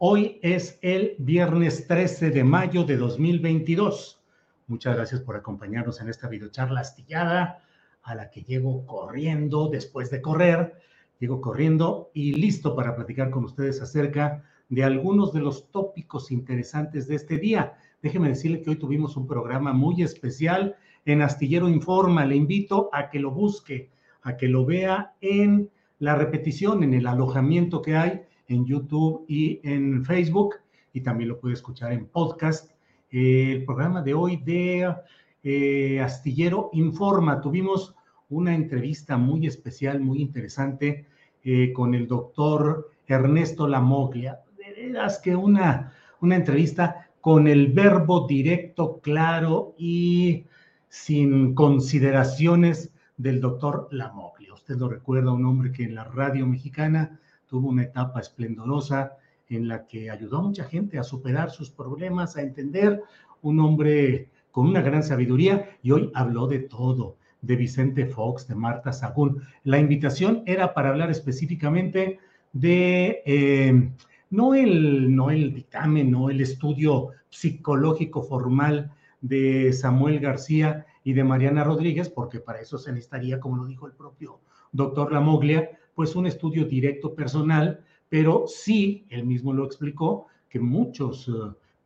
Hoy 0.00 0.38
es 0.42 0.78
el 0.80 1.16
viernes 1.18 1.88
13 1.88 2.30
de 2.30 2.44
mayo 2.44 2.84
de 2.84 2.96
2022. 2.96 4.22
Muchas 4.68 4.94
gracias 4.94 5.20
por 5.20 5.34
acompañarnos 5.34 6.00
en 6.00 6.08
esta 6.08 6.28
videocharla 6.28 6.82
astillada 6.82 7.64
a 8.04 8.14
la 8.14 8.30
que 8.30 8.42
llego 8.42 8.86
corriendo 8.86 9.68
después 9.68 10.08
de 10.12 10.22
correr. 10.22 10.74
Llego 11.18 11.40
corriendo 11.40 12.12
y 12.14 12.34
listo 12.34 12.76
para 12.76 12.94
platicar 12.94 13.30
con 13.30 13.42
ustedes 13.42 13.82
acerca 13.82 14.44
de 14.68 14.84
algunos 14.84 15.32
de 15.32 15.40
los 15.40 15.68
tópicos 15.72 16.30
interesantes 16.30 17.08
de 17.08 17.16
este 17.16 17.36
día. 17.36 17.76
Déjeme 18.00 18.28
decirle 18.28 18.62
que 18.62 18.70
hoy 18.70 18.76
tuvimos 18.76 19.16
un 19.16 19.26
programa 19.26 19.72
muy 19.72 20.04
especial 20.04 20.76
en 21.06 21.22
Astillero 21.22 21.68
Informa. 21.68 22.24
Le 22.24 22.36
invito 22.36 22.88
a 22.92 23.10
que 23.10 23.18
lo 23.18 23.32
busque, 23.32 23.90
a 24.22 24.36
que 24.36 24.46
lo 24.46 24.64
vea 24.64 25.16
en 25.20 25.70
la 25.98 26.14
repetición, 26.14 26.84
en 26.84 26.94
el 26.94 27.08
alojamiento 27.08 27.82
que 27.82 27.96
hay 27.96 28.22
en 28.48 28.64
YouTube 28.64 29.24
y 29.28 29.60
en 29.62 30.04
Facebook, 30.04 30.56
y 30.92 31.00
también 31.00 31.28
lo 31.28 31.38
puede 31.38 31.54
escuchar 31.54 31.92
en 31.92 32.06
podcast. 32.06 32.72
el 33.10 33.64
programa 33.64 34.02
de 34.02 34.14
hoy 34.14 34.36
de 34.38 34.94
eh, 35.42 36.00
Astillero 36.00 36.70
Informa, 36.72 37.40
tuvimos 37.40 37.94
una 38.30 38.54
entrevista 38.54 39.16
muy 39.16 39.46
especial, 39.46 40.00
muy 40.00 40.20
interesante 40.20 41.06
eh, 41.44 41.72
con 41.72 41.94
el 41.94 42.06
doctor 42.06 42.90
Ernesto 43.06 43.66
Lamoglia. 43.66 44.40
De 44.58 44.72
veras 44.72 45.18
que 45.18 45.34
una, 45.34 45.92
una 46.20 46.36
entrevista 46.36 47.08
con 47.20 47.46
el 47.46 47.72
verbo 47.72 48.26
directo, 48.26 49.00
claro 49.00 49.74
y 49.78 50.44
sin 50.88 51.54
consideraciones 51.54 52.90
del 53.16 53.40
doctor 53.40 53.88
Lamoglia. 53.90 54.54
Usted 54.54 54.76
lo 54.76 54.88
recuerda, 54.88 55.32
un 55.32 55.44
hombre 55.44 55.72
que 55.72 55.84
en 55.84 55.94
la 55.94 56.04
radio 56.04 56.46
mexicana 56.46 57.18
tuvo 57.48 57.68
una 57.68 57.84
etapa 57.84 58.20
esplendorosa 58.20 59.16
en 59.48 59.68
la 59.68 59.86
que 59.86 60.10
ayudó 60.10 60.38
a 60.38 60.42
mucha 60.42 60.64
gente 60.64 60.98
a 60.98 61.02
superar 61.02 61.50
sus 61.50 61.70
problemas, 61.70 62.36
a 62.36 62.42
entender, 62.42 63.02
un 63.42 63.60
hombre 63.60 64.28
con 64.50 64.66
una 64.66 64.82
gran 64.82 65.02
sabiduría 65.02 65.78
y 65.82 65.92
hoy 65.92 66.10
habló 66.14 66.46
de 66.46 66.60
todo, 66.60 67.16
de 67.40 67.56
Vicente 67.56 68.06
Fox, 68.06 68.46
de 68.48 68.54
Marta 68.54 68.92
Sagún. 68.92 69.42
La 69.64 69.78
invitación 69.78 70.42
era 70.46 70.74
para 70.74 70.90
hablar 70.90 71.10
específicamente 71.10 72.18
de 72.52 73.22
eh, 73.24 73.90
no, 74.30 74.54
el, 74.54 75.14
no 75.14 75.30
el 75.30 75.54
dictamen, 75.54 76.10
no 76.10 76.30
el 76.30 76.40
estudio 76.40 77.10
psicológico 77.30 78.22
formal 78.22 78.92
de 79.20 79.72
Samuel 79.72 80.20
García 80.20 80.86
y 81.04 81.12
de 81.12 81.24
Mariana 81.24 81.64
Rodríguez, 81.64 82.08
porque 82.08 82.40
para 82.40 82.60
eso 82.60 82.78
se 82.78 82.92
necesitaría, 82.92 83.40
como 83.40 83.56
lo 83.56 83.66
dijo 83.66 83.86
el 83.86 83.92
propio 83.92 84.40
doctor 84.72 85.12
Lamoglia, 85.12 85.70
pues 85.98 86.14
un 86.14 86.28
estudio 86.28 86.64
directo 86.64 87.12
personal, 87.12 87.80
pero 88.08 88.44
sí, 88.46 89.04
él 89.10 89.26
mismo 89.26 89.52
lo 89.52 89.64
explicó, 89.64 90.28
que 90.48 90.60
muchos 90.60 91.26
eh, 91.26 91.32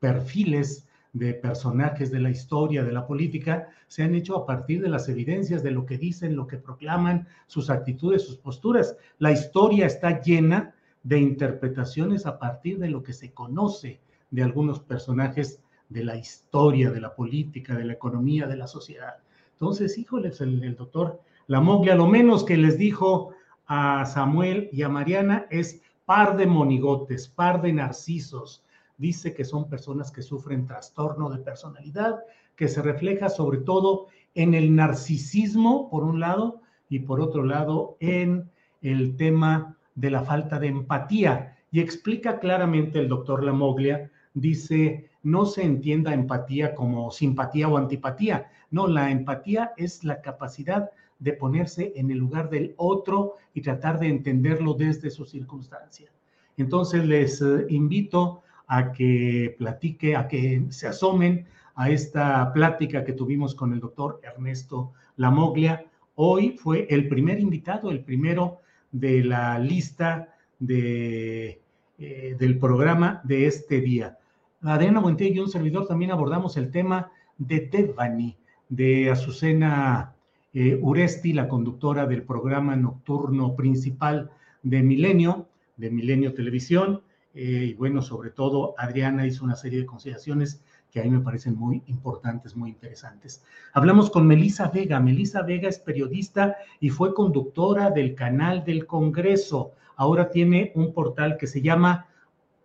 perfiles 0.00 0.86
de 1.14 1.32
personajes 1.32 2.10
de 2.10 2.20
la 2.20 2.28
historia, 2.28 2.84
de 2.84 2.92
la 2.92 3.06
política, 3.06 3.70
se 3.88 4.02
han 4.02 4.14
hecho 4.14 4.36
a 4.36 4.44
partir 4.44 4.82
de 4.82 4.90
las 4.90 5.08
evidencias 5.08 5.62
de 5.62 5.70
lo 5.70 5.86
que 5.86 5.96
dicen, 5.96 6.36
lo 6.36 6.46
que 6.46 6.58
proclaman, 6.58 7.26
sus 7.46 7.70
actitudes, 7.70 8.26
sus 8.26 8.36
posturas. 8.36 8.98
La 9.18 9.32
historia 9.32 9.86
está 9.86 10.20
llena 10.20 10.74
de 11.02 11.18
interpretaciones 11.18 12.26
a 12.26 12.38
partir 12.38 12.78
de 12.78 12.90
lo 12.90 13.02
que 13.02 13.14
se 13.14 13.32
conoce 13.32 14.02
de 14.30 14.42
algunos 14.42 14.80
personajes 14.80 15.62
de 15.88 16.04
la 16.04 16.18
historia, 16.18 16.90
de 16.90 17.00
la 17.00 17.14
política, 17.14 17.74
de 17.76 17.86
la 17.86 17.94
economía, 17.94 18.46
de 18.46 18.58
la 18.58 18.66
sociedad. 18.66 19.14
Entonces, 19.54 19.96
híjoles, 19.96 20.42
el, 20.42 20.62
el 20.62 20.76
doctor 20.76 21.22
Lamoglia, 21.46 21.94
lo 21.94 22.06
menos 22.06 22.44
que 22.44 22.58
les 22.58 22.76
dijo 22.76 23.34
a 23.74 24.04
Samuel 24.04 24.68
y 24.70 24.82
a 24.82 24.90
Mariana 24.90 25.46
es 25.48 25.80
par 26.04 26.36
de 26.36 26.44
monigotes, 26.44 27.26
par 27.26 27.62
de 27.62 27.72
narcisos. 27.72 28.62
Dice 28.98 29.32
que 29.32 29.46
son 29.46 29.70
personas 29.70 30.12
que 30.12 30.20
sufren 30.20 30.66
trastorno 30.66 31.30
de 31.30 31.38
personalidad, 31.38 32.20
que 32.54 32.68
se 32.68 32.82
refleja 32.82 33.30
sobre 33.30 33.58
todo 33.60 34.08
en 34.34 34.52
el 34.52 34.76
narcisismo, 34.76 35.88
por 35.88 36.04
un 36.04 36.20
lado, 36.20 36.60
y 36.90 36.98
por 36.98 37.22
otro 37.22 37.44
lado, 37.44 37.96
en 38.00 38.50
el 38.82 39.16
tema 39.16 39.74
de 39.94 40.10
la 40.10 40.22
falta 40.22 40.58
de 40.58 40.66
empatía. 40.66 41.56
Y 41.70 41.80
explica 41.80 42.40
claramente 42.40 42.98
el 42.98 43.08
doctor 43.08 43.42
Lamoglia, 43.42 44.10
dice, 44.34 45.08
no 45.22 45.46
se 45.46 45.62
entienda 45.62 46.12
empatía 46.12 46.74
como 46.74 47.10
simpatía 47.10 47.68
o 47.68 47.78
antipatía. 47.78 48.50
No, 48.70 48.86
la 48.86 49.10
empatía 49.10 49.72
es 49.78 50.04
la 50.04 50.20
capacidad 50.20 50.90
de 51.22 51.32
ponerse 51.34 51.92
en 51.94 52.10
el 52.10 52.18
lugar 52.18 52.50
del 52.50 52.74
otro 52.76 53.36
y 53.54 53.60
tratar 53.60 54.00
de 54.00 54.08
entenderlo 54.08 54.74
desde 54.74 55.08
su 55.08 55.24
circunstancia. 55.24 56.10
Entonces 56.56 57.06
les 57.06 57.40
eh, 57.40 57.66
invito 57.68 58.42
a 58.66 58.92
que 58.92 59.54
platique, 59.56 60.16
a 60.16 60.26
que 60.26 60.64
se 60.70 60.88
asomen 60.88 61.46
a 61.76 61.90
esta 61.90 62.52
plática 62.52 63.04
que 63.04 63.12
tuvimos 63.12 63.54
con 63.54 63.72
el 63.72 63.78
doctor 63.78 64.20
Ernesto 64.22 64.92
Lamoglia. 65.16 65.84
Hoy 66.16 66.56
fue 66.58 66.86
el 66.90 67.08
primer 67.08 67.38
invitado, 67.38 67.90
el 67.90 68.00
primero 68.00 68.60
de 68.90 69.22
la 69.22 69.60
lista 69.60 70.34
de, 70.58 71.60
eh, 71.98 72.36
del 72.36 72.58
programa 72.58 73.20
de 73.22 73.46
este 73.46 73.80
día. 73.80 74.18
Adriana 74.60 75.00
Buentello 75.00 75.34
y 75.34 75.44
un 75.44 75.50
servidor 75.50 75.86
también 75.86 76.10
abordamos 76.10 76.56
el 76.56 76.70
tema 76.72 77.12
de 77.38 77.60
Devani, 77.60 78.36
de 78.68 79.10
Azucena 79.10 80.14
eh, 80.54 80.78
Uresti, 80.80 81.32
la 81.32 81.48
conductora 81.48 82.06
del 82.06 82.22
programa 82.22 82.76
nocturno 82.76 83.56
principal 83.56 84.30
de 84.62 84.82
Milenio, 84.82 85.48
de 85.76 85.90
Milenio 85.90 86.34
Televisión. 86.34 87.02
Eh, 87.34 87.68
y 87.70 87.74
bueno, 87.74 88.02
sobre 88.02 88.30
todo, 88.30 88.74
Adriana 88.76 89.26
hizo 89.26 89.44
una 89.44 89.56
serie 89.56 89.80
de 89.80 89.86
consideraciones 89.86 90.62
que 90.90 91.00
a 91.00 91.04
mí 91.04 91.10
me 91.10 91.20
parecen 91.20 91.56
muy 91.56 91.82
importantes, 91.86 92.54
muy 92.54 92.68
interesantes. 92.68 93.42
Hablamos 93.72 94.10
con 94.10 94.26
Melisa 94.26 94.68
Vega. 94.68 95.00
Melisa 95.00 95.40
Vega 95.40 95.68
es 95.70 95.78
periodista 95.78 96.56
y 96.80 96.90
fue 96.90 97.14
conductora 97.14 97.90
del 97.90 98.14
canal 98.14 98.62
del 98.64 98.86
Congreso. 98.86 99.72
Ahora 99.96 100.30
tiene 100.30 100.70
un 100.74 100.92
portal 100.92 101.38
que 101.38 101.46
se 101.46 101.62
llama 101.62 102.06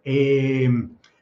eh, 0.03 0.69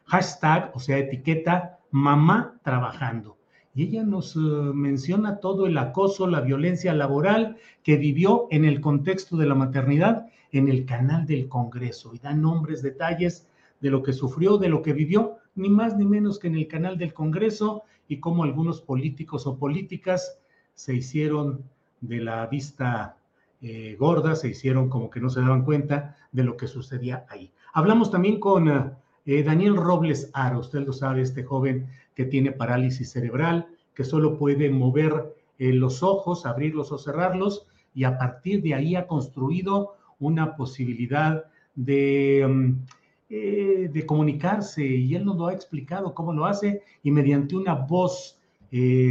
hashtag, 0.05 0.71
o 0.73 0.79
sea, 0.79 0.97
etiqueta 0.97 1.77
Mamá 1.91 2.59
Trabajando 2.63 3.35
y 3.75 3.83
ella 3.83 4.03
nos 4.03 4.35
eh, 4.35 4.39
menciona 4.39 5.39
todo 5.39 5.67
el 5.67 5.77
acoso, 5.77 6.27
la 6.27 6.41
violencia 6.41 6.93
laboral 6.93 7.57
que 7.83 7.97
vivió 7.97 8.47
en 8.49 8.65
el 8.65 8.79
contexto 8.79 9.35
de 9.35 9.45
la 9.45 9.55
maternidad 9.55 10.27
en 10.51 10.69
el 10.69 10.85
canal 10.85 11.25
del 11.25 11.49
Congreso 11.49 12.13
y 12.13 12.19
da 12.19 12.33
nombres, 12.33 12.81
detalles 12.81 13.47
de 13.81 13.89
lo 13.89 14.01
que 14.01 14.13
sufrió, 14.13 14.57
de 14.57 14.69
lo 14.69 14.81
que 14.81 14.93
vivió, 14.93 15.37
ni 15.55 15.69
más 15.69 15.97
ni 15.97 16.05
menos 16.05 16.39
que 16.39 16.47
en 16.47 16.55
el 16.55 16.67
canal 16.67 16.97
del 16.97 17.13
Congreso 17.13 17.83
y 18.07 18.19
cómo 18.19 18.43
algunos 18.43 18.81
políticos 18.81 19.45
o 19.47 19.57
políticas 19.57 20.39
se 20.73 20.95
hicieron 20.95 21.63
de 21.99 22.21
la 22.21 22.47
vista 22.47 23.17
eh, 23.61 23.95
gorda, 23.99 24.35
se 24.35 24.49
hicieron 24.49 24.89
como 24.89 25.09
que 25.09 25.19
no 25.19 25.29
se 25.29 25.41
daban 25.41 25.65
cuenta 25.65 26.15
de 26.31 26.43
lo 26.43 26.55
que 26.55 26.67
sucedía 26.67 27.25
ahí. 27.29 27.51
Hablamos 27.73 28.11
también 28.11 28.39
con 28.39 28.95
eh, 29.25 29.43
Daniel 29.43 29.75
Robles 29.75 30.29
Aro, 30.33 30.59
usted 30.59 30.85
lo 30.85 30.93
sabe, 30.93 31.21
este 31.21 31.43
joven 31.43 31.87
que 32.15 32.25
tiene 32.25 32.51
parálisis 32.51 33.11
cerebral, 33.11 33.67
que 33.93 34.03
solo 34.03 34.37
puede 34.37 34.69
mover 34.69 35.35
eh, 35.59 35.73
los 35.73 36.01
ojos, 36.03 36.45
abrirlos 36.45 36.91
o 36.91 36.97
cerrarlos, 36.97 37.67
y 37.93 38.03
a 38.03 38.17
partir 38.17 38.61
de 38.61 38.73
ahí 38.73 38.95
ha 38.95 39.07
construido 39.07 39.95
una 40.19 40.55
posibilidad 40.55 41.45
de, 41.75 42.45
mm, 42.47 42.85
de 43.29 44.05
comunicarse, 44.05 44.85
y 44.85 45.15
él 45.15 45.25
nos 45.25 45.37
lo 45.37 45.47
ha 45.47 45.53
explicado 45.53 46.13
cómo 46.13 46.31
lo 46.31 46.45
hace, 46.45 46.83
y 47.03 47.11
mediante 47.11 47.55
una 47.55 47.73
voz 47.73 48.39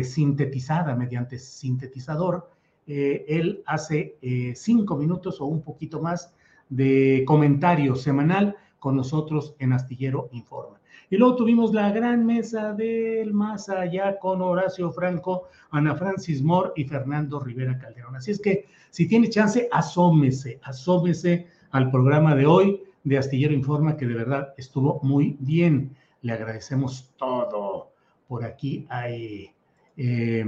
sintetizada, 0.05 0.95
mediante 0.95 1.39
sintetizador, 1.39 2.49
eh, 2.87 3.25
él 3.29 3.63
hace 3.67 4.19
eh, 4.21 4.53
cinco 4.55 4.97
minutos 4.97 5.41
o 5.41 5.47
un 5.47 5.63
poquito 5.63 6.01
más 6.01 6.35
de 6.69 7.25
comentario 7.27 7.97
semanal 7.97 8.57
con 8.79 8.97
nosotros 8.97 9.55
en 9.59 9.73
Astillero 9.73 10.29
Informa. 10.33 10.81
Y 11.11 11.17
luego 11.17 11.37
tuvimos 11.37 11.73
la 11.73 11.91
gran 11.91 12.25
mesa 12.25 12.73
del 12.73 13.33
más 13.33 13.69
allá 13.69 14.19
con 14.19 14.43
Horacio 14.43 14.91
Franco, 14.91 15.49
Ana 15.71 15.95
Francis 15.95 16.43
Moore 16.43 16.73
y 16.77 16.85
Fernando 16.85 17.41
Rivera 17.41 17.79
Calderón. 17.79 18.17
Así 18.17 18.31
es 18.31 18.41
que 18.41 18.67
si 18.91 19.07
tiene 19.09 19.29
chance, 19.29 19.69
asómese, 19.73 20.61
asómese 20.63 21.49
al 21.71 21.91
programa 21.91 22.35
de 22.35 22.47
hoy 22.47 22.83
de 23.03 23.19
Astillero 23.19 23.53
Informa, 23.53 23.97
que 23.97 24.07
de 24.07 24.15
verdad 24.15 24.55
estuvo 24.57 25.01
muy 25.03 25.37
bien. 25.41 25.97
Le 26.23 26.33
agradecemos 26.33 27.13
todo. 27.17 27.93
Por 28.29 28.45
aquí 28.45 28.87
hay... 28.89 29.51
Eh, 29.97 30.45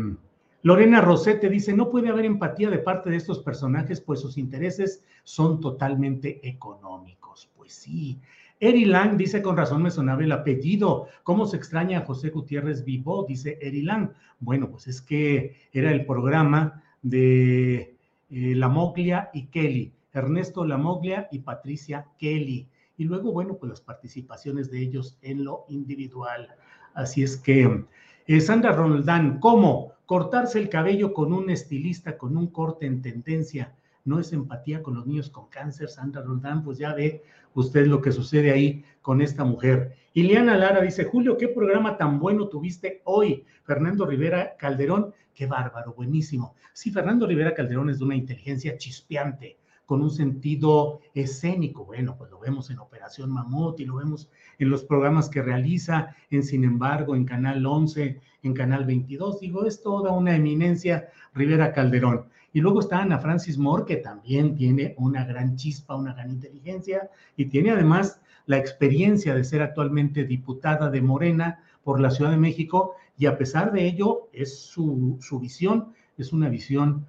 Lorena 0.62 1.00
Rosete 1.00 1.48
dice, 1.48 1.72
no 1.74 1.90
puede 1.90 2.08
haber 2.08 2.24
empatía 2.24 2.70
de 2.70 2.78
parte 2.78 3.08
de 3.08 3.16
estos 3.16 3.38
personajes, 3.38 4.00
pues 4.00 4.20
sus 4.20 4.36
intereses 4.36 5.04
son 5.22 5.60
totalmente 5.60 6.40
económicos. 6.48 7.48
Pues 7.56 7.72
sí. 7.72 8.18
Eri 8.58 8.84
Lang 8.86 9.16
dice, 9.16 9.42
con 9.42 9.56
razón 9.56 9.82
me 9.82 9.90
sonaba 9.90 10.22
el 10.22 10.32
apellido. 10.32 11.08
¿Cómo 11.22 11.46
se 11.46 11.56
extraña 11.56 11.98
a 11.98 12.04
José 12.06 12.30
Gutiérrez 12.30 12.84
Vivo? 12.84 13.26
Dice 13.28 13.58
Eri 13.60 13.82
Lang. 13.82 14.12
Bueno, 14.40 14.70
pues 14.70 14.86
es 14.86 15.02
que 15.02 15.56
era 15.72 15.92
el 15.92 16.06
programa 16.06 16.82
de 17.02 17.96
eh, 18.30 18.54
La 18.54 18.68
Moglia 18.68 19.30
y 19.34 19.46
Kelly. 19.46 19.92
Ernesto 20.16 20.64
Lamoglia 20.64 21.28
y 21.30 21.40
Patricia 21.40 22.06
Kelly. 22.18 22.68
Y 22.96 23.04
luego, 23.04 23.32
bueno, 23.32 23.56
pues 23.58 23.70
las 23.70 23.80
participaciones 23.82 24.70
de 24.70 24.80
ellos 24.80 25.18
en 25.20 25.44
lo 25.44 25.66
individual. 25.68 26.48
Así 26.94 27.22
es 27.22 27.36
que, 27.36 27.84
eh, 28.26 28.40
Sandra 28.40 28.72
Roldán, 28.72 29.38
¿cómo? 29.38 29.92
Cortarse 30.06 30.58
el 30.58 30.70
cabello 30.70 31.12
con 31.12 31.32
un 31.32 31.50
estilista, 31.50 32.16
con 32.16 32.36
un 32.36 32.46
corte 32.46 32.86
en 32.86 33.02
tendencia, 33.02 33.74
no 34.06 34.18
es 34.18 34.32
empatía 34.32 34.82
con 34.82 34.94
los 34.94 35.06
niños 35.06 35.28
con 35.28 35.48
cáncer. 35.48 35.88
Sandra 35.88 36.22
Roldán, 36.22 36.62
pues 36.64 36.78
ya 36.78 36.94
ve 36.94 37.22
usted 37.54 37.86
lo 37.86 38.00
que 38.00 38.12
sucede 38.12 38.50
ahí 38.50 38.84
con 39.02 39.20
esta 39.20 39.44
mujer. 39.44 39.96
Iliana 40.14 40.56
Lara 40.56 40.80
dice, 40.80 41.04
Julio, 41.04 41.36
¿qué 41.36 41.48
programa 41.48 41.98
tan 41.98 42.18
bueno 42.18 42.48
tuviste 42.48 43.02
hoy? 43.04 43.44
Fernando 43.64 44.06
Rivera 44.06 44.56
Calderón, 44.56 45.12
qué 45.34 45.46
bárbaro, 45.46 45.92
buenísimo. 45.92 46.54
Sí, 46.72 46.90
Fernando 46.90 47.26
Rivera 47.26 47.52
Calderón 47.52 47.90
es 47.90 47.98
de 47.98 48.04
una 48.04 48.14
inteligencia 48.14 48.78
chispeante, 48.78 49.58
con 49.84 50.02
un 50.02 50.10
sentido 50.10 51.00
escénico. 51.14 51.84
Bueno, 51.84 52.16
pues 52.16 52.30
lo 52.30 52.40
vemos 52.40 52.70
en 52.70 52.78
Operación 52.78 53.30
Mamut 53.30 53.78
y 53.80 53.84
lo 53.84 53.96
vemos 53.96 54.30
en 54.58 54.70
los 54.70 54.84
programas 54.84 55.28
que 55.28 55.42
realiza, 55.42 56.14
en 56.30 56.42
Sin 56.42 56.64
embargo, 56.64 57.14
en 57.14 57.24
Canal 57.24 57.64
11, 57.64 58.20
en 58.42 58.54
Canal 58.54 58.84
22. 58.84 59.40
Digo, 59.40 59.66
es 59.66 59.82
toda 59.82 60.12
una 60.12 60.34
eminencia 60.34 61.08
Rivera 61.34 61.72
Calderón. 61.72 62.26
Y 62.56 62.62
luego 62.62 62.80
está 62.80 63.00
Ana 63.02 63.18
Francis 63.18 63.58
Moore, 63.58 63.84
que 63.84 63.96
también 63.96 64.54
tiene 64.54 64.94
una 64.96 65.26
gran 65.26 65.56
chispa, 65.56 65.94
una 65.94 66.14
gran 66.14 66.30
inteligencia 66.30 67.10
y 67.36 67.50
tiene 67.50 67.70
además 67.70 68.22
la 68.46 68.56
experiencia 68.56 69.34
de 69.34 69.44
ser 69.44 69.60
actualmente 69.60 70.24
diputada 70.24 70.88
de 70.88 71.02
Morena 71.02 71.62
por 71.84 72.00
la 72.00 72.10
Ciudad 72.10 72.30
de 72.30 72.38
México 72.38 72.94
y 73.18 73.26
a 73.26 73.36
pesar 73.36 73.72
de 73.72 73.86
ello 73.86 74.30
es 74.32 74.58
su, 74.58 75.18
su 75.20 75.38
visión, 75.38 75.92
es 76.16 76.32
una 76.32 76.48
visión 76.48 77.04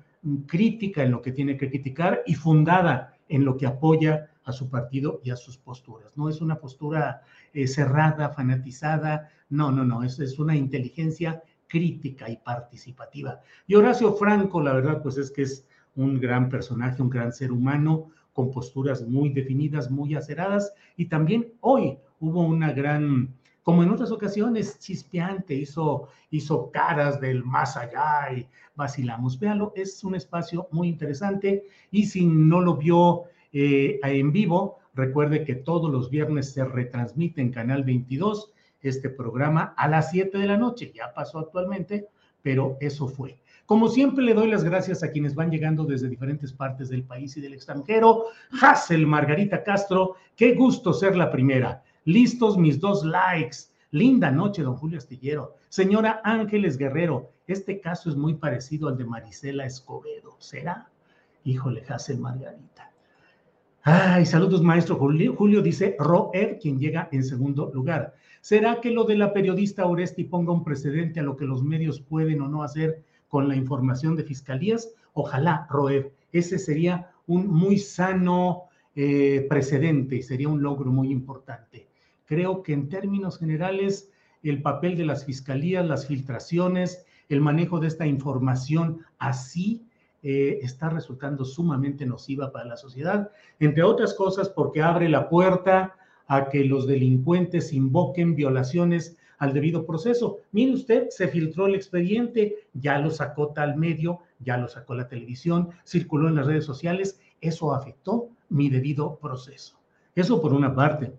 crítica 0.48 1.04
en 1.04 1.12
lo 1.12 1.22
que 1.22 1.32
tiene 1.32 1.56
que 1.56 1.70
criticar 1.70 2.24
y 2.26 2.36
fundada 2.36 3.14
en 3.30 3.46
lo 3.46 3.56
que 3.56 3.68
apoya 3.68 4.30
a 4.44 4.52
su 4.52 4.70
partido 4.70 5.22
y 5.24 5.30
a 5.30 5.38
sus 5.38 5.58
posturas. 5.58 6.12
No 6.18 6.28
es 6.28 6.42
una 6.42 6.60
postura 6.60 7.22
eh, 7.54 7.68
cerrada, 7.68 8.32
fanatizada, 8.32 9.30
no, 9.50 9.72
no, 9.72 9.86
no, 9.86 10.04
es, 10.04 10.20
es 10.20 10.40
una 10.40 10.58
inteligencia 10.58 11.42
crítica 11.68 12.30
y 12.30 12.38
participativa. 12.38 13.42
Y 13.68 13.76
Horacio 13.76 14.14
Franco, 14.14 14.62
la 14.62 14.74
verdad, 14.74 15.02
pues 15.02 15.18
es 15.18 15.32
que 15.32 15.44
es 15.44 15.66
un 15.96 16.20
gran 16.20 16.50
personaje, 16.50 17.02
un 17.02 17.10
gran 17.10 17.34
ser 17.34 17.52
humano, 17.52 18.10
con 18.34 18.52
posturas 18.52 19.08
muy 19.08 19.30
definidas, 19.30 19.90
muy 19.90 20.16
aceradas, 20.16 20.74
y 20.96 21.06
también 21.06 21.54
hoy 21.62 21.98
hubo 22.20 22.42
una 22.42 22.72
gran 22.72 23.34
como 23.68 23.84
en 23.84 23.90
otras 23.90 24.12
ocasiones, 24.14 24.80
chispeante, 24.80 25.54
hizo, 25.54 26.08
hizo 26.32 26.72
caras 26.72 27.20
del 27.20 27.44
más 27.44 27.76
allá 27.76 28.32
y 28.34 28.48
vacilamos. 28.78 29.38
Véalo, 29.38 29.74
es 29.76 30.06
un 30.06 30.16
espacio 30.16 30.70
muy 30.72 30.88
interesante 30.88 31.66
y 31.92 32.06
si 32.06 32.26
no 32.26 32.62
lo 32.62 32.78
vio 32.78 33.24
eh, 33.52 34.00
en 34.04 34.32
vivo, 34.32 34.80
recuerde 34.94 35.44
que 35.44 35.56
todos 35.56 35.92
los 35.92 36.10
viernes 36.10 36.54
se 36.54 36.64
retransmite 36.64 37.42
en 37.42 37.52
Canal 37.52 37.84
22 37.84 38.54
este 38.82 39.10
programa 39.10 39.74
a 39.78 39.88
las 39.88 40.12
7 40.12 40.38
de 40.38 40.48
la 40.48 40.58
noche. 40.58 40.92
Ya 40.94 41.14
pasó 41.14 41.40
actualmente, 41.40 42.08
pero 42.42 42.78
eso 42.80 43.08
fue. 43.08 43.40
Como 43.66 43.90
siempre, 43.90 44.24
le 44.24 44.34
doy 44.34 44.50
las 44.50 44.64
gracias 44.64 45.04
a 45.04 45.12
quienes 45.12 45.36
van 45.36 45.52
llegando 45.52 45.84
desde 45.84 46.08
diferentes 46.08 46.54
partes 46.54 46.88
del 46.88 47.04
país 47.04 47.36
y 47.36 47.42
del 47.42 47.54
extranjero. 47.54 48.28
Hassel 48.62 49.06
Margarita 49.06 49.62
Castro, 49.62 50.16
qué 50.38 50.54
gusto 50.54 50.94
ser 50.94 51.18
la 51.18 51.30
primera. 51.30 51.84
Listos 52.06 52.58
mis 52.58 52.80
dos 52.80 53.04
likes. 53.04 53.58
Linda 53.92 54.32
noche, 54.32 54.64
don 54.64 54.76
Julio 54.76 54.98
Astillero. 54.98 55.56
Señora 55.68 56.22
Ángeles 56.24 56.78
Guerrero, 56.78 57.32
este 57.48 57.82
caso 57.82 58.10
es 58.10 58.16
muy 58.16 58.36
parecido 58.36 58.88
al 58.88 58.98
de 58.98 59.06
Marisela 59.06 59.66
Escobedo. 59.66 60.36
¿Será? 60.40 60.90
Híjole, 61.44 61.84
Hazel 61.88 62.20
Margarita. 62.20 62.92
Ay, 63.84 64.26
saludos, 64.26 64.62
maestro 64.62 64.98
Julio. 64.98 65.36
Julio 65.36 65.62
dice 65.62 65.96
Roer, 66.00 66.60
quien 66.60 66.80
llega 66.80 67.08
en 67.12 67.24
segundo 67.24 67.72
lugar. 67.74 68.14
¿Será 68.48 68.80
que 68.80 68.92
lo 68.92 69.04
de 69.04 69.18
la 69.18 69.34
periodista 69.34 69.86
Oresti 69.88 70.24
ponga 70.24 70.54
un 70.54 70.64
precedente 70.64 71.20
a 71.20 71.24
lo 71.24 71.36
que 71.36 71.44
los 71.44 71.66
medios 71.66 72.00
pueden 72.00 72.40
o 72.40 72.48
no 72.48 72.64
hacer 72.64 73.04
con 73.28 73.50
la 73.50 73.58
información 73.58 74.16
de 74.16 74.24
fiscalías? 74.24 74.94
Ojalá, 75.12 75.68
Roer. 75.70 76.14
Ese 76.32 76.58
sería 76.58 77.12
un 77.26 77.48
muy 77.48 77.78
sano 77.78 78.70
eh, 78.96 79.46
precedente 79.50 80.16
y 80.16 80.22
sería 80.22 80.48
un 80.48 80.62
logro 80.62 80.90
muy 80.94 81.12
importante. 81.12 81.90
Creo 82.26 82.64
que 82.64 82.72
en 82.72 82.88
términos 82.88 83.38
generales 83.38 84.14
el 84.44 84.62
papel 84.62 84.96
de 84.96 85.04
las 85.04 85.26
fiscalías, 85.26 85.86
las 85.86 86.08
filtraciones, 86.08 87.06
el 87.28 87.42
manejo 87.42 87.82
de 87.82 87.90
esta 87.90 88.08
información 88.08 89.02
así 89.20 89.86
eh, 90.24 90.60
está 90.62 90.90
resultando 90.90 91.44
sumamente 91.44 92.06
nociva 92.06 92.54
para 92.54 92.64
la 92.64 92.78
sociedad, 92.78 93.30
entre 93.60 93.84
otras 93.84 94.14
cosas 94.14 94.48
porque 94.48 94.82
abre 94.82 95.10
la 95.10 95.28
puerta 95.28 95.97
a 96.28 96.50
que 96.50 96.64
los 96.64 96.88
delincuentes 96.88 97.74
invoquen 97.74 98.36
violaciones 98.36 99.18
al 99.38 99.54
debido 99.54 99.86
proceso. 99.86 100.40
Mire 100.52 100.74
usted, 100.74 101.10
se 101.10 101.28
filtró 101.28 101.68
el 101.68 101.76
expediente, 101.76 102.68
ya 102.74 103.00
lo 103.00 103.10
sacó 103.12 103.50
tal 103.50 103.78
medio, 103.78 104.20
ya 104.40 104.58
lo 104.58 104.68
sacó 104.68 104.96
la 104.96 105.08
televisión, 105.08 105.70
circuló 105.86 106.28
en 106.28 106.36
las 106.36 106.48
redes 106.48 106.66
sociales, 106.66 107.20
eso 107.42 107.74
afectó 107.74 108.30
mi 108.50 108.70
debido 108.70 109.18
proceso. 109.18 109.80
Eso 110.16 110.42
por 110.42 110.54
una 110.54 110.74
parte. 110.74 111.14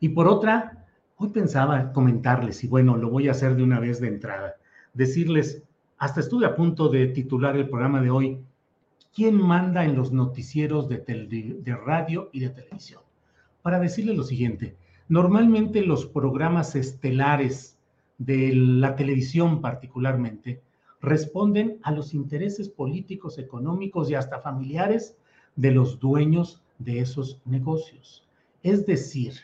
Y 0.00 0.08
por 0.10 0.26
otra, 0.26 0.86
hoy 1.16 1.28
pensaba 1.28 1.92
comentarles, 1.92 2.64
y 2.64 2.68
bueno, 2.68 2.96
lo 2.96 3.10
voy 3.10 3.28
a 3.28 3.32
hacer 3.32 3.54
de 3.54 3.62
una 3.62 3.78
vez 3.78 4.00
de 4.00 4.08
entrada, 4.08 4.56
decirles, 4.92 5.62
hasta 5.98 6.20
estuve 6.20 6.46
a 6.46 6.56
punto 6.56 6.88
de 6.88 7.08
titular 7.08 7.56
el 7.56 7.68
programa 7.68 8.00
de 8.00 8.10
hoy, 8.10 8.40
¿quién 9.14 9.36
manda 9.36 9.84
en 9.84 9.94
los 9.94 10.12
noticieros 10.12 10.88
de, 10.88 10.98
de 10.98 11.76
radio 11.76 12.30
y 12.32 12.40
de 12.40 12.50
televisión? 12.50 13.02
Para 13.62 13.78
decirles 13.78 14.16
lo 14.16 14.22
siguiente, 14.22 14.76
normalmente 15.08 15.82
los 15.82 16.06
programas 16.06 16.74
estelares 16.74 17.76
de 18.18 18.52
la 18.54 18.96
televisión 18.96 19.60
particularmente 19.60 20.60
responden 21.00 21.78
a 21.82 21.92
los 21.92 22.14
intereses 22.14 22.68
políticos, 22.68 23.38
económicos 23.38 24.10
y 24.10 24.14
hasta 24.14 24.40
familiares 24.40 25.16
de 25.56 25.72
los 25.72 25.98
dueños 25.98 26.62
de 26.78 27.00
esos 27.00 27.40
negocios. 27.44 28.26
Es 28.62 28.86
decir, 28.86 29.34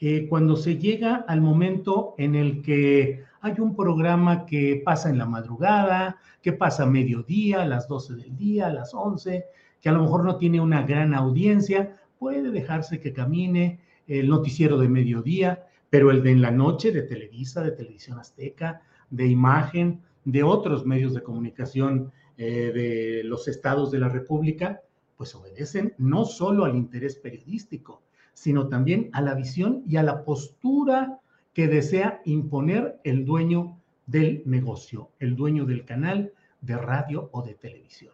eh, 0.00 0.26
cuando 0.28 0.56
se 0.56 0.78
llega 0.78 1.24
al 1.28 1.40
momento 1.40 2.14
en 2.18 2.34
el 2.34 2.62
que 2.62 3.22
hay 3.40 3.54
un 3.58 3.76
programa 3.76 4.46
que 4.46 4.82
pasa 4.84 5.10
en 5.10 5.18
la 5.18 5.26
madrugada, 5.26 6.16
que 6.42 6.52
pasa 6.52 6.84
a 6.84 6.86
mediodía, 6.86 7.62
a 7.62 7.66
las 7.66 7.88
12 7.88 8.14
del 8.14 8.36
día, 8.36 8.66
a 8.66 8.72
las 8.72 8.94
11, 8.94 9.44
que 9.80 9.88
a 9.88 9.92
lo 9.92 10.02
mejor 10.02 10.24
no 10.24 10.36
tiene 10.36 10.60
una 10.60 10.82
gran 10.82 11.14
audiencia, 11.14 11.98
puede 12.18 12.50
dejarse 12.50 13.00
que 13.00 13.12
camine 13.12 13.80
el 14.06 14.28
noticiero 14.28 14.78
de 14.78 14.88
mediodía, 14.88 15.66
pero 15.90 16.10
el 16.10 16.22
de 16.22 16.32
en 16.32 16.42
la 16.42 16.50
noche 16.50 16.92
de 16.92 17.02
Televisa, 17.02 17.62
de 17.62 17.72
Televisión 17.72 18.18
Azteca, 18.18 18.82
de 19.10 19.26
Imagen, 19.26 20.00
de 20.24 20.42
otros 20.42 20.84
medios 20.86 21.14
de 21.14 21.22
comunicación 21.22 22.12
eh, 22.36 22.72
de 22.74 23.22
los 23.24 23.46
estados 23.48 23.90
de 23.90 24.00
la 24.00 24.08
República, 24.08 24.82
pues 25.16 25.34
obedecen 25.34 25.94
no 25.98 26.24
solo 26.24 26.64
al 26.64 26.74
interés 26.74 27.16
periodístico, 27.16 28.02
sino 28.32 28.68
también 28.68 29.10
a 29.12 29.22
la 29.22 29.34
visión 29.34 29.84
y 29.86 29.96
a 29.96 30.02
la 30.02 30.24
postura 30.24 31.20
que 31.52 31.68
desea 31.68 32.20
imponer 32.24 32.98
el 33.04 33.24
dueño 33.24 33.78
del 34.06 34.42
negocio, 34.44 35.10
el 35.20 35.36
dueño 35.36 35.64
del 35.64 35.84
canal 35.84 36.32
de 36.60 36.76
radio 36.76 37.28
o 37.32 37.42
de 37.42 37.54
televisión. 37.54 38.12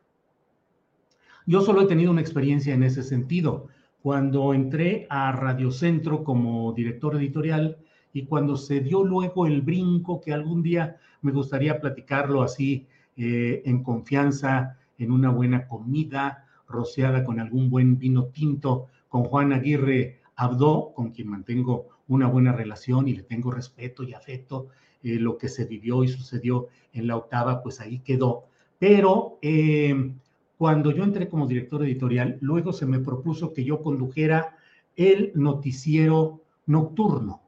Yo 1.46 1.62
solo 1.62 1.82
he 1.82 1.86
tenido 1.86 2.10
una 2.10 2.20
experiencia 2.20 2.74
en 2.74 2.82
ese 2.82 3.02
sentido. 3.02 3.68
Cuando 4.02 4.54
entré 4.54 5.06
a 5.10 5.30
Radio 5.32 5.70
Centro 5.70 6.24
como 6.24 6.72
director 6.72 7.16
editorial 7.16 7.76
y 8.12 8.24
cuando 8.24 8.56
se 8.56 8.80
dio 8.80 9.04
luego 9.04 9.46
el 9.46 9.60
brinco 9.60 10.20
que 10.20 10.32
algún 10.32 10.62
día 10.62 10.96
me 11.20 11.32
gustaría 11.32 11.80
platicarlo 11.80 12.42
así 12.42 12.86
eh, 13.16 13.62
en 13.66 13.82
confianza, 13.82 14.78
en 14.96 15.12
una 15.12 15.30
buena 15.30 15.68
comida, 15.68 16.46
rociada 16.66 17.24
con 17.24 17.40
algún 17.40 17.68
buen 17.68 17.98
vino 17.98 18.26
tinto, 18.26 18.86
con 19.08 19.24
Juan 19.24 19.52
Aguirre 19.52 20.20
Abdo, 20.34 20.92
con 20.94 21.10
quien 21.10 21.28
mantengo 21.28 21.88
una 22.08 22.26
buena 22.26 22.52
relación 22.52 23.06
y 23.06 23.14
le 23.14 23.22
tengo 23.22 23.50
respeto 23.50 24.02
y 24.02 24.14
afecto. 24.14 24.68
Eh, 25.02 25.16
lo 25.16 25.36
que 25.36 25.48
se 25.48 25.66
vivió 25.66 26.04
y 26.04 26.08
sucedió 26.08 26.68
en 26.92 27.06
la 27.06 27.16
octava, 27.16 27.62
pues 27.62 27.80
ahí 27.80 27.98
quedó. 28.00 28.44
Pero 28.78 29.38
eh, 29.42 30.12
cuando 30.60 30.90
yo 30.90 31.04
entré 31.04 31.26
como 31.26 31.46
director 31.46 31.82
editorial, 31.82 32.36
luego 32.42 32.74
se 32.74 32.84
me 32.84 32.98
propuso 32.98 33.54
que 33.54 33.64
yo 33.64 33.80
condujera 33.80 34.58
el 34.94 35.32
noticiero 35.34 36.42
nocturno. 36.66 37.40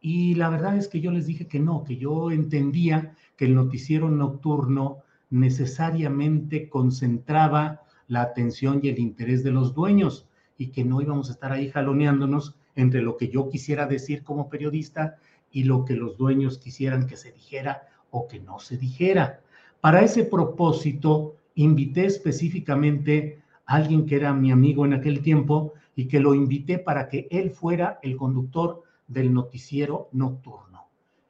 Y 0.00 0.34
la 0.34 0.48
verdad 0.48 0.76
es 0.76 0.88
que 0.88 1.00
yo 1.00 1.12
les 1.12 1.28
dije 1.28 1.46
que 1.46 1.60
no, 1.60 1.84
que 1.84 1.96
yo 1.96 2.32
entendía 2.32 3.14
que 3.36 3.44
el 3.44 3.54
noticiero 3.54 4.10
nocturno 4.10 4.96
necesariamente 5.30 6.68
concentraba 6.68 7.82
la 8.08 8.22
atención 8.22 8.80
y 8.82 8.88
el 8.88 8.98
interés 8.98 9.44
de 9.44 9.52
los 9.52 9.72
dueños 9.72 10.26
y 10.58 10.72
que 10.72 10.84
no 10.84 11.00
íbamos 11.00 11.28
a 11.28 11.34
estar 11.34 11.52
ahí 11.52 11.70
jaloneándonos 11.70 12.56
entre 12.74 13.00
lo 13.00 13.16
que 13.16 13.28
yo 13.28 13.48
quisiera 13.48 13.86
decir 13.86 14.24
como 14.24 14.48
periodista 14.48 15.18
y 15.52 15.62
lo 15.62 15.84
que 15.84 15.94
los 15.94 16.16
dueños 16.16 16.58
quisieran 16.58 17.06
que 17.06 17.16
se 17.16 17.30
dijera 17.30 17.82
o 18.10 18.26
que 18.26 18.40
no 18.40 18.58
se 18.58 18.76
dijera. 18.76 19.38
Para 19.80 20.02
ese 20.02 20.24
propósito, 20.24 21.36
invité 21.54 22.06
específicamente 22.06 23.42
a 23.66 23.76
alguien 23.76 24.06
que 24.06 24.16
era 24.16 24.32
mi 24.32 24.50
amigo 24.50 24.84
en 24.84 24.94
aquel 24.94 25.20
tiempo 25.20 25.74
y 25.94 26.06
que 26.06 26.20
lo 26.20 26.34
invité 26.34 26.78
para 26.78 27.08
que 27.08 27.28
él 27.30 27.50
fuera 27.50 27.98
el 28.02 28.16
conductor 28.16 28.82
del 29.06 29.32
noticiero 29.32 30.08
nocturno. 30.12 30.86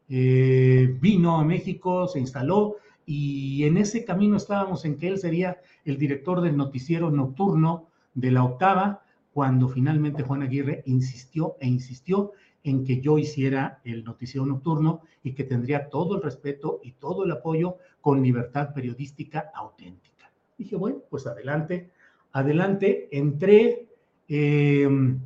Eh, 0.08 0.96
vino 1.00 1.38
a 1.38 1.44
México, 1.44 2.06
se 2.06 2.18
instaló 2.18 2.76
y 3.06 3.64
en 3.64 3.76
ese 3.76 4.04
camino 4.04 4.36
estábamos 4.36 4.84
en 4.84 4.96
que 4.96 5.08
él 5.08 5.18
sería 5.18 5.58
el 5.84 5.98
director 5.98 6.40
del 6.40 6.56
noticiero 6.56 7.10
nocturno 7.10 7.86
de 8.14 8.30
la 8.30 8.44
octava, 8.44 9.02
cuando 9.32 9.68
finalmente 9.68 10.22
Juan 10.22 10.42
Aguirre 10.42 10.82
insistió 10.86 11.56
e 11.60 11.68
insistió 11.68 12.32
en 12.64 12.84
que 12.84 13.00
yo 13.00 13.18
hiciera 13.18 13.80
el 13.84 14.04
noticiero 14.04 14.44
nocturno 14.44 15.02
y 15.22 15.32
que 15.32 15.44
tendría 15.44 15.88
todo 15.88 16.16
el 16.16 16.22
respeto 16.22 16.80
y 16.82 16.92
todo 16.92 17.24
el 17.24 17.32
apoyo 17.32 17.76
con 18.00 18.22
libertad 18.22 18.74
periodística 18.74 19.50
auténtica. 19.54 20.09
Dije, 20.60 20.76
bueno, 20.76 20.98
pues 21.08 21.26
adelante, 21.26 21.90
adelante. 22.32 23.08
Entré 23.12 23.88
em, 24.28 25.18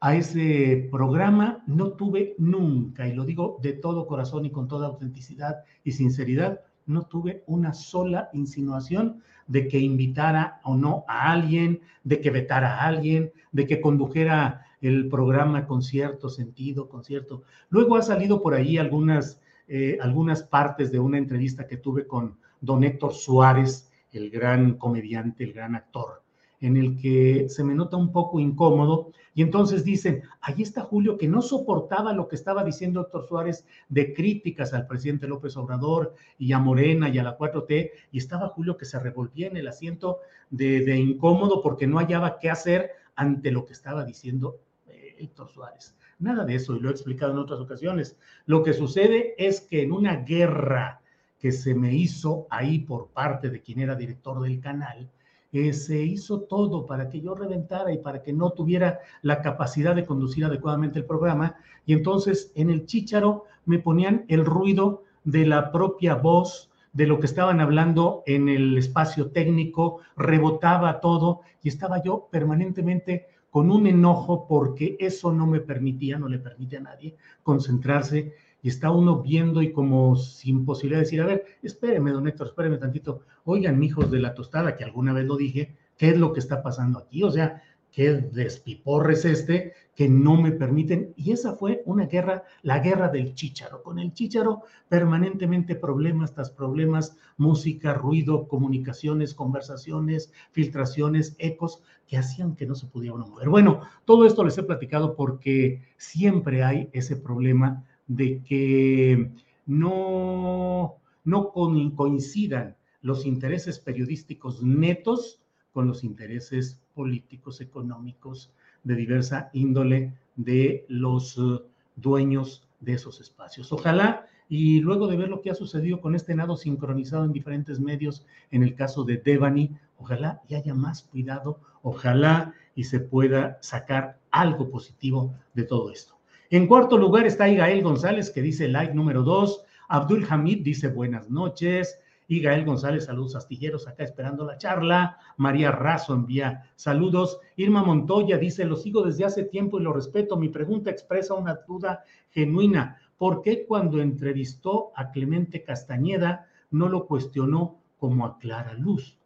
a 0.00 0.16
ese 0.16 0.86
programa, 0.90 1.64
no 1.66 1.92
tuve 1.92 2.34
nunca, 2.36 3.08
y 3.08 3.14
lo 3.14 3.24
digo 3.24 3.58
de 3.62 3.72
todo 3.72 4.06
corazón 4.06 4.44
y 4.44 4.50
con 4.50 4.68
toda 4.68 4.88
autenticidad 4.88 5.64
y 5.82 5.92
sinceridad, 5.92 6.60
no 6.84 7.06
tuve 7.06 7.42
una 7.46 7.72
sola 7.72 8.28
insinuación 8.34 9.22
de 9.46 9.66
que 9.66 9.78
invitara 9.78 10.60
o 10.62 10.76
no 10.76 11.06
a 11.08 11.32
alguien, 11.32 11.80
de 12.02 12.20
que 12.20 12.28
vetara 12.28 12.80
a 12.80 12.86
alguien, 12.86 13.32
de 13.50 13.66
que 13.66 13.80
condujera 13.80 14.66
el 14.82 15.08
programa 15.08 15.66
con 15.66 15.80
cierto 15.80 16.28
sentido, 16.28 16.90
con 16.90 17.02
cierto. 17.02 17.44
Luego 17.70 17.96
ha 17.96 18.02
salido 18.02 18.42
por 18.42 18.52
ahí 18.52 18.76
algunas, 18.76 19.40
eh, 19.68 19.96
algunas 20.02 20.42
partes 20.42 20.92
de 20.92 20.98
una 20.98 21.16
entrevista 21.16 21.66
que 21.66 21.78
tuve 21.78 22.06
con 22.06 22.36
don 22.60 22.84
Héctor 22.84 23.14
Suárez, 23.14 23.90
el 24.18 24.30
gran 24.30 24.78
comediante, 24.78 25.44
el 25.44 25.52
gran 25.52 25.74
actor, 25.74 26.22
en 26.60 26.76
el 26.76 26.96
que 26.96 27.48
se 27.48 27.64
me 27.64 27.74
nota 27.74 27.96
un 27.96 28.10
poco 28.12 28.40
incómodo 28.40 29.12
y 29.34 29.42
entonces 29.42 29.84
dicen, 29.84 30.22
ahí 30.40 30.62
está 30.62 30.82
Julio 30.82 31.18
que 31.18 31.28
no 31.28 31.42
soportaba 31.42 32.12
lo 32.12 32.28
que 32.28 32.36
estaba 32.36 32.62
diciendo 32.62 33.00
Héctor 33.00 33.26
Suárez 33.26 33.66
de 33.88 34.14
críticas 34.14 34.72
al 34.72 34.86
presidente 34.86 35.26
López 35.26 35.56
Obrador 35.56 36.14
y 36.38 36.52
a 36.52 36.60
Morena 36.60 37.08
y 37.08 37.18
a 37.18 37.24
la 37.24 37.36
4T, 37.36 37.90
y 38.12 38.18
estaba 38.18 38.48
Julio 38.48 38.76
que 38.76 38.84
se 38.84 39.00
revolvía 39.00 39.48
en 39.48 39.56
el 39.56 39.66
asiento 39.66 40.20
de, 40.50 40.96
incómodo 40.96 41.62
porque 41.62 41.86
no 41.86 41.98
hallaba 41.98 42.38
qué 42.38 42.48
hacer 42.48 42.92
ante 43.16 43.50
lo 43.50 43.66
que 43.66 43.72
estaba 43.72 44.04
diciendo 44.04 44.60
Héctor 44.86 45.50
Suárez. 45.50 45.96
Nada 46.20 46.44
de 46.44 46.54
eso, 46.54 46.76
y 46.76 46.80
lo 46.80 46.88
he 46.88 46.92
explicado 46.92 47.32
en 47.32 47.38
otras 47.38 47.58
ocasiones. 47.58 48.16
Lo 48.46 48.62
que 48.62 48.72
sucede 48.72 49.34
es 49.36 49.60
que 49.60 49.82
en 49.82 49.92
una 49.92 50.16
guerra 50.16 51.00
que 51.44 51.52
se 51.52 51.74
me 51.74 51.92
hizo 51.94 52.46
ahí 52.48 52.78
por 52.78 53.08
parte 53.08 53.50
de 53.50 53.60
quien 53.60 53.78
era 53.80 53.94
director 53.94 54.40
del 54.40 54.60
canal, 54.60 55.10
eh, 55.52 55.74
se 55.74 56.02
hizo 56.02 56.40
todo 56.40 56.86
para 56.86 57.10
que 57.10 57.20
yo 57.20 57.34
reventara 57.34 57.92
y 57.92 57.98
para 57.98 58.22
que 58.22 58.32
no 58.32 58.52
tuviera 58.52 59.00
la 59.20 59.42
capacidad 59.42 59.94
de 59.94 60.06
conducir 60.06 60.46
adecuadamente 60.46 61.00
el 61.00 61.04
programa. 61.04 61.56
Y 61.84 61.92
entonces 61.92 62.50
en 62.54 62.70
el 62.70 62.86
chícharo 62.86 63.44
me 63.66 63.78
ponían 63.78 64.24
el 64.28 64.46
ruido 64.46 65.02
de 65.24 65.44
la 65.44 65.70
propia 65.70 66.14
voz, 66.14 66.70
de 66.94 67.06
lo 67.06 67.20
que 67.20 67.26
estaban 67.26 67.60
hablando 67.60 68.22
en 68.24 68.48
el 68.48 68.78
espacio 68.78 69.30
técnico, 69.30 69.98
rebotaba 70.16 70.98
todo 71.02 71.42
y 71.62 71.68
estaba 71.68 72.02
yo 72.02 72.26
permanentemente 72.32 73.26
con 73.50 73.70
un 73.70 73.86
enojo 73.86 74.46
porque 74.48 74.96
eso 74.98 75.30
no 75.30 75.46
me 75.46 75.60
permitía, 75.60 76.18
no 76.18 76.26
le 76.26 76.38
permite 76.38 76.78
a 76.78 76.80
nadie 76.80 77.16
concentrarse 77.42 78.32
y 78.64 78.68
está 78.68 78.90
uno 78.90 79.20
viendo 79.20 79.60
y 79.60 79.72
como 79.72 80.16
sin 80.16 80.64
posibilidad 80.64 81.00
de 81.00 81.04
decir, 81.04 81.20
a 81.20 81.26
ver, 81.26 81.44
espéreme, 81.62 82.12
don 82.12 82.26
Héctor, 82.26 82.46
espéreme 82.46 82.78
tantito, 82.78 83.20
oigan, 83.44 83.82
hijos 83.82 84.10
de 84.10 84.20
la 84.20 84.34
tostada, 84.34 84.74
que 84.74 84.84
alguna 84.84 85.12
vez 85.12 85.26
lo 85.26 85.36
dije, 85.36 85.76
¿qué 85.98 86.08
es 86.08 86.16
lo 86.16 86.32
que 86.32 86.40
está 86.40 86.62
pasando 86.62 86.98
aquí? 86.98 87.22
O 87.24 87.30
sea, 87.30 87.62
qué 87.92 88.14
despiporres 88.14 89.26
este 89.26 89.74
que 89.94 90.08
no 90.08 90.40
me 90.40 90.50
permiten. 90.50 91.12
Y 91.14 91.32
esa 91.32 91.52
fue 91.52 91.82
una 91.84 92.06
guerra, 92.06 92.44
la 92.62 92.78
guerra 92.78 93.10
del 93.10 93.34
chícharo. 93.34 93.82
Con 93.82 93.98
el 93.98 94.14
chícharo 94.14 94.62
permanentemente 94.88 95.74
problemas 95.74 96.32
tras 96.32 96.48
problemas, 96.48 97.18
música, 97.36 97.92
ruido, 97.92 98.48
comunicaciones, 98.48 99.34
conversaciones, 99.34 100.32
filtraciones, 100.52 101.36
ecos 101.38 101.82
que 102.06 102.16
hacían 102.16 102.56
que 102.56 102.64
no 102.64 102.74
se 102.74 102.86
pudiera 102.86 103.14
uno 103.14 103.26
mover. 103.26 103.50
Bueno, 103.50 103.82
todo 104.06 104.24
esto 104.24 104.42
les 104.42 104.56
he 104.56 104.62
platicado 104.62 105.16
porque 105.16 105.82
siempre 105.98 106.64
hay 106.64 106.88
ese 106.94 107.16
problema 107.16 107.84
de 108.06 108.42
que 108.42 109.30
no, 109.66 110.96
no 111.24 111.52
coincidan 111.52 112.76
los 113.02 113.26
intereses 113.26 113.78
periodísticos 113.78 114.62
netos 114.62 115.40
con 115.72 115.86
los 115.86 116.04
intereses 116.04 116.80
políticos, 116.94 117.60
económicos, 117.60 118.52
de 118.84 118.94
diversa 118.94 119.50
índole 119.52 120.14
de 120.36 120.84
los 120.88 121.38
eh, 121.38 121.62
dueños 121.96 122.68
de 122.80 122.94
esos 122.94 123.20
espacios. 123.20 123.72
Ojalá, 123.72 124.26
y 124.48 124.80
luego 124.80 125.06
de 125.06 125.16
ver 125.16 125.28
lo 125.28 125.40
que 125.40 125.50
ha 125.50 125.54
sucedido 125.54 126.00
con 126.00 126.14
este 126.14 126.34
nado 126.34 126.56
sincronizado 126.56 127.24
en 127.24 127.32
diferentes 127.32 127.80
medios, 127.80 128.26
en 128.50 128.62
el 128.62 128.74
caso 128.74 129.04
de 129.04 129.16
Devani, 129.16 129.76
ojalá 129.98 130.42
y 130.48 130.54
haya 130.54 130.74
más 130.74 131.02
cuidado, 131.02 131.60
ojalá 131.82 132.54
y 132.74 132.84
se 132.84 133.00
pueda 133.00 133.58
sacar 133.62 134.18
algo 134.30 134.70
positivo 134.70 135.34
de 135.54 135.64
todo 135.64 135.90
esto. 135.90 136.13
En 136.54 136.68
cuarto 136.68 136.96
lugar 136.96 137.26
está 137.26 137.48
Igael 137.48 137.82
González, 137.82 138.30
que 138.30 138.40
dice 138.40 138.68
like 138.68 138.94
número 138.94 139.24
dos. 139.24 139.64
Abdul 139.88 140.24
Hamid 140.30 140.62
dice 140.62 140.86
buenas 140.86 141.28
noches 141.28 141.98
y 142.28 142.38
Gael 142.38 142.64
González, 142.64 143.06
saludos 143.06 143.34
astilleros, 143.34 143.88
acá 143.88 144.04
esperando 144.04 144.44
la 144.44 144.56
charla. 144.56 145.18
María 145.36 145.72
Razo 145.72 146.14
envía 146.14 146.62
saludos. 146.76 147.40
Irma 147.56 147.82
Montoya 147.82 148.38
dice, 148.38 148.64
lo 148.66 148.76
sigo 148.76 149.02
desde 149.02 149.24
hace 149.24 149.42
tiempo 149.42 149.80
y 149.80 149.82
lo 149.82 149.92
respeto. 149.92 150.36
Mi 150.36 150.48
pregunta 150.48 150.90
expresa 150.90 151.34
una 151.34 151.58
duda 151.66 152.04
genuina. 152.30 153.00
¿Por 153.18 153.42
qué 153.42 153.66
cuando 153.66 154.00
entrevistó 154.00 154.92
a 154.94 155.10
Clemente 155.10 155.64
Castañeda 155.64 156.46
no 156.70 156.88
lo 156.88 157.08
cuestionó 157.08 157.80
como 157.98 158.26
a 158.26 158.38
Clara 158.38 158.74
Luz? 158.74 159.18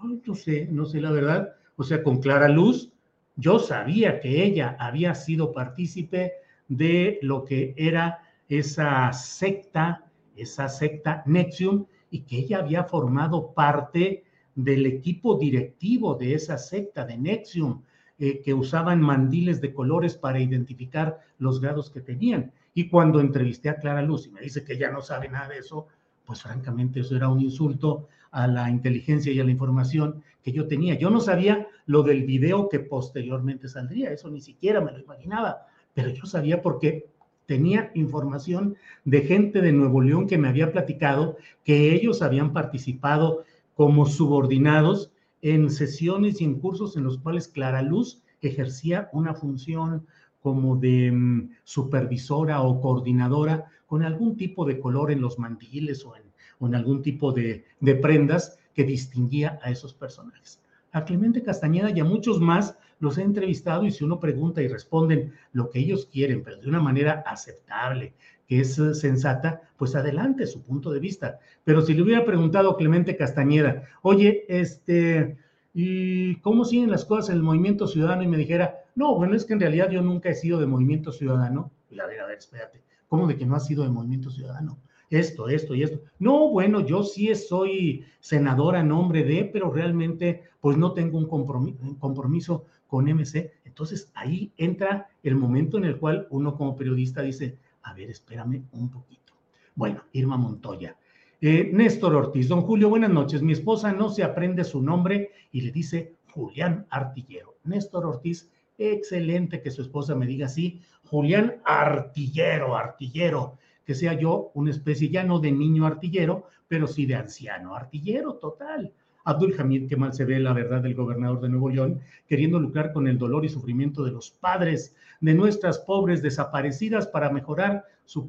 no 0.00 0.34
sé, 0.36 0.68
no 0.70 0.84
sé 0.84 1.00
la 1.00 1.10
verdad. 1.10 1.52
O 1.74 1.82
sea, 1.82 2.04
con 2.04 2.20
Clara 2.20 2.46
Luz, 2.46 2.92
yo 3.34 3.58
sabía 3.58 4.20
que 4.20 4.44
ella 4.44 4.76
había 4.78 5.16
sido 5.16 5.50
partícipe 5.50 6.45
de 6.68 7.18
lo 7.22 7.44
que 7.44 7.74
era 7.76 8.22
esa 8.48 9.12
secta, 9.12 10.04
esa 10.36 10.68
secta 10.68 11.22
Nexium, 11.26 11.86
y 12.10 12.20
que 12.20 12.38
ella 12.38 12.58
había 12.58 12.84
formado 12.84 13.52
parte 13.52 14.24
del 14.54 14.86
equipo 14.86 15.36
directivo 15.36 16.14
de 16.14 16.34
esa 16.34 16.56
secta 16.56 17.04
de 17.04 17.18
Nexium, 17.18 17.82
eh, 18.18 18.40
que 18.42 18.54
usaban 18.54 19.02
mandiles 19.02 19.60
de 19.60 19.74
colores 19.74 20.16
para 20.16 20.40
identificar 20.40 21.20
los 21.38 21.60
grados 21.60 21.90
que 21.90 22.00
tenían. 22.00 22.52
Y 22.72 22.88
cuando 22.88 23.20
entrevisté 23.20 23.68
a 23.68 23.76
Clara 23.76 24.00
Luz 24.00 24.26
y 24.26 24.30
me 24.30 24.40
dice 24.40 24.64
que 24.64 24.72
ella 24.72 24.90
no 24.90 25.02
sabe 25.02 25.28
nada 25.28 25.48
de 25.48 25.58
eso, 25.58 25.88
pues 26.24 26.42
francamente 26.42 27.00
eso 27.00 27.14
era 27.14 27.28
un 27.28 27.40
insulto 27.40 28.08
a 28.30 28.46
la 28.46 28.70
inteligencia 28.70 29.32
y 29.32 29.40
a 29.40 29.44
la 29.44 29.50
información 29.50 30.22
que 30.42 30.52
yo 30.52 30.66
tenía. 30.66 30.94
Yo 30.94 31.10
no 31.10 31.20
sabía 31.20 31.68
lo 31.86 32.02
del 32.02 32.24
video 32.24 32.68
que 32.68 32.80
posteriormente 32.80 33.68
saldría, 33.68 34.10
eso 34.10 34.30
ni 34.30 34.40
siquiera 34.40 34.80
me 34.80 34.92
lo 34.92 34.98
imaginaba, 34.98 35.66
pero 35.96 36.10
yo 36.10 36.26
sabía 36.26 36.60
porque 36.60 37.08
tenía 37.46 37.90
información 37.94 38.76
de 39.06 39.22
gente 39.22 39.62
de 39.62 39.72
Nuevo 39.72 40.02
León 40.02 40.26
que 40.26 40.36
me 40.36 40.46
había 40.46 40.70
platicado 40.70 41.38
que 41.64 41.94
ellos 41.94 42.20
habían 42.20 42.52
participado 42.52 43.44
como 43.74 44.04
subordinados 44.04 45.10
en 45.40 45.70
sesiones 45.70 46.42
y 46.42 46.44
en 46.44 46.60
cursos 46.60 46.98
en 46.98 47.04
los 47.04 47.16
cuales 47.16 47.48
Clara 47.48 47.80
Luz 47.80 48.22
ejercía 48.42 49.08
una 49.14 49.32
función 49.32 50.06
como 50.42 50.76
de 50.76 51.10
mm, 51.10 51.50
supervisora 51.64 52.60
o 52.60 52.78
coordinadora 52.82 53.64
con 53.86 54.02
algún 54.02 54.36
tipo 54.36 54.66
de 54.66 54.78
color 54.78 55.10
en 55.10 55.22
los 55.22 55.38
mandiles 55.38 56.04
o 56.04 56.12
en, 56.14 56.74
algún 56.74 57.00
tipo 57.00 57.32
de, 57.32 57.64
de 57.80 57.94
prendas 57.94 58.58
que 58.74 58.84
distinguía 58.84 59.58
a 59.62 59.70
esos 59.70 59.94
personajes. 59.94 60.60
A 60.96 61.04
Clemente 61.04 61.42
Castañeda 61.42 61.90
y 61.90 62.00
a 62.00 62.04
muchos 62.04 62.40
más 62.40 62.78
los 63.00 63.18
he 63.18 63.22
entrevistado 63.22 63.84
y 63.84 63.90
si 63.90 64.02
uno 64.02 64.18
pregunta 64.18 64.62
y 64.62 64.68
responden 64.68 65.34
lo 65.52 65.68
que 65.68 65.78
ellos 65.78 66.08
quieren, 66.10 66.42
pero 66.42 66.56
de 66.56 66.66
una 66.70 66.80
manera 66.80 67.22
aceptable, 67.26 68.14
que 68.48 68.60
es 68.60 68.78
eh, 68.78 68.94
sensata, 68.94 69.60
pues 69.76 69.94
adelante 69.94 70.46
su 70.46 70.62
punto 70.62 70.90
de 70.90 71.00
vista. 71.00 71.38
Pero 71.64 71.82
si 71.82 71.92
le 71.92 72.00
hubiera 72.00 72.24
preguntado 72.24 72.70
a 72.70 72.78
Clemente 72.78 73.14
Castañeda, 73.14 73.82
oye, 74.00 74.46
este, 74.48 75.36
¿y 75.74 76.36
cómo 76.36 76.64
siguen 76.64 76.90
las 76.90 77.04
cosas 77.04 77.28
en 77.28 77.36
el 77.36 77.42
movimiento 77.42 77.86
ciudadano? 77.86 78.22
Y 78.22 78.28
me 78.28 78.38
dijera, 78.38 78.76
no, 78.94 79.16
bueno, 79.16 79.36
es 79.36 79.44
que 79.44 79.52
en 79.52 79.60
realidad 79.60 79.90
yo 79.90 80.00
nunca 80.00 80.30
he 80.30 80.34
sido 80.34 80.58
de 80.58 80.66
movimiento 80.66 81.12
ciudadano. 81.12 81.72
Y 81.90 82.00
a 82.00 82.06
ver, 82.06 82.20
a 82.20 82.26
ver, 82.26 82.38
espérate, 82.38 82.82
¿cómo 83.06 83.26
de 83.26 83.36
que 83.36 83.44
no 83.44 83.54
has 83.54 83.66
sido 83.66 83.84
de 83.84 83.90
movimiento 83.90 84.30
ciudadano? 84.30 84.78
Esto, 85.10 85.48
esto 85.48 85.74
y 85.74 85.82
esto. 85.82 86.00
No, 86.18 86.48
bueno, 86.50 86.80
yo 86.80 87.04
sí 87.04 87.32
soy 87.34 88.04
senadora 88.18 88.82
nombre 88.82 89.22
de, 89.22 89.44
pero 89.44 89.70
realmente 89.70 90.42
pues 90.60 90.76
no 90.76 90.92
tengo 90.92 91.18
un 91.18 91.26
compromiso, 91.26 91.78
compromiso 91.98 92.64
con 92.86 93.04
MC. 93.04 93.52
Entonces 93.64 94.10
ahí 94.14 94.52
entra 94.56 95.08
el 95.22 95.36
momento 95.36 95.78
en 95.78 95.84
el 95.84 95.98
cual 95.98 96.26
uno 96.30 96.56
como 96.56 96.76
periodista 96.76 97.22
dice, 97.22 97.58
a 97.82 97.94
ver, 97.94 98.10
espérame 98.10 98.64
un 98.72 98.90
poquito. 98.90 99.32
Bueno, 99.74 100.02
Irma 100.12 100.36
Montoya. 100.36 100.96
Eh, 101.40 101.70
Néstor 101.72 102.14
Ortiz, 102.14 102.48
don 102.48 102.62
Julio, 102.62 102.88
buenas 102.88 103.10
noches. 103.10 103.42
Mi 103.42 103.52
esposa 103.52 103.92
no 103.92 104.08
se 104.08 104.24
aprende 104.24 104.64
su 104.64 104.80
nombre 104.80 105.30
y 105.52 105.60
le 105.60 105.70
dice 105.70 106.14
Julián 106.32 106.86
Artillero. 106.90 107.56
Néstor 107.64 108.06
Ortiz, 108.06 108.50
excelente 108.78 109.60
que 109.60 109.70
su 109.70 109.82
esposa 109.82 110.14
me 110.14 110.26
diga 110.26 110.46
así, 110.46 110.80
Julián 111.04 111.60
Artillero, 111.64 112.76
Artillero, 112.76 113.58
que 113.86 113.94
sea 113.94 114.14
yo 114.14 114.50
una 114.54 114.70
especie 114.70 115.08
ya 115.08 115.22
no 115.22 115.38
de 115.38 115.52
niño 115.52 115.86
artillero, 115.86 116.48
pero 116.68 116.86
sí 116.86 117.06
de 117.06 117.14
anciano 117.14 117.74
artillero 117.74 118.34
total. 118.34 118.92
Abdul 119.24 119.54
Hamid, 119.58 119.88
que 119.88 119.96
mal 119.96 120.12
se 120.12 120.24
ve 120.24 120.38
la 120.38 120.52
verdad 120.52 120.82
del 120.82 120.94
gobernador 120.94 121.40
de 121.40 121.48
Nuevo 121.48 121.68
León, 121.68 122.00
queriendo 122.28 122.60
lucrar 122.60 122.92
con 122.92 123.08
el 123.08 123.18
dolor 123.18 123.44
y 123.44 123.48
sufrimiento 123.48 124.04
de 124.04 124.12
los 124.12 124.30
padres 124.30 124.94
de 125.20 125.34
nuestras 125.34 125.78
pobres 125.78 126.22
desaparecidas 126.22 127.08
para 127.08 127.30
mejorar 127.30 127.84
su 128.04 128.28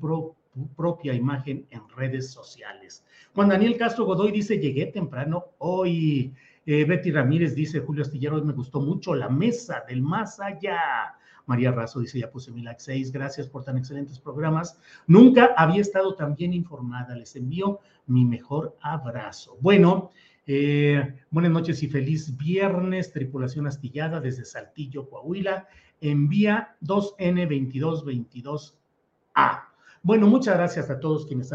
propia 0.76 1.14
imagen 1.14 1.68
en 1.70 1.82
redes 1.96 2.32
sociales. 2.32 3.06
Juan 3.36 3.50
Daniel 3.50 3.78
Castro 3.78 4.06
Godoy 4.06 4.32
dice, 4.32 4.58
llegué 4.58 4.88
temprano 4.88 5.46
hoy. 5.60 6.34
Eh, 6.66 6.84
Betty 6.84 7.12
Ramírez 7.12 7.54
dice, 7.56 7.80
Julio 7.80 8.02
Astillero, 8.02 8.44
me 8.44 8.54
gustó 8.54 8.82
mucho 8.82 9.14
la 9.14 9.30
mesa 9.30 9.84
del 9.88 10.02
más 10.02 10.40
allá. 10.40 11.16
María 11.48 11.72
Razo 11.72 12.00
dice, 12.00 12.20
ya 12.20 12.30
puse 12.30 12.52
mi 12.52 12.62
like 12.62 12.80
6, 12.80 13.12
gracias 13.12 13.48
por 13.48 13.64
tan 13.64 13.78
excelentes 13.78 14.20
programas. 14.20 14.80
Nunca 15.08 15.56
había 15.58 15.82
estado 15.82 16.14
tan 16.14 16.36
bien 16.36 16.54
informada, 16.54 17.16
les 17.16 17.36
envío 17.36 17.80
mi 18.06 18.24
mejor 18.26 18.78
abrazo. 18.82 19.58
Bueno, 19.62 20.12
eh, 20.46 21.16
buenas 21.32 21.52
noches 21.52 21.82
y 21.84 21.88
feliz 21.88 22.38
viernes, 22.38 23.12
tripulación 23.12 23.66
astillada 23.66 24.22
desde 24.22 24.46
Saltillo, 24.46 25.10
Coahuila, 25.10 25.68
envía 26.00 26.76
2N2222A. 26.82 29.64
Bueno, 30.04 30.28
muchas 30.28 30.56
gracias 30.56 30.90
a 30.90 31.00
todos 31.00 31.26
quienes 31.26 31.52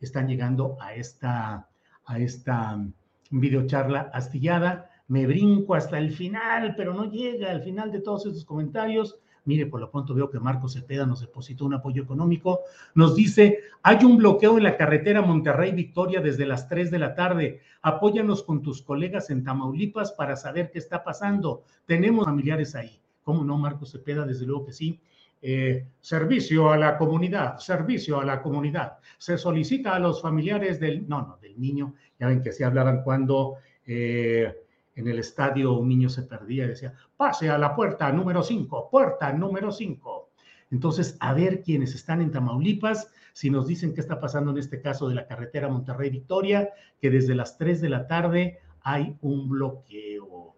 están 0.00 0.28
llegando 0.28 0.76
a 0.80 0.94
esta, 0.94 1.68
a 2.06 2.18
esta 2.18 2.84
videocharla 3.30 4.10
astillada. 4.12 4.90
Me 5.06 5.26
brinco 5.26 5.74
hasta 5.74 5.98
el 5.98 6.12
final, 6.12 6.74
pero 6.76 6.94
no 6.94 7.10
llega 7.10 7.50
al 7.50 7.62
final 7.62 7.92
de 7.92 8.00
todos 8.00 8.26
estos 8.26 8.44
comentarios. 8.44 9.18
Mire, 9.46 9.66
por 9.66 9.80
lo 9.80 9.90
pronto 9.90 10.14
veo 10.14 10.30
que 10.30 10.40
Marcos 10.40 10.72
Cepeda 10.72 11.04
nos 11.04 11.20
depositó 11.20 11.66
un 11.66 11.74
apoyo 11.74 12.02
económico. 12.02 12.60
Nos 12.94 13.14
dice, 13.14 13.60
hay 13.82 14.02
un 14.04 14.16
bloqueo 14.16 14.56
en 14.56 14.64
la 14.64 14.76
carretera 14.76 15.20
Monterrey-Victoria 15.20 16.20
desde 16.20 16.46
las 16.46 16.68
3 16.68 16.90
de 16.90 16.98
la 16.98 17.14
tarde. 17.14 17.60
Apóyanos 17.82 18.42
con 18.42 18.62
tus 18.62 18.80
colegas 18.80 19.28
en 19.28 19.44
Tamaulipas 19.44 20.12
para 20.12 20.36
saber 20.36 20.70
qué 20.70 20.78
está 20.78 21.04
pasando. 21.04 21.64
Tenemos 21.84 22.24
familiares 22.24 22.74
ahí. 22.74 22.98
¿Cómo 23.22 23.44
no, 23.44 23.58
Marcos 23.58 23.92
Cepeda? 23.92 24.24
Desde 24.24 24.46
luego 24.46 24.66
que 24.66 24.72
sí. 24.72 24.98
Eh, 25.42 25.88
servicio 26.00 26.70
a 26.70 26.78
la 26.78 26.96
comunidad, 26.96 27.58
servicio 27.58 28.18
a 28.18 28.24
la 28.24 28.40
comunidad. 28.40 28.94
Se 29.18 29.36
solicita 29.36 29.94
a 29.94 29.98
los 29.98 30.22
familiares 30.22 30.80
del, 30.80 31.06
no, 31.06 31.20
no, 31.20 31.36
del 31.36 31.60
niño. 31.60 31.94
Ya 32.18 32.28
ven 32.28 32.42
que 32.42 32.52
se 32.52 32.64
hablaban 32.64 33.02
cuando... 33.02 33.56
Eh, 33.86 34.63
en 34.96 35.08
el 35.08 35.18
estadio 35.18 35.72
un 35.72 35.88
niño 35.88 36.08
se 36.08 36.22
perdía 36.22 36.64
y 36.64 36.68
decía, 36.68 36.94
pase 37.16 37.50
a 37.50 37.58
la 37.58 37.74
puerta 37.74 38.10
número 38.12 38.42
5, 38.42 38.90
puerta 38.90 39.32
número 39.32 39.72
5. 39.72 40.30
Entonces, 40.70 41.16
a 41.20 41.34
ver 41.34 41.62
quiénes 41.62 41.94
están 41.94 42.20
en 42.20 42.30
Tamaulipas, 42.30 43.10
si 43.32 43.50
nos 43.50 43.66
dicen 43.66 43.94
qué 43.94 44.00
está 44.00 44.20
pasando 44.20 44.50
en 44.52 44.58
este 44.58 44.80
caso 44.80 45.08
de 45.08 45.14
la 45.14 45.26
carretera 45.26 45.68
Monterrey-Victoria, 45.68 46.70
que 47.00 47.10
desde 47.10 47.34
las 47.34 47.58
3 47.58 47.80
de 47.80 47.88
la 47.88 48.06
tarde 48.06 48.58
hay 48.82 49.16
un 49.20 49.48
bloqueo. 49.48 50.54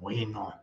Bueno, 0.00 0.54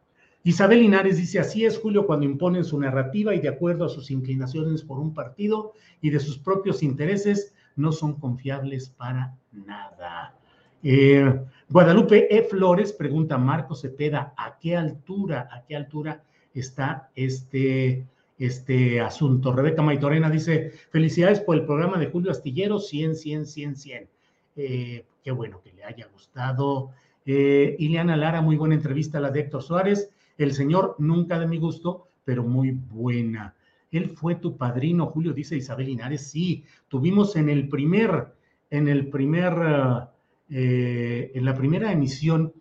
Isabel 0.43 0.79
Linares 0.79 1.17
dice, 1.17 1.39
así 1.39 1.65
es, 1.65 1.77
Julio, 1.77 2.07
cuando 2.07 2.25
imponen 2.25 2.63
su 2.63 2.79
narrativa 2.79 3.35
y 3.35 3.39
de 3.39 3.49
acuerdo 3.49 3.85
a 3.85 3.89
sus 3.89 4.09
inclinaciones 4.11 4.81
por 4.81 4.99
un 4.99 5.13
partido 5.13 5.73
y 6.01 6.09
de 6.09 6.19
sus 6.19 6.39
propios 6.39 6.83
intereses, 6.83 7.53
no 7.75 7.91
son 7.91 8.19
confiables 8.19 8.89
para 8.89 9.35
nada. 9.51 10.35
Eh, 10.83 11.39
Guadalupe 11.69 12.33
E. 12.33 12.43
Flores 12.43 12.93
pregunta 12.93 13.37
Marco 13.37 13.75
Cepeda, 13.75 14.33
¿a 14.37 14.57
qué 14.57 14.77
altura, 14.77 15.49
a 15.51 15.65
qué 15.65 15.75
altura 15.75 16.23
está 16.53 17.09
este, 17.13 18.05
este 18.39 19.01
asunto? 19.01 19.51
Rebeca 19.51 19.81
Maitorena 19.81 20.29
dice, 20.29 20.71
felicidades 20.91 21.41
por 21.41 21.57
el 21.57 21.65
programa 21.65 21.97
de 21.97 22.07
Julio 22.07 22.31
Astillero, 22.31 22.79
100, 22.79 23.15
100, 23.15 23.45
100, 23.45 23.75
100. 23.75 24.09
qué 24.55 25.31
bueno 25.35 25.59
que 25.61 25.73
le 25.73 25.83
haya 25.83 26.07
gustado. 26.07 26.91
Eh, 27.25 27.75
Ileana 27.79 28.15
Lara, 28.15 28.41
muy 28.41 28.55
buena 28.55 28.75
entrevista 28.75 29.19
la 29.19 29.29
de 29.29 29.41
Héctor 29.41 29.61
Suárez. 29.61 30.09
El 30.37 30.53
señor, 30.53 30.95
nunca 30.99 31.37
de 31.37 31.47
mi 31.47 31.57
gusto, 31.57 32.07
pero 32.23 32.43
muy 32.43 32.71
buena. 32.71 33.55
Él 33.91 34.11
fue 34.11 34.35
tu 34.35 34.55
padrino, 34.55 35.07
Julio, 35.07 35.33
dice 35.33 35.57
Isabel 35.57 35.87
Linares. 35.87 36.27
Sí, 36.27 36.63
tuvimos 36.87 37.35
en 37.35 37.49
el 37.49 37.67
primer, 37.67 38.35
en 38.69 38.87
el 38.87 39.09
primer... 39.09 40.07
eh, 40.49 41.31
en 41.33 41.45
la 41.45 41.53
primera 41.53 41.91
emisión, 41.91 42.53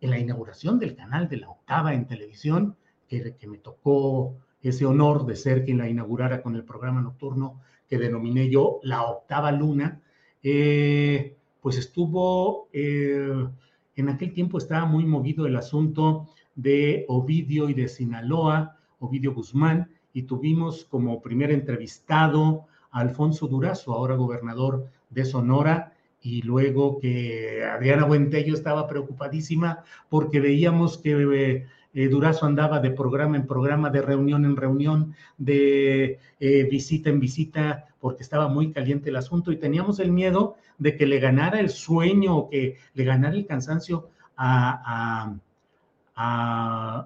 en 0.00 0.10
la 0.10 0.18
inauguración 0.18 0.78
del 0.78 0.94
canal 0.94 1.28
de 1.28 1.38
la 1.38 1.50
octava 1.50 1.94
en 1.94 2.06
televisión, 2.06 2.76
que, 3.08 3.34
me 3.48 3.58
tocó 3.58 4.36
ese 4.62 4.86
honor 4.86 5.26
de 5.26 5.34
ser 5.36 5.64
quien 5.64 5.78
la 5.78 5.88
inaugurara 5.88 6.42
con 6.42 6.54
el 6.54 6.64
programa 6.64 7.00
nocturno 7.00 7.60
que 7.88 7.98
denominé 7.98 8.48
yo 8.48 8.78
La 8.84 9.02
Octava 9.02 9.50
Luna, 9.50 10.00
eh, 10.42 11.36
pues 11.60 11.76
estuvo, 11.76 12.68
eh, 12.72 13.48
en 13.96 14.08
aquel 14.08 14.32
tiempo 14.32 14.58
estaba 14.58 14.86
muy 14.86 15.04
movido 15.04 15.46
el 15.46 15.56
asunto 15.56 16.28
de 16.54 17.04
Ovidio 17.08 17.68
y 17.68 17.74
de 17.74 17.88
Sinaloa, 17.88 18.76
Ovidio 19.00 19.34
Guzmán, 19.34 19.90
y 20.12 20.22
tuvimos 20.22 20.84
como 20.84 21.20
primer 21.20 21.50
entrevistado 21.50 22.66
a 22.90 23.00
Alfonso 23.00 23.48
Durazo, 23.48 23.92
ahora 23.92 24.14
gobernador 24.14 24.86
de 25.08 25.24
Sonora, 25.24 25.94
y 26.22 26.42
luego 26.42 26.98
que 26.98 27.64
Adriana 27.64 28.04
Buentello 28.04 28.54
estaba 28.54 28.86
preocupadísima 28.86 29.84
porque 30.08 30.40
veíamos 30.40 30.98
que 30.98 31.66
eh, 31.94 32.08
Durazo 32.08 32.46
andaba 32.46 32.80
de 32.80 32.90
programa 32.90 33.36
en 33.36 33.46
programa, 33.46 33.90
de 33.90 34.02
reunión 34.02 34.44
en 34.44 34.56
reunión, 34.56 35.14
de 35.38 36.18
eh, 36.38 36.64
visita 36.70 37.08
en 37.10 37.20
visita, 37.20 37.86
porque 38.00 38.22
estaba 38.22 38.48
muy 38.48 38.72
caliente 38.72 39.08
el 39.08 39.16
asunto 39.16 39.50
y 39.50 39.56
teníamos 39.56 39.98
el 39.98 40.12
miedo 40.12 40.56
de 40.78 40.96
que 40.96 41.06
le 41.06 41.20
ganara 41.20 41.58
el 41.58 41.70
sueño 41.70 42.36
o 42.36 42.50
que 42.50 42.76
le 42.94 43.04
ganara 43.04 43.34
el 43.34 43.46
cansancio 43.46 44.08
a, 44.36 45.34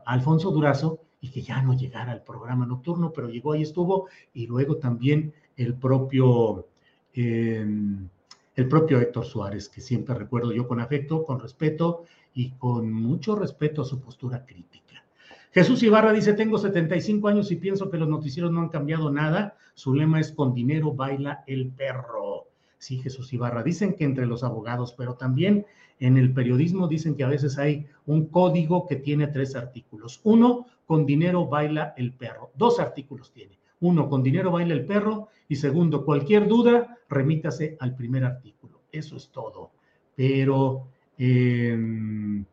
Alfonso 0.06 0.50
Durazo 0.50 0.98
y 1.20 1.30
que 1.30 1.40
ya 1.40 1.62
no 1.62 1.72
llegara 1.74 2.10
al 2.10 2.22
programa 2.22 2.66
nocturno, 2.66 3.12
pero 3.12 3.28
llegó 3.28 3.52
ahí 3.52 3.62
estuvo 3.62 4.08
y 4.34 4.48
luego 4.48 4.76
también 4.78 5.32
el 5.56 5.74
propio... 5.74 6.66
Em, 7.14 8.08
el 8.56 8.68
propio 8.68 9.00
Héctor 9.00 9.24
Suárez, 9.24 9.68
que 9.68 9.80
siempre 9.80 10.14
recuerdo 10.14 10.52
yo 10.52 10.68
con 10.68 10.80
afecto, 10.80 11.24
con 11.24 11.40
respeto 11.40 12.04
y 12.34 12.50
con 12.52 12.92
mucho 12.92 13.36
respeto 13.36 13.82
a 13.82 13.84
su 13.84 14.00
postura 14.00 14.44
crítica. 14.44 15.04
Jesús 15.52 15.82
Ibarra 15.82 16.12
dice, 16.12 16.32
tengo 16.32 16.58
75 16.58 17.28
años 17.28 17.50
y 17.52 17.56
pienso 17.56 17.90
que 17.90 17.98
los 17.98 18.08
noticieros 18.08 18.50
no 18.50 18.60
han 18.60 18.70
cambiado 18.70 19.10
nada. 19.10 19.56
Su 19.74 19.94
lema 19.94 20.20
es 20.20 20.32
con 20.32 20.52
dinero 20.52 20.92
baila 20.92 21.44
el 21.46 21.68
perro. 21.68 22.48
Sí, 22.78 22.98
Jesús 22.98 23.32
Ibarra. 23.32 23.62
Dicen 23.62 23.94
que 23.94 24.04
entre 24.04 24.26
los 24.26 24.42
abogados, 24.42 24.94
pero 24.98 25.14
también 25.14 25.64
en 26.00 26.18
el 26.18 26.32
periodismo 26.32 26.88
dicen 26.88 27.14
que 27.14 27.22
a 27.22 27.28
veces 27.28 27.56
hay 27.56 27.86
un 28.06 28.26
código 28.26 28.86
que 28.86 28.96
tiene 28.96 29.28
tres 29.28 29.54
artículos. 29.54 30.20
Uno, 30.24 30.66
con 30.86 31.06
dinero 31.06 31.46
baila 31.46 31.94
el 31.96 32.12
perro. 32.12 32.50
Dos 32.56 32.80
artículos 32.80 33.32
tiene. 33.32 33.58
Uno, 33.80 34.08
con 34.08 34.22
dinero 34.22 34.50
baila 34.50 34.74
el 34.74 34.86
perro. 34.86 35.28
Y 35.48 35.56
segundo, 35.56 36.04
cualquier 36.04 36.48
duda, 36.48 36.98
remítase 37.08 37.76
al 37.80 37.94
primer 37.94 38.24
artículo. 38.24 38.80
Eso 38.90 39.16
es 39.16 39.28
todo. 39.30 39.70
Pero 40.16 40.88
em, 41.18 42.40
eh, 42.40 42.44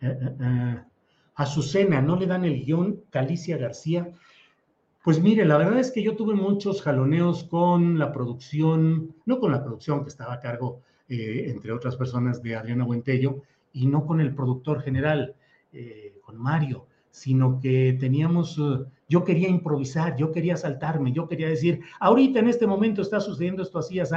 eh, 0.00 0.36
eh, 0.40 0.82
Azucena, 1.36 2.00
¿no 2.02 2.16
le 2.16 2.26
dan 2.26 2.44
el 2.44 2.64
guion 2.64 3.04
Calicia 3.10 3.56
García? 3.56 4.10
Pues 5.02 5.20
mire, 5.20 5.44
la 5.46 5.56
verdad 5.56 5.78
es 5.78 5.90
que 5.90 6.02
yo 6.02 6.16
tuve 6.16 6.34
muchos 6.34 6.82
jaloneos 6.82 7.44
con 7.44 7.98
la 7.98 8.12
producción, 8.12 9.14
no 9.24 9.38
con 9.40 9.52
la 9.52 9.62
producción 9.62 10.02
que 10.02 10.10
estaba 10.10 10.34
a 10.34 10.40
cargo, 10.40 10.82
eh, 11.08 11.46
entre 11.48 11.72
otras 11.72 11.96
personas, 11.96 12.42
de 12.42 12.56
Adriana 12.56 12.84
Buentello, 12.84 13.42
y 13.72 13.86
no 13.86 14.04
con 14.04 14.20
el 14.20 14.34
productor 14.34 14.82
general, 14.82 15.34
con 16.22 16.36
Mario, 16.36 16.88
sino 17.10 17.60
que 17.60 17.96
teníamos, 17.98 18.58
uh, 18.58 18.86
yo 19.08 19.24
quería 19.24 19.48
improvisar, 19.48 20.16
yo 20.16 20.32
quería 20.32 20.56
saltarme, 20.56 21.12
yo 21.12 21.28
quería 21.28 21.48
decir, 21.48 21.80
ahorita 21.98 22.38
en 22.38 22.48
este 22.48 22.66
momento 22.66 23.02
está 23.02 23.20
sucediendo 23.20 23.62
esto 23.62 23.78
así, 23.78 23.98
así, 24.00 24.14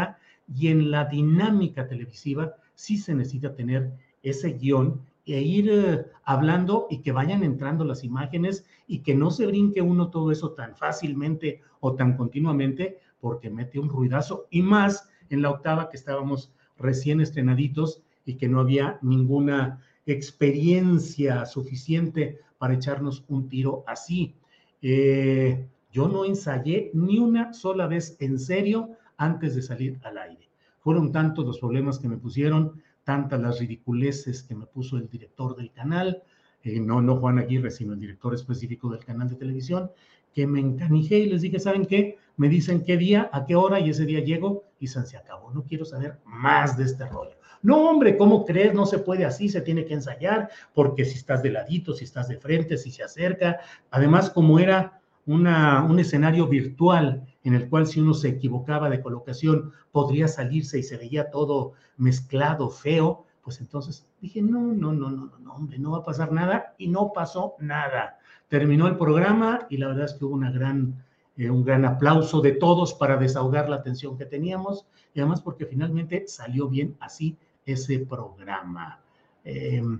y 0.55 0.67
en 0.67 0.91
la 0.91 1.05
dinámica 1.05 1.87
televisiva 1.87 2.53
sí 2.75 2.97
se 2.97 3.15
necesita 3.15 3.55
tener 3.55 3.91
ese 4.21 4.53
guion 4.53 5.01
e 5.25 5.41
ir 5.41 5.69
eh, 5.71 6.05
hablando 6.23 6.87
y 6.89 6.99
que 6.99 7.11
vayan 7.11 7.43
entrando 7.43 7.85
las 7.85 8.03
imágenes 8.03 8.65
y 8.87 8.99
que 8.99 9.15
no 9.15 9.31
se 9.31 9.45
brinque 9.45 9.81
uno 9.81 10.09
todo 10.09 10.31
eso 10.31 10.51
tan 10.51 10.75
fácilmente 10.75 11.61
o 11.79 11.95
tan 11.95 12.17
continuamente 12.17 12.99
porque 13.19 13.49
mete 13.49 13.79
un 13.79 13.89
ruidazo 13.89 14.47
y 14.49 14.61
más 14.61 15.09
en 15.29 15.41
la 15.41 15.51
octava 15.51 15.89
que 15.89 15.97
estábamos 15.97 16.51
recién 16.77 17.21
estrenaditos 17.21 18.03
y 18.25 18.35
que 18.35 18.49
no 18.49 18.59
había 18.59 18.99
ninguna 19.01 19.81
experiencia 20.05 21.45
suficiente 21.45 22.39
para 22.57 22.73
echarnos 22.73 23.23
un 23.27 23.49
tiro 23.49 23.83
así. 23.87 24.35
Eh, 24.81 25.67
yo 25.91 26.07
no 26.07 26.25
ensayé 26.25 26.91
ni 26.93 27.19
una 27.19 27.53
sola 27.53 27.87
vez 27.87 28.17
en 28.19 28.39
serio 28.39 28.91
antes 29.17 29.55
de 29.55 29.61
salir 29.61 29.99
al 30.03 30.17
aire. 30.17 30.49
Fueron 30.79 31.11
tantos 31.11 31.45
los 31.45 31.59
problemas 31.59 31.99
que 31.99 32.09
me 32.09 32.17
pusieron 32.17 32.81
tantas 33.03 33.39
las 33.41 33.59
ridiculeces 33.59 34.43
que 34.43 34.55
me 34.55 34.65
puso 34.65 34.97
el 34.97 35.09
director 35.09 35.55
del 35.55 35.71
canal, 35.71 36.23
eh, 36.63 36.79
no, 36.79 37.01
no 37.01 37.17
Juan 37.17 37.39
Aguirre, 37.39 37.71
sino 37.71 37.93
el 37.93 37.99
director 37.99 38.33
específico 38.33 38.89
del 38.89 39.03
canal 39.03 39.29
de 39.29 39.35
televisión, 39.35 39.91
que 40.33 40.47
me 40.47 40.59
encanijé 40.59 41.19
y 41.19 41.29
les 41.29 41.41
dije, 41.41 41.59
¿saben 41.59 41.85
qué? 41.85 42.17
Me 42.37 42.49
dicen 42.49 42.83
qué 42.83 42.97
día, 42.97 43.29
a 43.31 43.45
qué 43.45 43.55
hora 43.55 43.79
y 43.79 43.89
ese 43.89 44.05
día 44.05 44.21
llego 44.21 44.63
y 44.79 44.87
se 44.87 45.17
acabó. 45.17 45.51
No 45.51 45.63
quiero 45.63 45.85
saber 45.85 46.19
más 46.25 46.77
de 46.77 46.85
este 46.85 47.07
rollo. 47.07 47.35
No, 47.63 47.89
hombre, 47.89 48.17
¿cómo 48.17 48.43
crees? 48.43 48.73
No 48.73 48.85
se 48.85 48.99
puede 48.99 49.23
así, 49.23 49.47
se 49.47 49.61
tiene 49.61 49.85
que 49.85 49.93
ensayar, 49.93 50.49
porque 50.73 51.05
si 51.05 51.15
estás 51.15 51.41
de 51.41 51.49
ladito, 51.49 51.93
si 51.93 52.03
estás 52.03 52.27
de 52.27 52.37
frente, 52.37 52.77
si 52.77 52.91
se 52.91 53.03
acerca. 53.03 53.61
Además, 53.89 54.29
como 54.29 54.59
era 54.59 55.01
una, 55.25 55.81
un 55.85 55.97
escenario 55.97 56.47
virtual 56.47 57.25
en 57.43 57.53
el 57.53 57.69
cual 57.69 57.87
si 57.87 58.01
uno 58.01 58.13
se 58.13 58.27
equivocaba 58.27 58.89
de 58.89 59.01
colocación 59.01 59.71
podría 59.93 60.27
salirse 60.27 60.77
y 60.77 60.83
se 60.83 60.97
veía 60.97 61.31
todo 61.31 61.71
mezclado, 61.95 62.69
feo, 62.69 63.25
pues 63.41 63.61
entonces 63.61 64.05
dije, 64.21 64.41
no, 64.41 64.59
no, 64.59 64.91
no, 64.91 65.09
no, 65.09 65.31
no, 65.39 65.53
hombre, 65.53 65.79
no 65.79 65.91
va 65.91 65.99
a 65.99 66.03
pasar 66.03 66.33
nada 66.33 66.75
y 66.77 66.87
no 66.87 67.13
pasó 67.13 67.55
nada. 67.59 68.17
Terminó 68.49 68.87
el 68.87 68.97
programa 68.97 69.67
y 69.69 69.77
la 69.77 69.87
verdad 69.87 70.05
es 70.05 70.13
que 70.15 70.25
hubo 70.25 70.35
una 70.35 70.51
gran, 70.51 71.01
eh, 71.37 71.49
un 71.49 71.63
gran 71.63 71.85
aplauso 71.85 72.41
de 72.41 72.51
todos 72.51 72.93
para 72.93 73.15
desahogar 73.15 73.69
la 73.69 73.81
tensión 73.83 74.17
que 74.17 74.25
teníamos 74.25 74.85
y 75.13 75.21
además 75.21 75.41
porque 75.41 75.65
finalmente 75.65 76.25
salió 76.27 76.67
bien 76.67 76.97
así 76.99 77.37
ese 77.65 77.99
programa. 77.99 78.99
Em, 79.43 79.99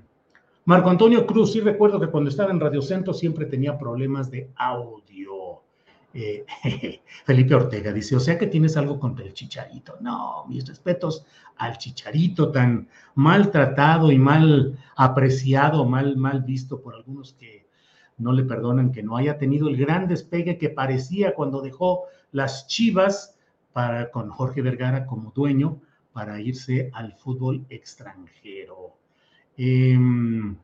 Marco 0.65 0.89
Antonio 0.89 1.25
Cruz, 1.25 1.51
sí 1.51 1.59
recuerdo 1.59 1.99
que 1.99 2.07
cuando 2.07 2.29
estaba 2.29 2.51
en 2.51 2.59
Radio 2.59 2.81
Centro 2.81 3.13
siempre 3.13 3.45
tenía 3.45 3.77
problemas 3.77 4.31
de 4.31 4.49
audio. 4.55 5.61
Eh, 6.13 6.45
Felipe 7.25 7.55
Ortega 7.55 7.91
dice, 7.91 8.15
o 8.15 8.19
sea 8.19 8.37
que 8.37 8.47
tienes 8.47 8.77
algo 8.77 8.99
contra 8.99 9.25
el 9.25 9.33
chicharito. 9.33 9.97
No, 9.99 10.45
mis 10.47 10.65
respetos 10.67 11.25
al 11.57 11.77
chicharito 11.77 12.51
tan 12.51 12.87
maltratado 13.15 14.11
y 14.11 14.17
mal 14.17 14.77
apreciado, 14.95 15.85
mal, 15.85 16.15
mal 16.15 16.43
visto 16.43 16.79
por 16.81 16.95
algunos 16.95 17.33
que 17.33 17.67
no 18.17 18.31
le 18.31 18.43
perdonan 18.43 18.91
que 18.91 19.03
no 19.03 19.17
haya 19.17 19.37
tenido 19.37 19.67
el 19.67 19.75
gran 19.75 20.07
despegue 20.07 20.57
que 20.57 20.69
parecía 20.69 21.33
cuando 21.33 21.61
dejó 21.61 22.03
las 22.31 22.67
Chivas 22.67 23.35
para, 23.73 24.11
con 24.11 24.29
Jorge 24.29 24.61
Vergara 24.61 25.05
como 25.05 25.31
dueño 25.31 25.81
para 26.13 26.39
irse 26.39 26.89
al 26.93 27.13
fútbol 27.13 27.65
extranjero. 27.69 28.95
Em, 29.57 30.55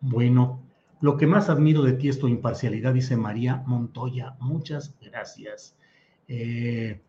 bueno, 0.00 0.62
lo 1.00 1.16
que 1.16 1.26
más 1.26 1.48
admiro 1.48 1.82
de 1.82 1.94
ti 1.94 2.08
es 2.08 2.18
tu 2.18 2.28
imparcialidad, 2.28 2.94
dice 2.94 3.16
María 3.16 3.62
Montoya. 3.66 4.36
Muchas 4.40 4.96
gracias. 5.00 5.76
Eh, 6.28 7.00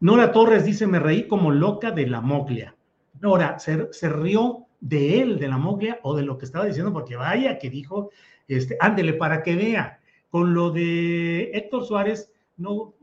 Nora 0.00 0.32
Torres 0.32 0.64
dice, 0.64 0.86
me 0.86 0.98
reí 0.98 1.26
como 1.28 1.50
loca 1.50 1.90
de 1.90 2.06
la 2.06 2.20
moglia. 2.20 2.76
Nora, 3.20 3.58
¿se, 3.58 3.92
¿se, 3.92 4.08
rió 4.08 4.66
de 4.80 5.22
él, 5.22 5.38
de 5.38 5.48
la 5.48 5.56
moglia, 5.56 6.00
o 6.02 6.14
de 6.14 6.24
lo 6.24 6.36
que 6.36 6.44
estaba 6.44 6.66
diciendo? 6.66 6.92
Porque 6.92 7.16
vaya 7.16 7.58
que 7.58 7.70
dijo, 7.70 8.10
este, 8.48 8.76
ándele 8.80 9.14
para 9.14 9.42
que 9.42 9.56
vea. 9.56 10.00
Con 10.28 10.52
lo 10.52 10.70
de 10.70 11.52
Héctor 11.54 11.84
Suárez, 11.84 12.32
no, 12.56 12.94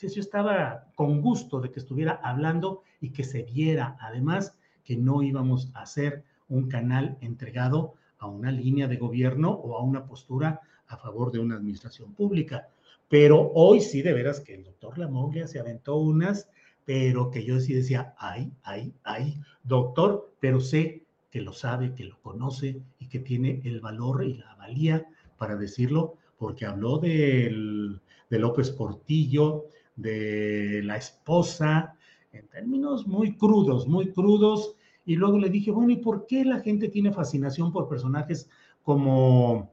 yo 0.00 0.20
estaba 0.20 0.86
con 0.94 1.20
gusto 1.20 1.60
de 1.60 1.70
que 1.70 1.80
estuviera 1.80 2.20
hablando 2.22 2.82
y 3.00 3.10
que 3.10 3.24
se 3.24 3.42
viera, 3.42 3.96
además, 4.00 4.56
que 4.84 4.96
no 4.96 5.22
íbamos 5.22 5.70
a 5.74 5.82
hacer 5.82 6.24
un 6.48 6.68
canal 6.68 7.16
entregado 7.20 7.94
a 8.18 8.26
una 8.26 8.50
línea 8.50 8.88
de 8.88 8.96
gobierno 8.96 9.50
o 9.50 9.76
a 9.76 9.82
una 9.82 10.06
postura 10.06 10.60
a 10.86 10.96
favor 10.96 11.32
de 11.32 11.38
una 11.38 11.56
administración 11.56 12.12
pública. 12.14 12.68
Pero 13.08 13.50
hoy 13.54 13.80
sí, 13.80 14.02
de 14.02 14.12
veras, 14.12 14.40
que 14.40 14.54
el 14.54 14.64
doctor 14.64 14.98
Lamoglia 14.98 15.46
se 15.46 15.58
aventó 15.58 15.96
unas, 15.96 16.48
pero 16.84 17.30
que 17.30 17.44
yo 17.44 17.60
sí 17.60 17.74
decía, 17.74 18.14
ay, 18.18 18.52
ay, 18.62 18.92
ay, 19.04 19.40
doctor, 19.62 20.32
pero 20.40 20.60
sé 20.60 21.04
que 21.30 21.40
lo 21.40 21.52
sabe, 21.52 21.94
que 21.94 22.04
lo 22.04 22.20
conoce 22.20 22.82
y 22.98 23.08
que 23.08 23.18
tiene 23.18 23.60
el 23.64 23.80
valor 23.80 24.24
y 24.24 24.34
la 24.34 24.54
valía 24.56 25.06
para 25.38 25.56
decirlo, 25.56 26.16
porque 26.38 26.66
habló 26.66 26.98
del, 26.98 28.00
de 28.32 28.38
López 28.38 28.70
Portillo, 28.70 29.66
de 29.94 30.80
la 30.84 30.96
esposa, 30.96 31.98
en 32.32 32.48
términos 32.48 33.06
muy 33.06 33.36
crudos, 33.36 33.86
muy 33.86 34.10
crudos, 34.10 34.74
y 35.04 35.16
luego 35.16 35.38
le 35.38 35.50
dije, 35.50 35.70
bueno, 35.70 35.92
¿y 35.92 35.96
por 35.96 36.24
qué 36.26 36.42
la 36.42 36.60
gente 36.60 36.88
tiene 36.88 37.12
fascinación 37.12 37.70
por 37.70 37.90
personajes 37.90 38.48
como 38.82 39.70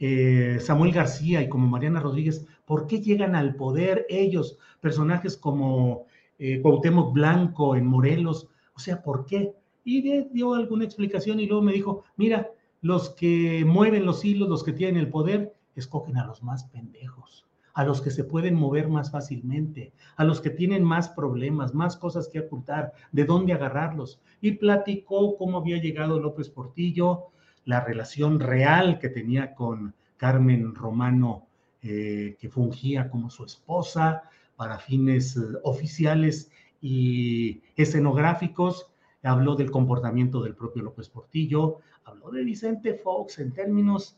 eh, 0.00 0.58
Samuel 0.60 0.90
García 0.90 1.42
y 1.42 1.48
como 1.48 1.68
Mariana 1.68 2.00
Rodríguez? 2.00 2.44
¿Por 2.64 2.88
qué 2.88 3.00
llegan 3.00 3.36
al 3.36 3.54
poder 3.54 4.04
ellos, 4.08 4.58
personajes 4.80 5.36
como 5.36 6.06
eh, 6.40 6.60
Cuauhtémoc 6.60 7.12
Blanco 7.12 7.76
en 7.76 7.86
Morelos? 7.86 8.48
O 8.74 8.80
sea, 8.80 9.00
¿por 9.00 9.26
qué? 9.26 9.54
Y 9.84 10.02
dio 10.32 10.54
alguna 10.54 10.84
explicación 10.84 11.38
y 11.38 11.46
luego 11.46 11.62
me 11.62 11.72
dijo, 11.72 12.02
mira, 12.16 12.50
los 12.80 13.10
que 13.10 13.64
mueven 13.64 14.04
los 14.04 14.24
hilos, 14.24 14.48
los 14.48 14.64
que 14.64 14.72
tienen 14.72 14.96
el 14.96 15.08
poder, 15.08 15.54
escogen 15.76 16.16
a 16.16 16.26
los 16.26 16.42
más 16.42 16.64
pendejos 16.64 17.46
a 17.74 17.84
los 17.84 18.00
que 18.00 18.10
se 18.10 18.24
pueden 18.24 18.54
mover 18.54 18.88
más 18.88 19.10
fácilmente, 19.10 19.92
a 20.16 20.24
los 20.24 20.40
que 20.40 20.50
tienen 20.50 20.84
más 20.84 21.08
problemas, 21.08 21.74
más 21.74 21.96
cosas 21.96 22.28
que 22.28 22.40
ocultar, 22.40 22.92
de 23.12 23.24
dónde 23.24 23.52
agarrarlos. 23.52 24.20
Y 24.40 24.52
platicó 24.52 25.36
cómo 25.36 25.58
había 25.58 25.80
llegado 25.80 26.20
López 26.20 26.50
Portillo, 26.50 27.28
la 27.64 27.80
relación 27.80 28.40
real 28.40 28.98
que 28.98 29.08
tenía 29.08 29.54
con 29.54 29.94
Carmen 30.16 30.74
Romano, 30.74 31.46
eh, 31.82 32.36
que 32.38 32.48
fungía 32.48 33.10
como 33.10 33.30
su 33.30 33.44
esposa 33.44 34.22
para 34.56 34.78
fines 34.78 35.36
eh, 35.36 35.40
oficiales 35.64 36.50
y 36.80 37.62
escenográficos. 37.76 38.88
Habló 39.22 39.54
del 39.54 39.70
comportamiento 39.70 40.42
del 40.42 40.54
propio 40.54 40.82
López 40.82 41.08
Portillo, 41.08 41.78
habló 42.04 42.30
de 42.30 42.44
Vicente 42.44 42.94
Fox 42.94 43.38
en 43.38 43.52
términos 43.52 44.16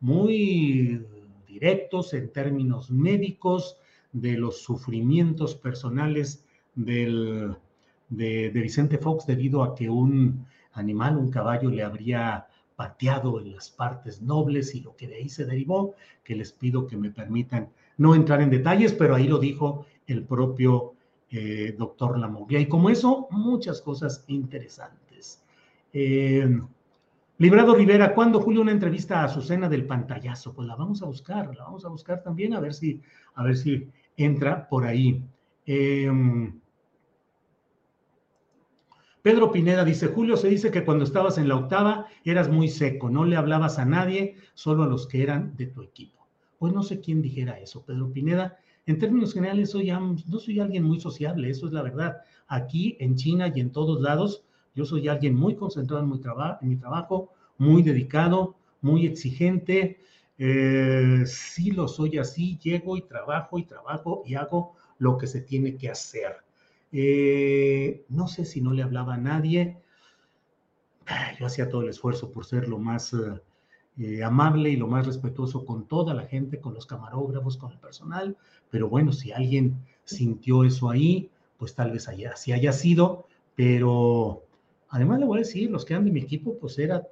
muy 0.00 1.06
directos 1.50 2.14
en 2.14 2.32
términos 2.32 2.90
médicos 2.90 3.76
de 4.12 4.36
los 4.36 4.62
sufrimientos 4.62 5.54
personales 5.54 6.44
del, 6.74 7.56
de, 8.08 8.50
Vicente 8.50 8.98
Fox 8.98 9.26
debido 9.26 9.62
a 9.62 9.74
que 9.74 9.90
un 9.90 10.46
animal, 10.72 11.16
un 11.16 11.30
caballo, 11.30 11.70
le 11.70 11.82
habría 11.82 12.46
pateado 12.76 13.40
en 13.40 13.52
las 13.52 13.70
partes 13.70 14.22
nobles 14.22 14.74
y 14.74 14.80
lo 14.80 14.96
que 14.96 15.08
de 15.08 15.16
ahí 15.16 15.28
se 15.28 15.44
derivó, 15.44 15.94
que 16.24 16.34
les 16.34 16.52
pido 16.52 16.86
que 16.86 16.96
me 16.96 17.10
permitan 17.10 17.68
no 17.98 18.14
entrar 18.14 18.40
en 18.40 18.50
detalles, 18.50 18.92
pero 18.92 19.14
ahí 19.14 19.28
lo 19.28 19.38
dijo 19.38 19.86
el 20.06 20.22
propio 20.24 20.94
eh, 21.30 21.74
doctor 21.76 22.18
Lamoglia. 22.18 22.60
Y 22.60 22.66
como 22.66 22.88
eso, 22.90 23.28
muchas 23.30 23.82
cosas 23.82 24.24
interesantes. 24.28 25.42
Eh, 25.92 26.48
Librado 27.40 27.74
Rivera, 27.74 28.12
¿cuándo, 28.12 28.38
Julio, 28.42 28.60
una 28.60 28.70
entrevista 28.70 29.22
a 29.22 29.24
Azucena 29.24 29.66
del 29.66 29.86
pantallazo? 29.86 30.52
Pues 30.52 30.68
la 30.68 30.76
vamos 30.76 31.00
a 31.00 31.06
buscar, 31.06 31.56
la 31.56 31.64
vamos 31.64 31.86
a 31.86 31.88
buscar 31.88 32.22
también, 32.22 32.52
a 32.52 32.60
ver 32.60 32.74
si, 32.74 33.00
a 33.34 33.42
ver 33.42 33.56
si 33.56 33.88
entra 34.18 34.68
por 34.68 34.84
ahí. 34.84 35.24
Em, 35.64 36.60
Pedro 39.22 39.50
Pineda 39.50 39.86
dice, 39.86 40.08
Julio, 40.08 40.36
se 40.36 40.50
dice 40.50 40.70
que 40.70 40.84
cuando 40.84 41.04
estabas 41.04 41.38
en 41.38 41.48
la 41.48 41.56
octava 41.56 42.08
eras 42.26 42.50
muy 42.50 42.68
seco, 42.68 43.08
no 43.08 43.24
le 43.24 43.36
hablabas 43.36 43.78
a 43.78 43.86
nadie, 43.86 44.36
solo 44.52 44.82
a 44.82 44.86
los 44.86 45.06
que 45.06 45.22
eran 45.22 45.56
de 45.56 45.64
tu 45.64 45.80
equipo. 45.80 46.26
Pues 46.58 46.74
no 46.74 46.82
sé 46.82 47.00
quién 47.00 47.22
dijera 47.22 47.58
eso, 47.58 47.86
Pedro 47.86 48.12
Pineda. 48.12 48.58
En 48.84 48.98
términos 48.98 49.32
generales, 49.32 49.70
soy, 49.70 49.90
no 49.90 50.38
soy 50.38 50.60
alguien 50.60 50.84
muy 50.84 51.00
sociable, 51.00 51.48
eso 51.48 51.68
es 51.68 51.72
la 51.72 51.80
verdad. 51.80 52.18
Aquí, 52.48 52.98
en 53.00 53.16
China 53.16 53.50
y 53.54 53.60
en 53.60 53.72
todos 53.72 54.02
lados, 54.02 54.44
yo 54.74 54.84
soy 54.84 55.08
alguien 55.08 55.34
muy 55.34 55.56
concentrado 55.56 56.02
en 56.02 56.10
mi, 56.10 56.20
en 56.62 56.68
mi 56.68 56.76
trabajo, 56.76 57.32
muy 57.58 57.82
dedicado, 57.82 58.56
muy 58.80 59.06
exigente. 59.06 60.00
Eh, 60.38 61.24
sí 61.26 61.70
lo 61.70 61.88
soy 61.88 62.18
así, 62.18 62.58
llego 62.58 62.96
y 62.96 63.02
trabajo 63.02 63.58
y 63.58 63.64
trabajo 63.64 64.22
y 64.24 64.34
hago 64.34 64.74
lo 64.98 65.18
que 65.18 65.26
se 65.26 65.40
tiene 65.40 65.76
que 65.76 65.90
hacer. 65.90 66.36
Eh, 66.92 68.04
no 68.08 68.26
sé 68.26 68.44
si 68.44 68.60
no 68.60 68.72
le 68.72 68.82
hablaba 68.82 69.14
a 69.14 69.18
nadie. 69.18 69.78
Yo 71.38 71.46
hacía 71.46 71.68
todo 71.68 71.82
el 71.82 71.88
esfuerzo 71.88 72.30
por 72.30 72.46
ser 72.46 72.68
lo 72.68 72.78
más 72.78 73.14
eh, 73.98 74.22
amable 74.22 74.70
y 74.70 74.76
lo 74.76 74.86
más 74.86 75.06
respetuoso 75.06 75.64
con 75.64 75.86
toda 75.86 76.14
la 76.14 76.26
gente, 76.26 76.60
con 76.60 76.74
los 76.74 76.86
camarógrafos, 76.86 77.56
con 77.56 77.72
el 77.72 77.78
personal. 77.78 78.36
Pero 78.70 78.88
bueno, 78.88 79.12
si 79.12 79.32
alguien 79.32 79.84
sintió 80.04 80.64
eso 80.64 80.88
ahí, 80.88 81.30
pues 81.58 81.74
tal 81.74 81.90
vez 81.90 82.08
haya, 82.08 82.32
así 82.32 82.52
haya 82.52 82.72
sido. 82.72 83.26
Pero 83.56 84.44
además 84.90 85.20
le 85.20 85.26
voy 85.26 85.38
a 85.38 85.42
decir, 85.42 85.70
los 85.70 85.84
que 85.84 85.94
eran 85.94 86.04
de 86.04 86.10
mi 86.10 86.20
equipo, 86.20 86.58
pues 86.58 86.78
era 86.78 87.06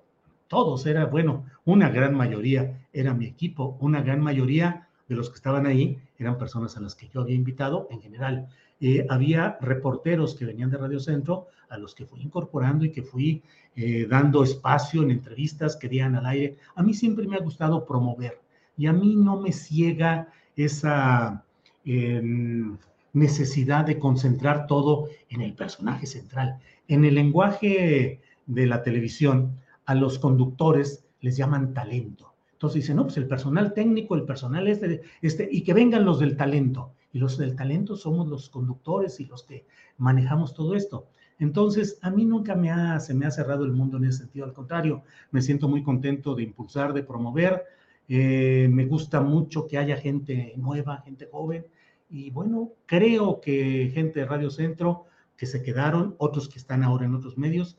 todos, 0.49 0.87
era 0.87 1.07
bueno, 1.07 1.45
una 1.65 1.91
gran 1.91 2.15
mayoría 2.15 2.87
era 2.93 3.15
mi 3.15 3.27
equipo, 3.27 3.77
una 3.81 4.03
gran 4.03 4.21
mayoría 4.21 4.89
de 5.09 5.15
los 5.15 5.31
que 5.31 5.37
estaban 5.37 5.67
ahí 5.67 5.99
eran 6.19 6.39
personas 6.39 6.77
a 6.77 6.81
las 6.81 6.95
que 6.95 7.09
yo 7.09 7.21
había 7.21 7.35
invitado 7.35 7.89
en 7.91 8.01
general. 8.01 8.49
Eh, 8.81 9.07
había 9.09 9.59
reporteros 9.61 10.35
que 10.35 10.45
venían 10.45 10.71
de 10.71 10.79
Radio 10.79 11.01
Centro 11.01 11.47
a 11.69 11.79
los 11.79 11.95
que 11.95 12.07
fui 12.07 12.21
incorporando 12.23 12.85
y 12.85 12.93
que 12.93 13.03
fui 13.03 13.43
eh, 13.77 14.07
dando 14.09 14.43
espacio 14.43 15.03
en 15.03 15.11
entrevistas 15.11 15.77
que 15.77 15.89
dieran 15.89 16.17
al 16.17 16.27
aire. 16.27 16.57
A 16.75 16.83
mí 16.83 16.95
siempre 16.95 17.27
me 17.27 17.37
ha 17.37 17.41
gustado 17.41 17.85
promover 17.85 18.41
y 18.77 18.87
a 18.87 18.93
mí 18.93 19.17
no 19.17 19.41
me 19.41 19.53
ciega 19.53 20.29
esa 20.57 21.45
em, 21.85 22.77
necesidad 23.19 23.85
de 23.85 23.99
concentrar 23.99 24.67
todo 24.67 25.09
en 25.29 25.43
el 25.43 25.55
personaje 25.55 26.07
central. 26.07 26.59
En 26.87 27.05
el 27.05 27.15
lenguaje 27.15 28.21
de 28.47 28.67
la 28.67 28.83
televisión, 28.83 29.59
a 29.85 29.95
los 29.95 30.19
conductores 30.19 31.05
les 31.21 31.37
llaman 31.37 31.75
talento. 31.75 32.35
Entonces 32.53 32.83
dicen, 32.83 32.97
no, 32.97 33.05
pues 33.05 33.17
el 33.17 33.29
personal 33.29 33.73
técnico, 33.73 34.15
el 34.15 34.25
personal 34.25 34.67
este, 34.67 35.03
este, 35.23 35.49
y 35.51 35.63
que 35.63 35.75
vengan 35.75 36.05
los 36.05 36.19
del 36.19 36.37
talento 36.37 36.93
y 37.13 37.19
los 37.19 37.39
del 37.39 37.55
talento 37.55 37.97
somos 37.97 38.29
los 38.29 38.51
conductores 38.51 39.21
y 39.21 39.27
los 39.27 39.45
que 39.45 39.65
manejamos 39.97 40.55
todo 40.55 40.75
esto. 40.75 41.07
Entonces, 41.39 41.99
a 42.03 42.11
mí 42.11 42.25
nunca 42.25 42.57
me 42.57 42.71
ha, 42.71 42.99
se 42.99 43.15
me 43.15 43.27
ha 43.27 43.31
cerrado 43.31 43.65
el 43.65 43.73
mundo 43.73 43.97
en 43.97 44.05
ese 44.05 44.19
sentido, 44.19 44.45
al 44.45 44.53
contrario, 44.53 45.05
me 45.31 45.41
siento 45.41 45.69
muy 45.69 45.83
contento 45.83 46.35
de 46.35 46.43
impulsar, 46.43 46.93
de 46.93 47.05
promover, 47.05 47.63
eh, 48.09 48.69
me 48.71 48.87
gusta 48.87 49.21
mucho 49.21 49.67
que 49.67 49.79
haya 49.79 49.97
gente 49.97 50.55
nueva, 50.57 51.03
gente 51.03 51.29
joven, 51.31 51.65
y 52.11 52.31
bueno, 52.31 52.73
creo 52.87 53.41
que 53.41 53.91
gente 53.93 54.21
de 54.21 54.27
Radio 54.27 54.51
Centro 54.51 55.05
que 55.37 55.47
se 55.47 55.63
quedaron, 55.63 56.17
otros 56.19 56.49
que 56.49 56.59
están 56.59 56.83
ahora 56.83 57.05
en 57.05 57.15
otros 57.15 57.39
medios, 57.39 57.79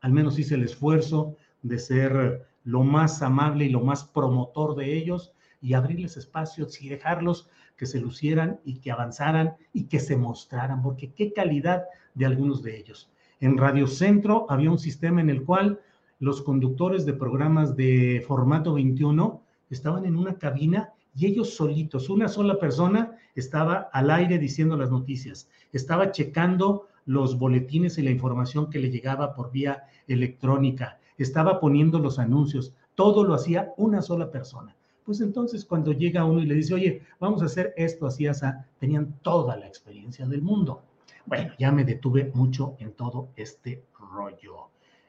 al 0.00 0.12
menos 0.12 0.38
hice 0.38 0.54
el 0.54 0.64
esfuerzo 0.64 1.36
de 1.62 1.78
ser 1.78 2.46
lo 2.64 2.82
más 2.82 3.22
amable 3.22 3.64
y 3.64 3.70
lo 3.70 3.80
más 3.80 4.04
promotor 4.04 4.76
de 4.76 4.96
ellos 4.96 5.32
y 5.60 5.74
abrirles 5.74 6.16
espacios 6.16 6.80
y 6.80 6.88
dejarlos 6.88 7.48
que 7.76 7.86
se 7.86 8.00
lucieran 8.00 8.60
y 8.64 8.80
que 8.80 8.90
avanzaran 8.90 9.56
y 9.72 9.84
que 9.84 10.00
se 10.00 10.16
mostraran, 10.16 10.82
porque 10.82 11.12
qué 11.12 11.32
calidad 11.32 11.84
de 12.14 12.26
algunos 12.26 12.62
de 12.62 12.78
ellos. 12.78 13.10
En 13.40 13.56
Radio 13.56 13.86
Centro 13.86 14.46
había 14.50 14.70
un 14.70 14.78
sistema 14.78 15.20
en 15.20 15.30
el 15.30 15.44
cual 15.44 15.80
los 16.18 16.42
conductores 16.42 17.06
de 17.06 17.14
programas 17.14 17.76
de 17.76 18.22
formato 18.26 18.74
21 18.74 19.42
estaban 19.70 20.04
en 20.04 20.16
una 20.16 20.36
cabina 20.36 20.92
y 21.14 21.26
ellos 21.26 21.54
solitos, 21.54 22.08
una 22.08 22.28
sola 22.28 22.58
persona 22.58 23.16
estaba 23.34 23.88
al 23.92 24.10
aire 24.10 24.38
diciendo 24.38 24.76
las 24.76 24.90
noticias, 24.90 25.48
estaba 25.72 26.12
checando 26.12 26.86
los 27.06 27.38
boletines 27.38 27.98
y 27.98 28.02
la 28.02 28.10
información 28.10 28.70
que 28.70 28.78
le 28.78 28.90
llegaba 28.90 29.34
por 29.34 29.50
vía 29.50 29.84
electrónica, 30.06 30.98
estaba 31.18 31.60
poniendo 31.60 31.98
los 31.98 32.18
anuncios, 32.18 32.74
todo 32.94 33.24
lo 33.24 33.34
hacía 33.34 33.72
una 33.76 34.02
sola 34.02 34.30
persona 34.30 34.76
pues 35.10 35.20
entonces 35.22 35.64
cuando 35.64 35.90
llega 35.90 36.24
uno 36.24 36.40
y 36.40 36.46
le 36.46 36.54
dice, 36.54 36.72
oye, 36.72 37.02
vamos 37.18 37.42
a 37.42 37.46
hacer 37.46 37.74
esto 37.76 38.06
así, 38.06 38.28
así, 38.28 38.46
tenían 38.78 39.18
toda 39.22 39.56
la 39.56 39.66
experiencia 39.66 40.24
del 40.24 40.40
mundo. 40.40 40.84
Bueno, 41.26 41.52
ya 41.58 41.72
me 41.72 41.84
detuve 41.84 42.30
mucho 42.32 42.76
en 42.78 42.92
todo 42.92 43.30
este 43.34 43.82
rollo. 43.98 44.68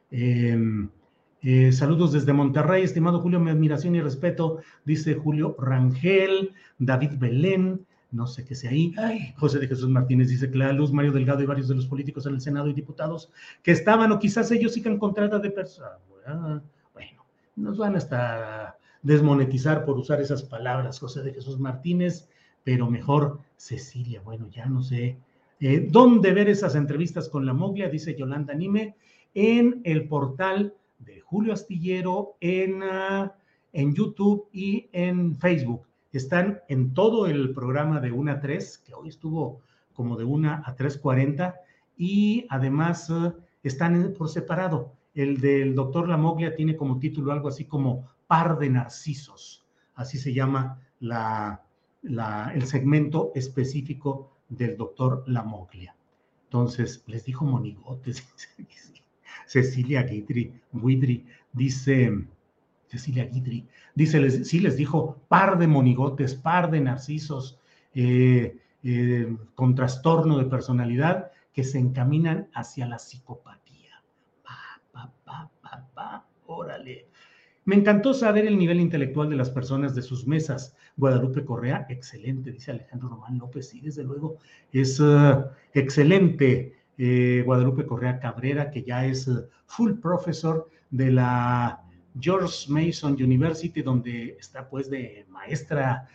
Em, 0.09 0.89
eh, 1.41 1.71
saludos 1.71 2.11
desde 2.11 2.33
Monterrey, 2.33 2.83
estimado 2.83 3.19
Julio, 3.19 3.39
mi 3.39 3.49
admiración 3.49 3.95
y 3.95 4.01
respeto, 4.01 4.59
dice 4.85 5.15
Julio 5.15 5.55
Rangel, 5.59 6.53
David 6.77 7.13
Belén, 7.17 7.85
no 8.11 8.27
sé 8.27 8.45
qué 8.45 8.55
sea 8.55 8.71
ahí, 8.71 8.93
José 9.37 9.59
de 9.59 9.67
Jesús 9.67 9.89
Martínez 9.89 10.29
dice 10.29 10.51
Clara 10.51 10.73
Luz, 10.73 10.91
Mario 10.91 11.11
Delgado 11.13 11.41
y 11.41 11.45
varios 11.45 11.67
de 11.67 11.75
los 11.75 11.87
políticos 11.87 12.25
en 12.25 12.33
el 12.33 12.41
Senado 12.41 12.67
y 12.67 12.73
diputados 12.73 13.31
que 13.63 13.71
estaban 13.71 14.11
o 14.11 14.19
quizás 14.19 14.51
ellos 14.51 14.73
sigan 14.73 14.99
contrata 14.99 15.39
de 15.39 15.49
personas. 15.49 15.99
Ah, 16.25 16.61
bueno, 16.93 17.25
nos 17.55 17.77
van 17.77 17.95
a 17.95 17.97
estar 17.97 18.77
desmonetizar 19.01 19.85
por 19.85 19.97
usar 19.97 20.21
esas 20.21 20.43
palabras, 20.43 20.99
José 20.99 21.23
de 21.23 21.33
Jesús 21.33 21.59
Martínez, 21.59 22.27
pero 22.63 22.89
mejor 22.89 23.39
Cecilia. 23.57 24.21
Bueno, 24.21 24.47
ya 24.49 24.65
no 24.65 24.83
sé. 24.83 25.17
Eh, 25.59 25.87
¿Dónde 25.89 26.33
ver 26.33 26.49
esas 26.49 26.75
entrevistas 26.75 27.29
con 27.29 27.45
la 27.45 27.53
Moglia? 27.53 27.89
Dice 27.89 28.15
Yolanda 28.15 28.53
Nime, 28.53 28.95
en 29.33 29.81
el 29.83 30.07
portal 30.07 30.73
Julio 31.31 31.53
Astillero, 31.53 32.35
en, 32.41 32.83
ah, 32.83 33.33
en 33.71 33.95
YouTube 33.95 34.49
y 34.51 34.89
en 34.91 35.37
Facebook. 35.37 35.87
Están 36.11 36.59
en 36.67 36.93
todo 36.93 37.25
el 37.25 37.53
programa 37.53 38.01
de 38.01 38.11
1 38.11 38.33
a 38.33 38.41
3, 38.41 38.79
que 38.79 38.93
hoy 38.93 39.07
estuvo 39.07 39.61
como 39.93 40.17
de 40.17 40.25
1 40.25 40.51
a 40.51 40.75
3.40, 40.75 41.55
y 41.95 42.45
además 42.49 43.09
ah, 43.09 43.33
están 43.63 44.13
por 44.17 44.27
separado. 44.27 44.91
El 45.13 45.39
del 45.39 45.73
doctor 45.73 46.09
Lamoglia 46.09 46.53
tiene 46.53 46.75
como 46.75 46.99
título 46.99 47.31
algo 47.31 47.47
así 47.47 47.63
como 47.63 48.09
par 48.27 48.59
de 48.59 48.69
narcisos. 48.69 49.65
Así 49.95 50.17
se 50.17 50.33
llama 50.33 50.81
la, 50.99 51.63
el 52.03 52.65
segmento 52.67 53.31
específico 53.35 54.31
del 54.49 54.75
doctor 54.75 55.23
Lamoglia. 55.27 55.95
Entonces, 56.43 57.05
les 57.07 57.23
dijo 57.23 57.45
monigotes. 57.45 58.27
Cecilia 59.51 60.03
Guidri, 60.03 60.53
Guidri 60.71 61.25
dice, 61.51 62.09
Cecilia 62.87 63.25
Guidri, 63.25 63.67
dice, 63.95 64.21
les, 64.21 64.47
sí 64.47 64.61
les 64.61 64.77
dijo 64.77 65.19
par 65.27 65.57
de 65.57 65.67
monigotes, 65.67 66.35
par 66.35 66.71
de 66.71 66.79
narcisos 66.79 67.59
eh, 67.93 68.55
eh, 68.81 69.35
con 69.53 69.75
trastorno 69.75 70.37
de 70.37 70.45
personalidad 70.45 71.31
que 71.51 71.65
se 71.65 71.79
encaminan 71.79 72.47
hacia 72.53 72.87
la 72.87 72.95
psicopatía. 72.97 74.01
Pa, 74.41 74.81
pa, 74.93 75.11
pa, 75.25 75.51
pa, 75.61 75.85
pa, 75.93 76.25
órale. 76.45 77.07
Me 77.65 77.75
encantó 77.75 78.13
saber 78.13 78.47
el 78.47 78.57
nivel 78.57 78.79
intelectual 78.79 79.29
de 79.29 79.35
las 79.35 79.49
personas 79.49 79.93
de 79.93 80.01
sus 80.01 80.25
mesas. 80.25 80.77
Guadalupe 80.95 81.43
Correa, 81.43 81.85
excelente, 81.89 82.53
dice 82.53 82.71
Alejandro 82.71 83.09
Román 83.09 83.37
López, 83.37 83.67
sí, 83.67 83.81
desde 83.81 84.05
luego, 84.05 84.37
es 84.71 84.97
eh, 85.03 85.43
excelente. 85.73 86.80
Eh, 87.03 87.41
Guadalupe 87.43 87.87
Correa 87.87 88.19
Cabrera, 88.19 88.69
que 88.69 88.83
ya 88.83 89.05
es 89.07 89.27
eh, 89.27 89.31
full 89.65 89.93
profesor 89.93 90.69
de 90.91 91.11
la 91.11 91.81
George 92.19 92.69
Mason 92.71 93.13
University, 93.13 93.81
donde 93.81 94.37
está 94.39 94.69
pues 94.69 94.87
de 94.89 95.25
maestra 95.29 96.07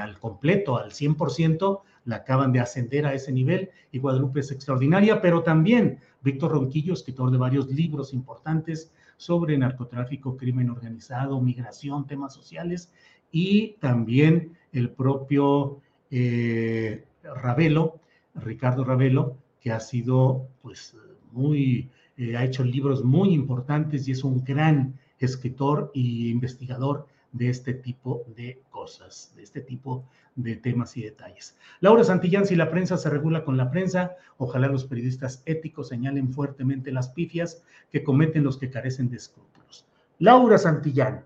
al 0.00 0.18
completo, 0.20 0.78
al 0.78 0.92
100%, 0.92 1.80
la 2.04 2.16
acaban 2.16 2.52
de 2.52 2.60
ascender 2.60 3.06
a 3.06 3.14
ese 3.14 3.32
nivel 3.32 3.70
y 3.90 3.98
Guadalupe 3.98 4.40
es 4.40 4.52
extraordinaria, 4.52 5.20
pero 5.20 5.42
también 5.42 5.98
Víctor 6.22 6.52
Ronquillo, 6.52 6.94
escritor 6.94 7.30
de 7.30 7.38
varios 7.38 7.68
libros 7.68 8.12
importantes, 8.12 8.92
sobre 9.16 9.56
narcotráfico, 9.56 10.36
crimen 10.36 10.70
organizado, 10.70 11.40
migración, 11.40 12.06
temas 12.06 12.34
sociales 12.34 12.92
y 13.30 13.76
también 13.80 14.56
el 14.72 14.90
propio 14.90 15.80
eh, 16.10 17.04
Ravelo, 17.22 18.00
Ricardo 18.34 18.84
Ravelo, 18.84 19.36
que 19.62 19.70
ha 19.70 19.80
sido 19.80 20.48
pues 20.60 20.96
muy, 21.30 21.88
eh, 22.16 22.36
ha 22.36 22.44
hecho 22.44 22.64
libros 22.64 23.04
muy 23.04 23.32
importantes 23.32 24.08
y 24.08 24.12
es 24.12 24.24
un 24.24 24.44
gran 24.44 24.98
escritor 25.18 25.92
e 25.94 26.00
investigador 26.00 27.06
de 27.30 27.48
este 27.48 27.72
tipo 27.72 28.24
de 28.36 28.60
cosas, 28.70 29.32
de 29.36 29.42
este 29.42 29.60
tipo 29.60 30.04
de 30.34 30.56
temas 30.56 30.96
y 30.96 31.02
detalles. 31.02 31.56
Laura 31.80 32.04
Santillán, 32.04 32.46
si 32.46 32.56
la 32.56 32.70
prensa 32.70 32.96
se 32.96 33.08
regula 33.08 33.44
con 33.44 33.56
la 33.56 33.70
prensa, 33.70 34.16
ojalá 34.36 34.66
los 34.66 34.84
periodistas 34.84 35.42
éticos 35.46 35.88
señalen 35.88 36.32
fuertemente 36.32 36.92
las 36.92 37.08
pifias 37.08 37.62
que 37.90 38.02
cometen 38.02 38.44
los 38.44 38.58
que 38.58 38.70
carecen 38.70 39.08
de 39.08 39.16
escrúpulos. 39.16 39.86
Laura 40.18 40.58
Santillán, 40.58 41.24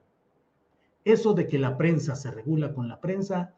eso 1.05 1.35
de 1.35 1.49
que 1.49 1.59
la 1.59 1.77
prensa 1.77 2.15
se 2.15 2.31
regula 2.31 2.73
con 2.75 2.89
la 2.89 3.01
prensa 3.01 3.55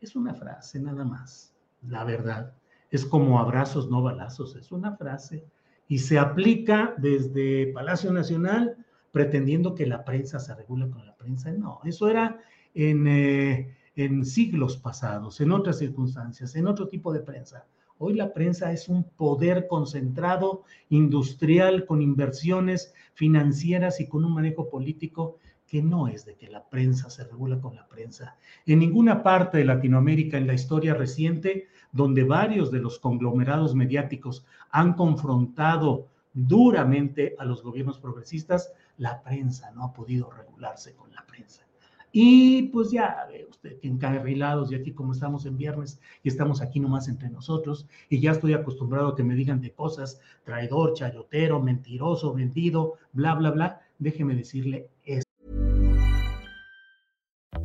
es 0.00 0.16
una 0.16 0.34
frase 0.34 0.80
nada 0.80 1.04
más. 1.04 1.52
la 1.82 2.02
verdad, 2.04 2.54
es 2.90 3.04
como 3.04 3.38
abrazos, 3.38 3.90
no 3.90 4.02
balazos, 4.02 4.56
es 4.56 4.72
una 4.72 4.96
frase. 4.96 5.44
Y 5.88 5.98
se 5.98 6.18
aplica 6.18 6.94
desde 6.98 7.72
Palacio 7.72 8.12
Nacional 8.12 8.76
pretendiendo 9.12 9.74
que 9.74 9.86
la 9.86 10.04
prensa 10.04 10.38
se 10.38 10.54
regula 10.54 10.88
con 10.88 11.06
la 11.06 11.16
prensa. 11.16 11.52
No, 11.52 11.80
eso 11.84 12.08
era 12.08 12.40
en, 12.74 13.06
eh, 13.06 13.76
en 13.96 14.24
siglos 14.24 14.76
pasados, 14.76 15.40
en 15.40 15.52
otras 15.52 15.78
circunstancias, 15.78 16.56
en 16.56 16.66
otro 16.66 16.88
tipo 16.88 17.12
de 17.12 17.20
prensa. 17.20 17.66
Hoy 17.98 18.14
la 18.14 18.32
prensa 18.32 18.72
es 18.72 18.88
un 18.88 19.04
poder 19.04 19.68
concentrado, 19.68 20.64
industrial, 20.88 21.86
con 21.86 22.02
inversiones 22.02 22.92
financieras 23.14 24.00
y 24.00 24.08
con 24.08 24.24
un 24.24 24.34
manejo 24.34 24.68
político 24.68 25.38
que 25.74 25.82
no 25.82 26.06
es 26.06 26.24
de 26.24 26.36
que 26.36 26.48
la 26.48 26.62
prensa 26.62 27.10
se 27.10 27.24
regula 27.24 27.60
con 27.60 27.74
la 27.74 27.88
prensa. 27.88 28.36
En 28.64 28.78
ninguna 28.78 29.24
parte 29.24 29.58
de 29.58 29.64
Latinoamérica 29.64 30.38
en 30.38 30.46
la 30.46 30.54
historia 30.54 30.94
reciente, 30.94 31.66
donde 31.90 32.22
varios 32.22 32.70
de 32.70 32.78
los 32.78 33.00
conglomerados 33.00 33.74
mediáticos 33.74 34.46
han 34.70 34.92
confrontado 34.92 36.06
duramente 36.32 37.34
a 37.40 37.44
los 37.44 37.60
gobiernos 37.60 37.98
progresistas, 37.98 38.72
la 38.98 39.20
prensa 39.20 39.72
no 39.72 39.82
ha 39.82 39.92
podido 39.92 40.30
regularse 40.30 40.94
con 40.94 41.12
la 41.12 41.26
prensa. 41.26 41.66
Y 42.12 42.68
pues 42.68 42.92
ya 42.92 43.26
ve 43.28 43.44
usted 43.50 43.80
que 43.80 43.88
encarrilados 43.88 44.70
y 44.70 44.76
aquí 44.76 44.92
como 44.92 45.10
estamos 45.10 45.44
en 45.44 45.56
viernes 45.56 45.98
y 46.22 46.28
estamos 46.28 46.62
aquí 46.62 46.78
nomás 46.78 47.08
entre 47.08 47.30
nosotros 47.30 47.88
y 48.08 48.20
ya 48.20 48.30
estoy 48.30 48.52
acostumbrado 48.52 49.08
a 49.08 49.16
que 49.16 49.24
me 49.24 49.34
digan 49.34 49.60
de 49.60 49.72
cosas, 49.72 50.20
traidor, 50.44 50.94
chayotero, 50.94 51.60
mentiroso, 51.60 52.32
vendido, 52.32 52.94
bla, 53.12 53.34
bla, 53.34 53.50
bla, 53.50 53.80
déjeme 53.98 54.36
decirle 54.36 54.88
esto. 55.02 55.23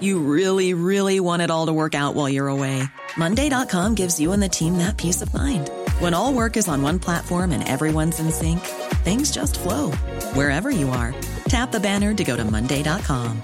You 0.00 0.18
really, 0.18 0.74
really 0.74 1.20
want 1.20 1.42
it 1.42 1.50
all 1.50 1.66
to 1.66 1.72
work 1.72 1.94
out 1.94 2.14
while 2.14 2.28
you're 2.28 2.48
away. 2.48 2.82
Monday.com 3.16 3.94
gives 3.94 4.18
you 4.18 4.32
and 4.32 4.42
the 4.42 4.48
team 4.48 4.78
that 4.78 4.96
peace 4.96 5.22
of 5.22 5.32
mind. 5.32 5.70
When 6.00 6.12
all 6.12 6.34
work 6.34 6.56
is 6.56 6.68
on 6.68 6.82
one 6.82 6.98
platform 6.98 7.52
and 7.52 7.66
everyone's 7.66 8.18
in 8.18 8.32
sync, 8.32 8.60
things 9.04 9.30
just 9.30 9.58
flow 9.58 9.92
wherever 10.34 10.70
you 10.70 10.88
are. 10.88 11.14
Tap 11.48 11.70
the 11.70 11.80
banner 11.80 12.12
to 12.14 12.24
go 12.24 12.36
to 12.36 12.44
Monday.com. 12.44 13.40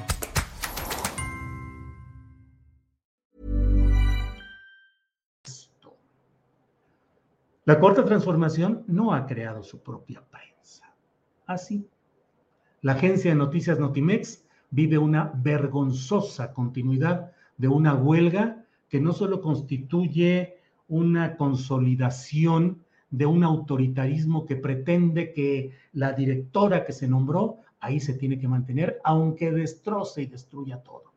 La 7.64 7.78
cuarta 7.78 8.04
transformación 8.04 8.82
no 8.88 9.14
ha 9.14 9.24
creado 9.24 9.62
su 9.62 9.80
propia 9.80 10.20
prensa. 10.20 10.92
Así, 11.46 11.86
la 12.82 12.94
agencia 12.94 13.30
de 13.30 13.36
noticias 13.36 13.78
Notimex 13.78 14.42
vive 14.72 14.98
una 14.98 15.30
vergonzosa 15.37 16.52
continuidad 16.52 17.30
de 17.56 17.68
una 17.68 17.94
huelga 17.94 18.64
que 18.88 19.00
no 19.00 19.12
solo 19.12 19.40
constituye 19.40 20.56
una 20.88 21.37
consolidación 21.37 22.82
de 23.11 23.26
un 23.26 23.44
autoritarismo 23.44 24.46
que 24.46 24.56
pretende 24.56 25.32
que 25.32 25.72
la 25.92 26.12
directora 26.12 26.85
que 26.85 26.92
se 26.92 27.06
nombró 27.06 27.58
ahí 27.80 28.00
se 28.00 28.14
tiene 28.14 28.38
que 28.38 28.48
mantener, 28.48 28.98
aunque 29.04 29.52
destroce 29.52 30.22
y 30.22 30.26
destruya 30.26 30.78
todo. 30.78 31.12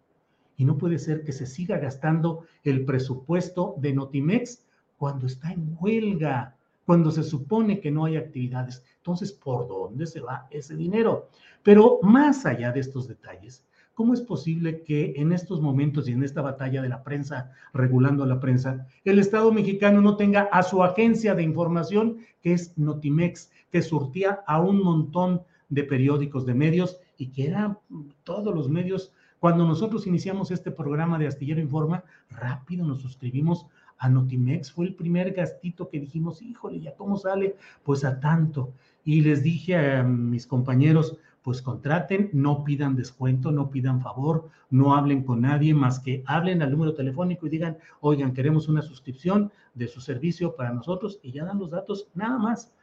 Y 0.58 0.66
no 0.66 0.78
puede 0.78 1.00
ser 1.00 1.24
que 1.24 1.32
se 1.32 1.46
siga 1.46 1.78
gastando 1.78 2.46
el 2.64 2.86
presupuesto 2.86 3.76
de 3.78 3.94
Notimex 3.94 4.66
cuando 4.98 5.28
está 5.28 5.52
en 5.52 5.78
huelga, 5.80 6.55
cuando 6.86 7.12
se 7.12 7.24
supone 7.24 7.80
que 7.80 7.92
no 7.92 8.06
hay 8.06 8.18
actividades. 8.18 8.84
Entonces, 8.98 9.32
¿por 9.32 9.68
dónde 9.68 10.06
se 10.06 10.22
va 10.22 10.48
ese 10.52 10.76
dinero? 10.76 11.30
Pero 11.64 12.00
más 12.04 12.46
allá 12.46 12.72
de 12.72 12.80
estos 12.80 13.08
detalles, 13.08 13.66
¿cómo 13.94 14.14
es 14.14 14.22
posible 14.22 14.84
que 14.84 15.14
en 15.18 15.32
estos 15.32 15.62
momentos 15.62 16.08
y 16.08 16.12
en 16.12 16.24
esta 16.24 16.42
batalla 16.42 16.82
de 16.82 16.90
la 16.90 17.04
prensa, 17.04 17.52
regulando 17.74 18.24
a 18.24 18.28
la 18.28 18.40
prensa, 18.40 18.88
el 19.04 19.20
Estado 19.20 19.52
mexicano 19.52 20.02
no 20.02 20.16
tenga 20.16 20.44
a 20.52 20.64
su 20.64 20.84
agencia 20.84 21.34
de 21.34 21.44
información, 21.44 22.18
que 22.42 22.54
es 22.54 22.78
Notimex, 22.78 23.52
que 23.72 23.82
surtía 23.82 24.44
a 24.46 24.62
un 24.62 24.84
montón 24.84 25.42
de 25.70 25.84
periódicos, 25.84 26.46
de 26.46 26.54
medios, 26.54 27.00
y 27.18 27.32
que 27.32 27.48
eran 27.48 27.80
todos 28.24 28.54
los 28.54 28.70
medios. 28.70 29.14
Cuando 29.40 29.66
nosotros 29.66 30.08
iniciamos 30.08 30.52
este 30.52 30.72
programa 30.72 31.18
de 31.18 31.28
Astillero 31.28 31.62
Informa, 31.62 32.04
rápido 32.30 32.86
nos 32.86 33.02
suscribimos 33.02 33.68
a 33.98 34.10
Notimex. 34.10 34.72
Fue 34.72 34.86
el 34.86 34.96
primer 34.96 35.32
gastito 35.34 35.90
que 35.90 36.00
dijimos, 36.00 36.42
híjole, 36.42 36.80
¿ya 36.80 36.96
cómo 36.96 37.18
sale? 37.18 37.56
Pues 37.84 38.04
a 38.04 38.20
tanto. 38.20 38.74
Y 39.04 39.22
les 39.22 39.44
dije 39.44 39.76
a 39.76 40.04
mis 40.04 40.48
compañeros, 40.48 41.18
pues 41.46 41.62
contraten, 41.62 42.32
no 42.34 42.64
pidan 42.64 42.96
descuento, 42.96 43.52
no 43.52 43.70
pidan 43.70 44.02
favor, 44.02 44.50
no 44.72 44.96
hablen 44.96 45.24
con 45.24 45.42
nadie 45.42 45.76
más 45.76 46.00
que 46.00 46.24
hablen 46.26 46.64
al 46.64 46.72
número 46.72 46.96
telefónico 46.96 47.46
y 47.46 47.52
digan, 47.52 47.78
oigan, 48.02 48.34
queremos 48.34 48.68
una 48.68 48.82
suscripción 48.82 49.52
de 49.76 49.88
su 49.88 50.02
servicio 50.02 50.56
para 50.56 50.74
nosotros 50.74 51.20
y 51.22 51.32
ya 51.32 51.46
dan 51.46 51.60
los 51.60 51.70
datos, 51.70 52.08
nada 52.16 52.40
más. 52.40 52.74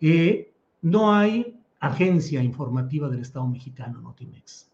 Eh, 0.00 0.52
no 0.82 1.14
hay 1.14 1.60
agencia 1.78 2.42
informativa 2.42 3.08
del 3.08 3.20
Estado 3.20 3.46
mexicano, 3.46 4.00
Notimex. 4.00 4.68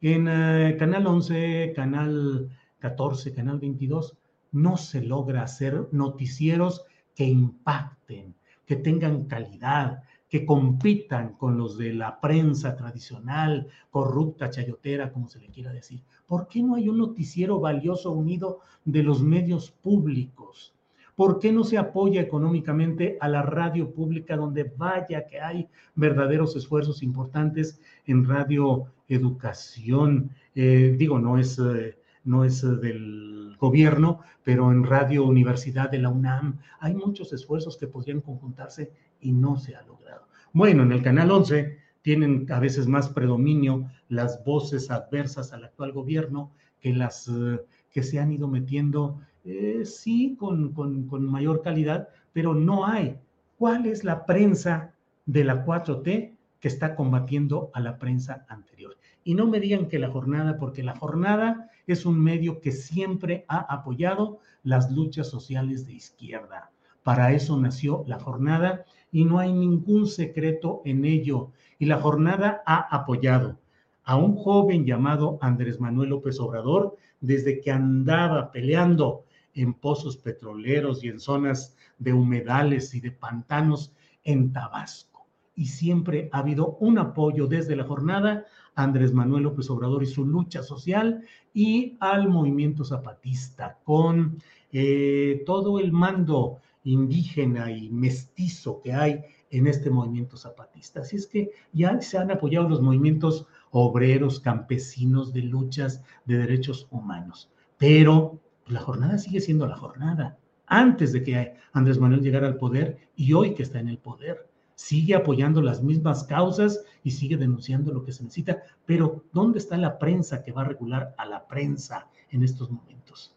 En 0.00 0.26
eh, 0.26 0.76
Canal 0.78 1.06
11, 1.06 1.74
Canal 1.76 2.48
14, 2.78 3.34
Canal 3.34 3.58
22, 3.58 4.16
no 4.56 4.78
se 4.78 5.02
logra 5.02 5.42
hacer 5.42 5.86
noticieros 5.92 6.84
que 7.14 7.24
impacten, 7.24 8.34
que 8.64 8.76
tengan 8.76 9.24
calidad, 9.24 10.02
que 10.30 10.46
compitan 10.46 11.34
con 11.34 11.58
los 11.58 11.76
de 11.76 11.92
la 11.92 12.20
prensa 12.20 12.74
tradicional, 12.74 13.68
corrupta, 13.90 14.50
chayotera, 14.50 15.12
como 15.12 15.28
se 15.28 15.40
le 15.40 15.48
quiera 15.48 15.72
decir. 15.72 16.02
¿Por 16.26 16.48
qué 16.48 16.62
no 16.62 16.74
hay 16.74 16.88
un 16.88 16.98
noticiero 16.98 17.60
valioso 17.60 18.12
unido 18.12 18.60
de 18.84 19.02
los 19.02 19.22
medios 19.22 19.70
públicos? 19.70 20.74
¿Por 21.14 21.38
qué 21.38 21.52
no 21.52 21.62
se 21.62 21.78
apoya 21.78 22.20
económicamente 22.22 23.18
a 23.20 23.28
la 23.28 23.42
radio 23.42 23.92
pública 23.92 24.36
donde 24.36 24.64
vaya 24.64 25.26
que 25.26 25.38
hay 25.38 25.68
verdaderos 25.94 26.56
esfuerzos 26.56 27.02
importantes 27.02 27.78
en 28.06 28.24
radio 28.24 28.86
educación? 29.08 30.30
Eh, 30.54 30.94
digo, 30.98 31.18
no 31.18 31.38
es, 31.38 31.58
eh, 31.58 31.98
no 32.26 32.44
es 32.44 32.62
del 32.62 33.56
gobierno, 33.58 34.20
pero 34.44 34.70
en 34.70 34.84
Radio 34.84 35.24
Universidad 35.24 35.90
de 35.90 35.98
la 35.98 36.10
UNAM 36.10 36.58
hay 36.80 36.94
muchos 36.94 37.32
esfuerzos 37.32 37.76
que 37.76 37.86
podrían 37.86 38.20
conjuntarse 38.20 38.92
y 39.20 39.32
no 39.32 39.56
se 39.56 39.74
ha 39.74 39.82
logrado. 39.82 40.26
Bueno, 40.52 40.82
en 40.82 40.92
el 40.92 41.02
Canal 41.02 41.30
11 41.30 41.78
tienen 42.02 42.46
a 42.50 42.60
veces 42.60 42.86
más 42.86 43.08
predominio 43.08 43.90
las 44.08 44.44
voces 44.44 44.90
adversas 44.90 45.52
al 45.52 45.64
actual 45.64 45.92
gobierno 45.92 46.52
que 46.80 46.92
las 46.92 47.28
eh, 47.28 47.60
que 47.90 48.02
se 48.02 48.20
han 48.20 48.30
ido 48.30 48.46
metiendo, 48.46 49.20
eh, 49.44 49.82
sí, 49.84 50.36
con, 50.38 50.74
con, 50.74 51.06
con 51.06 51.24
mayor 51.24 51.62
calidad, 51.62 52.08
pero 52.32 52.54
no 52.54 52.86
hay. 52.86 53.18
¿Cuál 53.56 53.86
es 53.86 54.04
la 54.04 54.26
prensa 54.26 54.92
de 55.24 55.44
la 55.44 55.64
4T 55.64 56.36
que 56.60 56.68
está 56.68 56.94
combatiendo 56.94 57.70
a 57.72 57.80
la 57.80 57.98
prensa 57.98 58.44
anterior? 58.48 58.98
Y 59.24 59.34
no 59.34 59.46
me 59.46 59.60
digan 59.60 59.88
que 59.88 59.98
la 59.98 60.10
jornada, 60.10 60.58
porque 60.58 60.82
la 60.82 60.94
jornada 60.94 61.70
es 61.86 62.06
un 62.06 62.22
medio 62.22 62.60
que 62.60 62.72
siempre 62.72 63.44
ha 63.48 63.58
apoyado 63.58 64.40
las 64.62 64.90
luchas 64.90 65.28
sociales 65.28 65.86
de 65.86 65.94
izquierda. 65.94 66.70
Para 67.02 67.32
eso 67.32 67.58
nació 67.58 68.04
la 68.06 68.18
jornada 68.18 68.84
y 69.12 69.24
no 69.24 69.38
hay 69.38 69.52
ningún 69.52 70.06
secreto 70.06 70.82
en 70.84 71.04
ello. 71.04 71.52
Y 71.78 71.86
la 71.86 72.00
jornada 72.00 72.62
ha 72.66 72.88
apoyado 72.94 73.58
a 74.04 74.16
un 74.16 74.36
joven 74.36 74.84
llamado 74.84 75.38
Andrés 75.40 75.80
Manuel 75.80 76.10
López 76.10 76.40
Obrador 76.40 76.96
desde 77.20 77.60
que 77.60 77.70
andaba 77.70 78.50
peleando 78.52 79.24
en 79.54 79.74
pozos 79.74 80.16
petroleros 80.16 81.02
y 81.02 81.08
en 81.08 81.18
zonas 81.18 81.76
de 81.98 82.12
humedales 82.12 82.94
y 82.94 83.00
de 83.00 83.10
pantanos 83.10 83.92
en 84.24 84.52
Tabasco. 84.52 85.26
Y 85.54 85.66
siempre 85.66 86.28
ha 86.32 86.38
habido 86.38 86.76
un 86.80 86.98
apoyo 86.98 87.46
desde 87.46 87.74
la 87.74 87.84
jornada 87.84 88.44
Andrés 88.76 89.12
Manuel 89.12 89.42
López 89.44 89.68
Obrador 89.70 90.02
y 90.02 90.06
su 90.06 90.24
lucha 90.24 90.62
social 90.62 91.22
y 91.52 91.96
al 91.98 92.28
movimiento 92.28 92.84
zapatista 92.84 93.78
con 93.84 94.38
eh, 94.70 95.42
todo 95.44 95.80
el 95.80 95.90
mando 95.90 96.58
indígena 96.84 97.72
y 97.72 97.88
mestizo 97.88 98.80
que 98.80 98.92
hay 98.92 99.24
en 99.50 99.66
este 99.66 99.90
movimiento 99.90 100.36
zapatista. 100.36 101.00
Así 101.00 101.16
es 101.16 101.26
que 101.26 101.50
ya 101.72 102.00
se 102.00 102.18
han 102.18 102.30
apoyado 102.30 102.68
los 102.68 102.82
movimientos 102.82 103.46
obreros, 103.70 104.40
campesinos, 104.40 105.32
de 105.32 105.42
luchas 105.42 106.02
de 106.26 106.36
derechos 106.38 106.86
humanos. 106.90 107.50
Pero 107.78 108.38
la 108.66 108.80
jornada 108.80 109.18
sigue 109.18 109.40
siendo 109.40 109.66
la 109.66 109.76
jornada. 109.76 110.38
antes 110.68 111.12
de 111.12 111.22
que 111.22 111.54
Andrés 111.72 111.98
Manuel 112.00 112.22
llegara 112.22 112.48
al 112.48 112.56
poder 112.56 112.98
y 113.14 113.32
hoy 113.32 113.54
que 113.54 113.62
está 113.62 113.78
en 113.78 113.88
el 113.88 113.98
poder. 113.98 114.48
Sigue 114.76 115.14
apoyando 115.14 115.62
las 115.62 115.82
mismas 115.82 116.24
causas 116.24 116.84
y 117.02 117.10
sigue 117.10 117.38
denunciando 117.38 117.92
lo 117.92 118.04
que 118.04 118.12
se 118.12 118.22
necesita, 118.22 118.62
pero 118.84 119.24
¿dónde 119.32 119.58
está 119.58 119.78
la 119.78 119.98
prensa 119.98 120.44
que 120.44 120.52
va 120.52 120.62
a 120.62 120.66
regular 120.66 121.14
a 121.16 121.24
la 121.24 121.48
prensa 121.48 122.08
en 122.30 122.42
estos 122.42 122.70
momentos? 122.70 123.34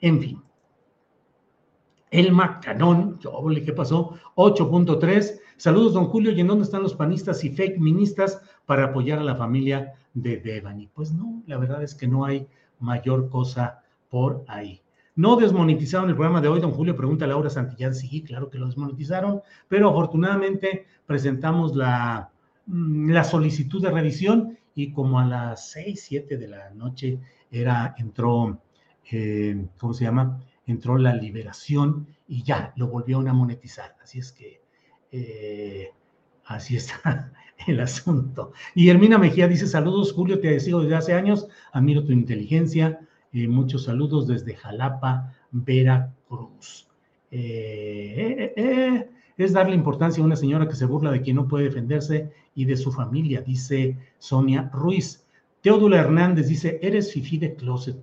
En 0.00 0.18
fin. 0.18 0.42
El 2.10 2.32
Macanón, 2.32 3.18
¿qué 3.18 3.72
pasó? 3.74 4.14
8.3. 4.36 5.40
Saludos, 5.58 5.92
don 5.92 6.06
Julio. 6.06 6.32
¿Y 6.32 6.40
en 6.40 6.46
dónde 6.46 6.64
están 6.64 6.82
los 6.82 6.94
panistas 6.94 7.44
y 7.44 7.50
fake 7.50 7.78
ministas 7.78 8.40
para 8.64 8.84
apoyar 8.84 9.18
a 9.18 9.24
la 9.24 9.36
familia 9.36 9.92
de 10.14 10.38
Devani? 10.38 10.86
Pues 10.86 11.12
no, 11.12 11.42
la 11.46 11.58
verdad 11.58 11.82
es 11.82 11.94
que 11.94 12.08
no 12.08 12.24
hay 12.24 12.48
mayor 12.80 13.28
cosa 13.28 13.82
por 14.08 14.42
ahí. 14.48 14.80
No 15.18 15.34
desmonetizaron 15.34 16.08
el 16.10 16.14
programa 16.14 16.40
de 16.40 16.46
hoy, 16.46 16.60
don 16.60 16.70
Julio, 16.70 16.94
pregunta 16.94 17.26
Laura 17.26 17.50
Santillán. 17.50 17.92
Sí, 17.92 18.22
claro 18.22 18.48
que 18.48 18.56
lo 18.56 18.66
desmonetizaron, 18.66 19.42
pero 19.66 19.88
afortunadamente 19.88 20.86
presentamos 21.06 21.74
la, 21.74 22.30
mm, 22.66 23.10
la 23.10 23.24
solicitud 23.24 23.82
de 23.82 23.90
revisión 23.90 24.56
y 24.76 24.92
como 24.92 25.18
a 25.18 25.24
las 25.24 25.70
6, 25.70 26.00
7 26.00 26.36
de 26.36 26.46
la 26.46 26.70
noche 26.70 27.18
era, 27.50 27.96
entró, 27.98 28.60
eh, 29.10 29.66
¿cómo 29.76 29.92
se 29.92 30.04
llama? 30.04 30.40
Entró 30.68 30.96
la 30.98 31.16
liberación 31.16 32.06
y 32.28 32.44
ya 32.44 32.72
lo 32.76 32.86
volvieron 32.86 33.26
a 33.26 33.32
monetizar. 33.32 33.96
Así 34.00 34.20
es 34.20 34.30
que 34.30 34.62
eh, 35.10 35.90
así 36.44 36.76
está 36.76 37.32
el 37.66 37.80
asunto. 37.80 38.52
Y 38.72 38.88
Hermina 38.88 39.18
Mejía 39.18 39.48
dice: 39.48 39.66
Saludos, 39.66 40.12
Julio, 40.12 40.38
te 40.38 40.60
sigo 40.60 40.80
desde 40.80 40.94
hace 40.94 41.14
años, 41.14 41.48
admiro 41.72 42.04
tu 42.04 42.12
inteligencia, 42.12 43.00
eh, 43.32 43.48
muchos 43.48 43.84
saludos 43.84 44.26
desde 44.26 44.54
Jalapa, 44.54 45.34
Veracruz. 45.50 46.88
Eh, 47.30 48.54
eh, 48.56 49.10
es 49.36 49.52
darle 49.52 49.74
importancia 49.74 50.22
a 50.22 50.26
una 50.26 50.36
señora 50.36 50.66
que 50.68 50.74
se 50.74 50.86
burla 50.86 51.10
de 51.10 51.20
quien 51.20 51.36
no 51.36 51.46
puede 51.46 51.64
defenderse 51.64 52.32
y 52.54 52.64
de 52.64 52.76
su 52.76 52.90
familia, 52.90 53.42
dice 53.42 53.96
Sonia 54.18 54.70
Ruiz. 54.72 55.24
Teodula 55.60 55.98
Hernández 55.98 56.48
dice, 56.48 56.78
eres 56.82 57.12
fifi 57.12 57.38
de 57.38 57.54
closet. 57.54 57.96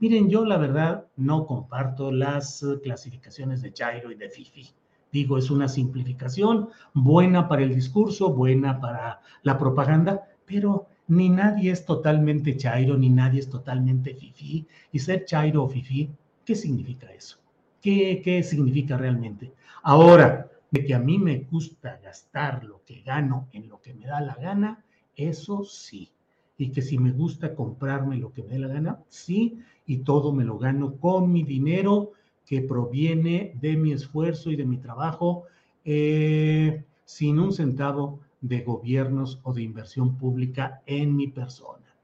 Miren, 0.00 0.28
yo 0.28 0.44
la 0.44 0.56
verdad 0.56 1.06
no 1.16 1.46
comparto 1.46 2.10
las 2.10 2.64
clasificaciones 2.82 3.62
de 3.62 3.72
Chairo 3.72 4.10
y 4.10 4.16
de 4.16 4.28
fifi. 4.28 4.68
Digo, 5.12 5.38
es 5.38 5.50
una 5.50 5.68
simplificación 5.68 6.70
buena 6.94 7.46
para 7.46 7.62
el 7.62 7.74
discurso, 7.74 8.32
buena 8.32 8.80
para 8.80 9.20
la 9.42 9.58
propaganda, 9.58 10.22
pero 10.46 10.88
ni 11.12 11.28
nadie 11.28 11.70
es 11.70 11.84
totalmente 11.84 12.56
chairo, 12.56 12.96
ni 12.96 13.10
nadie 13.10 13.40
es 13.40 13.50
totalmente 13.50 14.14
fifí. 14.14 14.66
Y 14.92 14.98
ser 14.98 15.26
chairo 15.26 15.64
o 15.64 15.68
fifí, 15.68 16.08
¿qué 16.44 16.54
significa 16.54 17.12
eso? 17.12 17.36
¿Qué, 17.82 18.22
¿Qué 18.24 18.42
significa 18.42 18.96
realmente? 18.96 19.52
Ahora, 19.82 20.50
de 20.70 20.84
que 20.86 20.94
a 20.94 20.98
mí 20.98 21.18
me 21.18 21.46
gusta 21.50 22.00
gastar 22.02 22.64
lo 22.64 22.82
que 22.86 23.02
gano 23.02 23.48
en 23.52 23.68
lo 23.68 23.82
que 23.82 23.92
me 23.92 24.06
da 24.06 24.22
la 24.22 24.34
gana, 24.36 24.82
eso 25.14 25.64
sí. 25.64 26.10
Y 26.56 26.70
que 26.70 26.80
si 26.80 26.96
me 26.96 27.12
gusta 27.12 27.54
comprarme 27.54 28.16
lo 28.16 28.32
que 28.32 28.42
me 28.42 28.54
dé 28.54 28.58
la 28.60 28.68
gana, 28.68 28.98
sí. 29.08 29.58
Y 29.86 29.98
todo 29.98 30.32
me 30.32 30.44
lo 30.44 30.56
gano 30.56 30.96
con 30.96 31.30
mi 31.30 31.42
dinero 31.42 32.12
que 32.46 32.62
proviene 32.62 33.52
de 33.60 33.76
mi 33.76 33.92
esfuerzo 33.92 34.50
y 34.50 34.56
de 34.56 34.64
mi 34.64 34.78
trabajo, 34.78 35.44
eh, 35.84 36.84
sin 37.04 37.38
un 37.38 37.52
centavo 37.52 38.20
de 38.42 38.60
gobiernos 38.60 39.40
o 39.44 39.54
de 39.54 39.62
inversión 39.62 40.18
pública 40.18 40.82
en 40.84 41.16
mi 41.16 41.28
persona. 41.28 41.96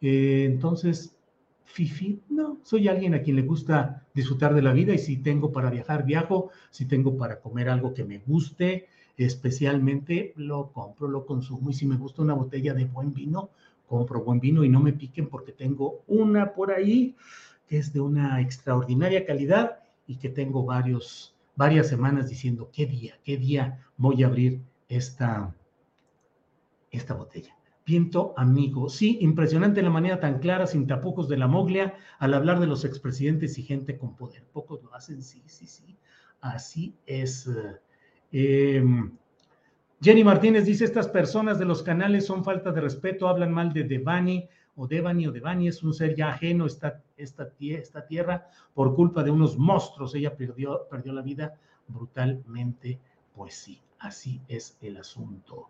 Eh, 0.00 0.44
entonces, 0.46 1.14
Fifi, 1.64 2.20
no, 2.30 2.58
soy 2.62 2.88
alguien 2.88 3.14
a 3.14 3.22
quien 3.22 3.36
le 3.36 3.42
gusta 3.42 4.06
disfrutar 4.14 4.54
de 4.54 4.62
la 4.62 4.72
vida 4.72 4.94
y 4.94 4.98
si 4.98 5.18
tengo 5.18 5.52
para 5.52 5.70
viajar, 5.70 6.04
viajo, 6.04 6.50
si 6.70 6.86
tengo 6.86 7.16
para 7.16 7.40
comer 7.40 7.68
algo 7.68 7.92
que 7.92 8.04
me 8.04 8.18
guste, 8.18 8.88
especialmente 9.16 10.32
lo 10.36 10.72
compro, 10.72 11.08
lo 11.08 11.26
consumo. 11.26 11.70
Y 11.70 11.74
si 11.74 11.86
me 11.86 11.96
gusta 11.96 12.22
una 12.22 12.34
botella 12.34 12.72
de 12.72 12.86
buen 12.86 13.12
vino, 13.12 13.50
compro 13.86 14.24
buen 14.24 14.40
vino 14.40 14.64
y 14.64 14.68
no 14.68 14.80
me 14.80 14.92
piquen 14.92 15.28
porque 15.28 15.52
tengo 15.52 16.02
una 16.06 16.54
por 16.54 16.72
ahí 16.72 17.16
que 17.68 17.78
es 17.78 17.92
de 17.92 18.00
una 18.00 18.40
extraordinaria 18.40 19.24
calidad 19.24 19.80
y 20.06 20.16
que 20.16 20.28
tengo 20.28 20.64
varios, 20.64 21.36
varias 21.54 21.88
semanas 21.88 22.28
diciendo 22.28 22.70
qué 22.72 22.86
día, 22.86 23.14
qué 23.24 23.36
día 23.36 23.78
voy 23.96 24.24
a 24.24 24.26
abrir 24.26 24.60
esta, 24.88 25.54
esta 26.90 27.14
botella. 27.14 27.56
Viento 27.86 28.34
amigo. 28.36 28.88
Sí, 28.88 29.18
impresionante 29.20 29.82
la 29.82 29.90
manera 29.90 30.20
tan 30.20 30.38
clara, 30.38 30.66
sin 30.66 30.86
tapujos 30.86 31.28
de 31.28 31.38
la 31.38 31.48
moglia, 31.48 31.94
al 32.18 32.34
hablar 32.34 32.60
de 32.60 32.66
los 32.66 32.84
expresidentes 32.84 33.58
y 33.58 33.62
gente 33.62 33.96
con 33.96 34.16
poder. 34.16 34.44
Pocos 34.52 34.82
lo 34.82 34.94
hacen, 34.94 35.22
sí, 35.22 35.42
sí, 35.46 35.66
sí. 35.66 35.96
Así 36.40 36.94
es. 37.06 37.50
Em, 38.32 39.10
Jenny 40.00 40.24
Martínez 40.24 40.64
dice, 40.64 40.84
estas 40.84 41.08
personas 41.08 41.58
de 41.58 41.64
los 41.64 41.82
canales 41.82 42.26
son 42.26 42.44
falta 42.44 42.70
de 42.72 42.80
respeto, 42.80 43.28
hablan 43.28 43.52
mal 43.52 43.72
de 43.72 43.84
Devani 43.84 44.48
o 44.76 44.86
Devani 44.86 45.26
o 45.26 45.32
Devani, 45.32 45.68
es 45.68 45.82
un 45.82 45.92
ser 45.92 46.14
ya 46.14 46.30
ajeno 46.30 46.66
esta, 46.66 47.02
esta, 47.16 47.52
esta 47.58 48.06
tierra 48.06 48.46
por 48.72 48.94
culpa 48.94 49.22
de 49.22 49.30
unos 49.30 49.58
monstruos. 49.58 50.14
Ella 50.14 50.36
perdió, 50.36 50.86
perdió 50.88 51.12
la 51.12 51.22
vida 51.22 51.54
brutalmente. 51.88 52.98
Pues 53.34 53.54
sí, 53.54 53.80
así 53.98 54.40
es 54.48 54.78
el 54.80 54.96
asunto. 54.96 55.68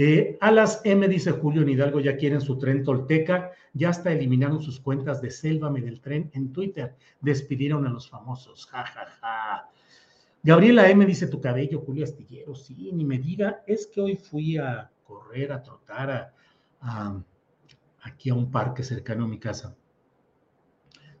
Eh, 0.00 0.38
a 0.40 0.52
las 0.52 0.80
M, 0.84 1.08
dice 1.08 1.32
Julio 1.32 1.62
en 1.62 1.70
Hidalgo, 1.70 1.98
ya 1.98 2.16
quieren 2.16 2.40
su 2.40 2.56
tren 2.56 2.84
tolteca, 2.84 3.50
ya 3.72 3.88
hasta 3.88 4.12
eliminaron 4.12 4.62
sus 4.62 4.78
cuentas 4.78 5.20
de 5.20 5.32
Sélvame 5.32 5.80
del 5.80 6.00
tren 6.00 6.30
en 6.34 6.52
Twitter, 6.52 6.94
despidieron 7.20 7.84
a 7.84 7.90
los 7.90 8.08
famosos, 8.08 8.64
ja, 8.66 8.84
ja, 8.86 9.06
ja. 9.20 9.68
Gabriela 10.44 10.88
M 10.88 11.04
dice, 11.04 11.26
tu 11.26 11.40
cabello, 11.40 11.80
Julio 11.80 12.04
Astillero, 12.04 12.54
sí, 12.54 12.92
ni 12.92 13.04
me 13.04 13.18
diga, 13.18 13.64
es 13.66 13.88
que 13.88 14.00
hoy 14.00 14.14
fui 14.14 14.56
a 14.56 14.88
correr, 15.02 15.50
a 15.50 15.64
trotar, 15.64 16.32
a, 16.80 17.20
aquí 18.02 18.30
a 18.30 18.34
un 18.34 18.52
parque 18.52 18.84
cercano 18.84 19.24
a 19.24 19.28
mi 19.28 19.40
casa. 19.40 19.76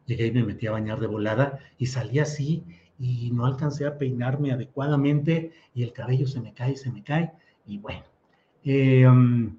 Llegué 0.06 0.26
y 0.26 0.32
me 0.32 0.44
metí 0.44 0.68
a 0.68 0.72
bañar 0.72 1.00
de 1.00 1.08
volada 1.08 1.58
y 1.78 1.86
salí 1.86 2.20
así 2.20 2.64
y 2.96 3.32
no 3.32 3.44
alcancé 3.44 3.86
a 3.86 3.98
peinarme 3.98 4.52
adecuadamente 4.52 5.50
y 5.74 5.82
el 5.82 5.92
cabello 5.92 6.28
se 6.28 6.40
me 6.40 6.54
cae, 6.54 6.76
se 6.76 6.92
me 6.92 7.02
cae 7.02 7.32
y 7.66 7.78
bueno 7.78 8.07
eh, 8.70 9.08
um, 9.08 9.58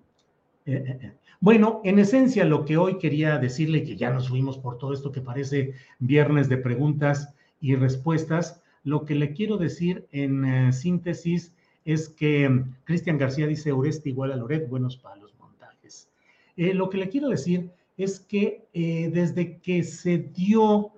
eh, 0.67 0.99
eh, 1.01 1.13
bueno, 1.39 1.81
en 1.83 1.97
esencia 1.97 2.45
lo 2.45 2.63
que 2.63 2.77
hoy 2.77 2.99
quería 2.99 3.39
decirle, 3.39 3.83
que 3.83 3.95
ya 3.95 4.11
nos 4.11 4.29
fuimos 4.29 4.59
por 4.59 4.77
todo 4.77 4.93
esto 4.93 5.11
que 5.11 5.19
parece 5.19 5.73
viernes 5.97 6.47
de 6.47 6.57
preguntas 6.57 7.33
y 7.59 7.75
respuestas, 7.75 8.61
lo 8.83 9.05
que 9.05 9.15
le 9.15 9.33
quiero 9.33 9.57
decir 9.57 10.05
en 10.11 10.71
síntesis 10.71 11.55
es 11.85 12.07
que 12.09 12.47
um, 12.47 12.75
Cristian 12.83 13.17
García 13.17 13.47
dice 13.47 13.71
Oreste 13.71 14.09
igual 14.09 14.31
a 14.31 14.35
Loret, 14.35 14.69
buenos 14.69 14.95
para 14.95 15.15
los 15.15 15.33
montajes. 15.39 16.07
lo 16.55 16.91
que 16.91 16.99
le 16.99 17.09
quiero 17.09 17.29
decir 17.29 17.71
es 17.97 18.19
que 18.19 18.67
desde 19.11 19.57
que 19.57 19.83
se 19.83 20.19
dio, 20.19 20.91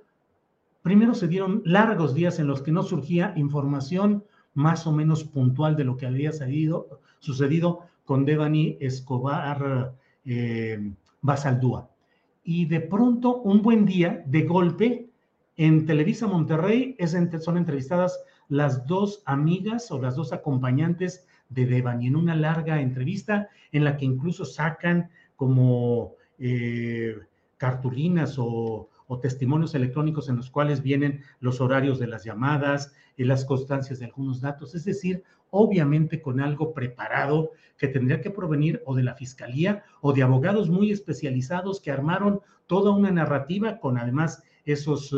primero 0.81 1.13
se 1.13 1.29
dieron 1.29 1.61
largos 1.63 2.13
días 2.13 2.39
en 2.39 2.47
los 2.47 2.61
que 2.61 2.73
no 2.73 2.83
surgía 2.83 3.33
información 3.37 4.25
más 4.53 4.85
o 4.85 4.91
menos 4.91 5.23
puntual 5.23 5.77
de 5.77 5.85
lo 5.85 5.95
que 5.95 6.07
había 6.07 6.33
sucedido 7.19 7.89
con 8.05 8.25
Devani 8.25 8.77
Escobar 8.79 9.93
eh, 10.25 10.91
Basaldúa. 11.21 11.89
Y 12.43 12.65
de 12.65 12.81
pronto, 12.81 13.37
un 13.37 13.61
buen 13.61 13.85
día, 13.85 14.23
de 14.25 14.43
golpe, 14.43 15.07
en 15.57 15.85
Televisa 15.85 16.27
Monterrey 16.27 16.95
son 17.39 17.57
entrevistadas 17.57 18.23
las 18.47 18.87
dos 18.87 19.21
amigas 19.25 19.91
o 19.91 20.01
las 20.01 20.15
dos 20.15 20.33
acompañantes 20.33 21.27
de 21.49 21.65
Devani 21.65 22.07
en 22.07 22.15
una 22.15 22.35
larga 22.35 22.81
entrevista 22.81 23.49
en 23.71 23.83
la 23.83 23.97
que 23.97 24.05
incluso 24.05 24.45
sacan 24.45 25.09
como 25.35 26.13
eh, 26.39 27.15
cartulinas 27.57 28.35
o, 28.37 28.89
o, 29.11 29.19
testimonios 29.19 29.75
electrónicos 29.75 30.29
en 30.29 30.37
los 30.37 30.49
cuales 30.49 30.81
vienen 30.81 31.21
los 31.41 31.59
horarios 31.59 31.99
de 31.99 32.07
las 32.07 32.23
llamadas 32.23 32.93
y 33.17 33.25
las 33.25 33.43
constancias 33.43 33.99
de 33.99 34.05
algunos 34.05 34.39
datos. 34.39 34.73
Es 34.73 34.85
decir, 34.85 35.23
obviamente 35.49 36.21
con 36.21 36.39
algo 36.39 36.73
preparado 36.73 37.51
que 37.77 37.89
tendría 37.89 38.21
que 38.21 38.31
provenir 38.31 38.81
o 38.85 38.95
de 38.95 39.03
la 39.03 39.15
fiscalía 39.15 39.83
o 39.99 40.13
de 40.13 40.23
abogados 40.23 40.69
muy 40.69 40.91
especializados 40.91 41.81
que 41.81 41.91
armaron 41.91 42.39
toda 42.67 42.91
una 42.91 43.11
narrativa 43.11 43.79
con 43.79 43.97
además 43.97 44.43
esos 44.63 45.11
eh, 45.11 45.17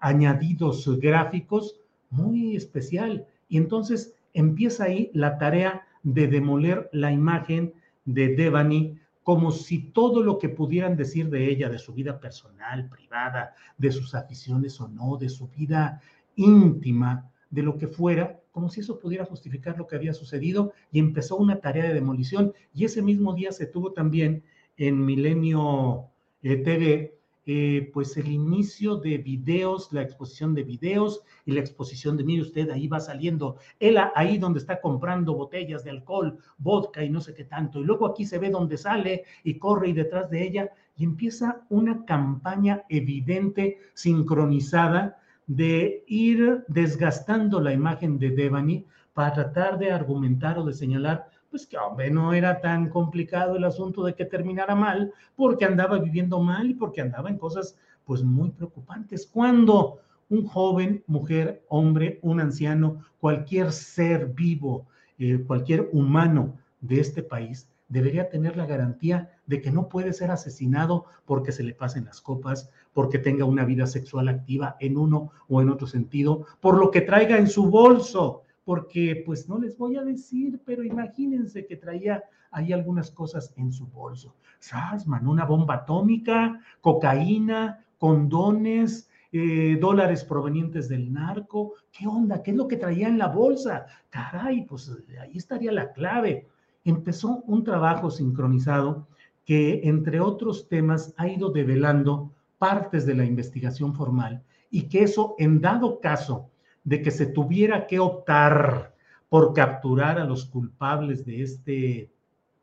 añadidos 0.00 0.98
gráficos 0.98 1.80
muy 2.10 2.56
especial. 2.56 3.26
Y 3.48 3.56
entonces 3.56 4.14
empieza 4.34 4.84
ahí 4.84 5.10
la 5.14 5.38
tarea 5.38 5.86
de 6.02 6.28
demoler 6.28 6.90
la 6.92 7.10
imagen 7.10 7.72
de 8.04 8.34
Devani 8.36 8.98
como 9.30 9.52
si 9.52 9.78
todo 9.92 10.24
lo 10.24 10.40
que 10.40 10.48
pudieran 10.48 10.96
decir 10.96 11.30
de 11.30 11.48
ella, 11.48 11.68
de 11.68 11.78
su 11.78 11.94
vida 11.94 12.18
personal, 12.18 12.88
privada, 12.88 13.54
de 13.78 13.92
sus 13.92 14.16
aficiones 14.16 14.80
o 14.80 14.88
no, 14.88 15.18
de 15.18 15.28
su 15.28 15.46
vida 15.46 16.02
íntima, 16.34 17.30
de 17.48 17.62
lo 17.62 17.78
que 17.78 17.86
fuera, 17.86 18.40
como 18.50 18.68
si 18.68 18.80
eso 18.80 18.98
pudiera 18.98 19.24
justificar 19.24 19.78
lo 19.78 19.86
que 19.86 19.94
había 19.94 20.14
sucedido 20.14 20.72
y 20.90 20.98
empezó 20.98 21.36
una 21.36 21.60
tarea 21.60 21.84
de 21.84 21.94
demolición. 21.94 22.54
Y 22.74 22.84
ese 22.84 23.02
mismo 23.02 23.32
día 23.32 23.52
se 23.52 23.66
tuvo 23.66 23.92
también 23.92 24.42
en 24.76 25.06
Milenio 25.06 26.06
eh, 26.42 26.56
TV 26.56 27.19
eh, 27.52 27.90
pues 27.92 28.16
el 28.16 28.28
inicio 28.28 28.94
de 28.94 29.18
videos, 29.18 29.92
la 29.92 30.02
exposición 30.02 30.54
de 30.54 30.62
videos 30.62 31.24
y 31.44 31.50
la 31.50 31.58
exposición 31.58 32.16
de, 32.16 32.22
mire 32.22 32.42
usted, 32.42 32.70
ahí 32.70 32.86
va 32.86 33.00
saliendo, 33.00 33.56
él 33.80 33.98
ahí 34.14 34.38
donde 34.38 34.60
está 34.60 34.80
comprando 34.80 35.34
botellas 35.34 35.82
de 35.82 35.90
alcohol, 35.90 36.38
vodka 36.58 37.02
y 37.02 37.10
no 37.10 37.20
sé 37.20 37.34
qué 37.34 37.44
tanto, 37.44 37.80
y 37.80 37.84
luego 37.84 38.06
aquí 38.06 38.24
se 38.24 38.38
ve 38.38 38.50
donde 38.50 38.76
sale 38.76 39.24
y 39.42 39.58
corre 39.58 39.88
y 39.88 39.94
detrás 39.94 40.30
de 40.30 40.46
ella, 40.46 40.70
y 40.96 41.02
empieza 41.02 41.66
una 41.70 42.04
campaña 42.04 42.84
evidente, 42.88 43.78
sincronizada, 43.94 45.18
de 45.48 46.04
ir 46.06 46.64
desgastando 46.68 47.60
la 47.60 47.72
imagen 47.72 48.20
de 48.20 48.30
Devani 48.30 48.86
para 49.12 49.32
tratar 49.32 49.76
de 49.76 49.90
argumentar 49.90 50.56
o 50.56 50.64
de 50.64 50.72
señalar 50.72 51.26
pues 51.50 51.66
que 51.66 51.76
no 52.10 52.32
era 52.32 52.60
tan 52.60 52.88
complicado 52.88 53.56
el 53.56 53.64
asunto 53.64 54.04
de 54.04 54.14
que 54.14 54.24
terminara 54.24 54.74
mal, 54.74 55.12
porque 55.34 55.64
andaba 55.64 55.98
viviendo 55.98 56.40
mal 56.40 56.70
y 56.70 56.74
porque 56.74 57.00
andaba 57.00 57.28
en 57.28 57.38
cosas 57.38 57.76
pues 58.04 58.22
muy 58.22 58.50
preocupantes. 58.50 59.26
Cuando 59.26 59.98
un 60.28 60.46
joven, 60.46 61.02
mujer, 61.06 61.64
hombre, 61.68 62.20
un 62.22 62.40
anciano, 62.40 63.04
cualquier 63.18 63.72
ser 63.72 64.28
vivo, 64.28 64.86
eh, 65.18 65.42
cualquier 65.46 65.90
humano 65.92 66.56
de 66.80 67.00
este 67.00 67.22
país 67.22 67.68
debería 67.88 68.30
tener 68.30 68.56
la 68.56 68.66
garantía 68.66 69.32
de 69.46 69.60
que 69.60 69.72
no 69.72 69.88
puede 69.88 70.12
ser 70.12 70.30
asesinado 70.30 71.06
porque 71.26 71.50
se 71.50 71.64
le 71.64 71.74
pasen 71.74 72.04
las 72.04 72.20
copas, 72.20 72.70
porque 72.92 73.18
tenga 73.18 73.44
una 73.44 73.64
vida 73.64 73.86
sexual 73.86 74.28
activa 74.28 74.76
en 74.78 74.96
uno 74.96 75.32
o 75.48 75.60
en 75.60 75.68
otro 75.68 75.88
sentido, 75.88 76.46
por 76.60 76.78
lo 76.78 76.92
que 76.92 77.00
traiga 77.00 77.36
en 77.36 77.48
su 77.48 77.66
bolso 77.66 78.44
porque 78.70 79.24
pues 79.26 79.48
no 79.48 79.58
les 79.58 79.76
voy 79.76 79.96
a 79.96 80.04
decir, 80.04 80.60
pero 80.64 80.84
imagínense 80.84 81.66
que 81.66 81.74
traía 81.74 82.22
ahí 82.52 82.72
algunas 82.72 83.10
cosas 83.10 83.52
en 83.56 83.72
su 83.72 83.88
bolso. 83.88 84.36
Sasman, 84.60 85.26
una 85.26 85.44
bomba 85.44 85.74
atómica, 85.74 86.60
cocaína, 86.80 87.84
condones, 87.98 89.10
eh, 89.32 89.76
dólares 89.80 90.22
provenientes 90.22 90.88
del 90.88 91.12
narco. 91.12 91.74
¿Qué 91.90 92.06
onda? 92.06 92.44
¿Qué 92.44 92.52
es 92.52 92.56
lo 92.56 92.68
que 92.68 92.76
traía 92.76 93.08
en 93.08 93.18
la 93.18 93.26
bolsa? 93.26 93.86
Caray, 94.08 94.64
pues 94.66 94.88
ahí 95.20 95.36
estaría 95.36 95.72
la 95.72 95.90
clave. 95.90 96.46
Empezó 96.84 97.42
un 97.48 97.64
trabajo 97.64 98.08
sincronizado 98.08 99.08
que, 99.44 99.80
entre 99.82 100.20
otros 100.20 100.68
temas, 100.68 101.12
ha 101.16 101.26
ido 101.26 101.50
develando 101.50 102.30
partes 102.56 103.04
de 103.04 103.16
la 103.16 103.24
investigación 103.24 103.96
formal 103.96 104.44
y 104.70 104.82
que 104.82 105.02
eso, 105.02 105.34
en 105.38 105.60
dado 105.60 105.98
caso 105.98 106.49
de 106.84 107.02
que 107.02 107.10
se 107.10 107.26
tuviera 107.26 107.86
que 107.86 107.98
optar 107.98 108.94
por 109.28 109.54
capturar 109.54 110.18
a 110.18 110.24
los 110.24 110.46
culpables 110.46 111.24
de 111.24 111.42
este 111.42 112.10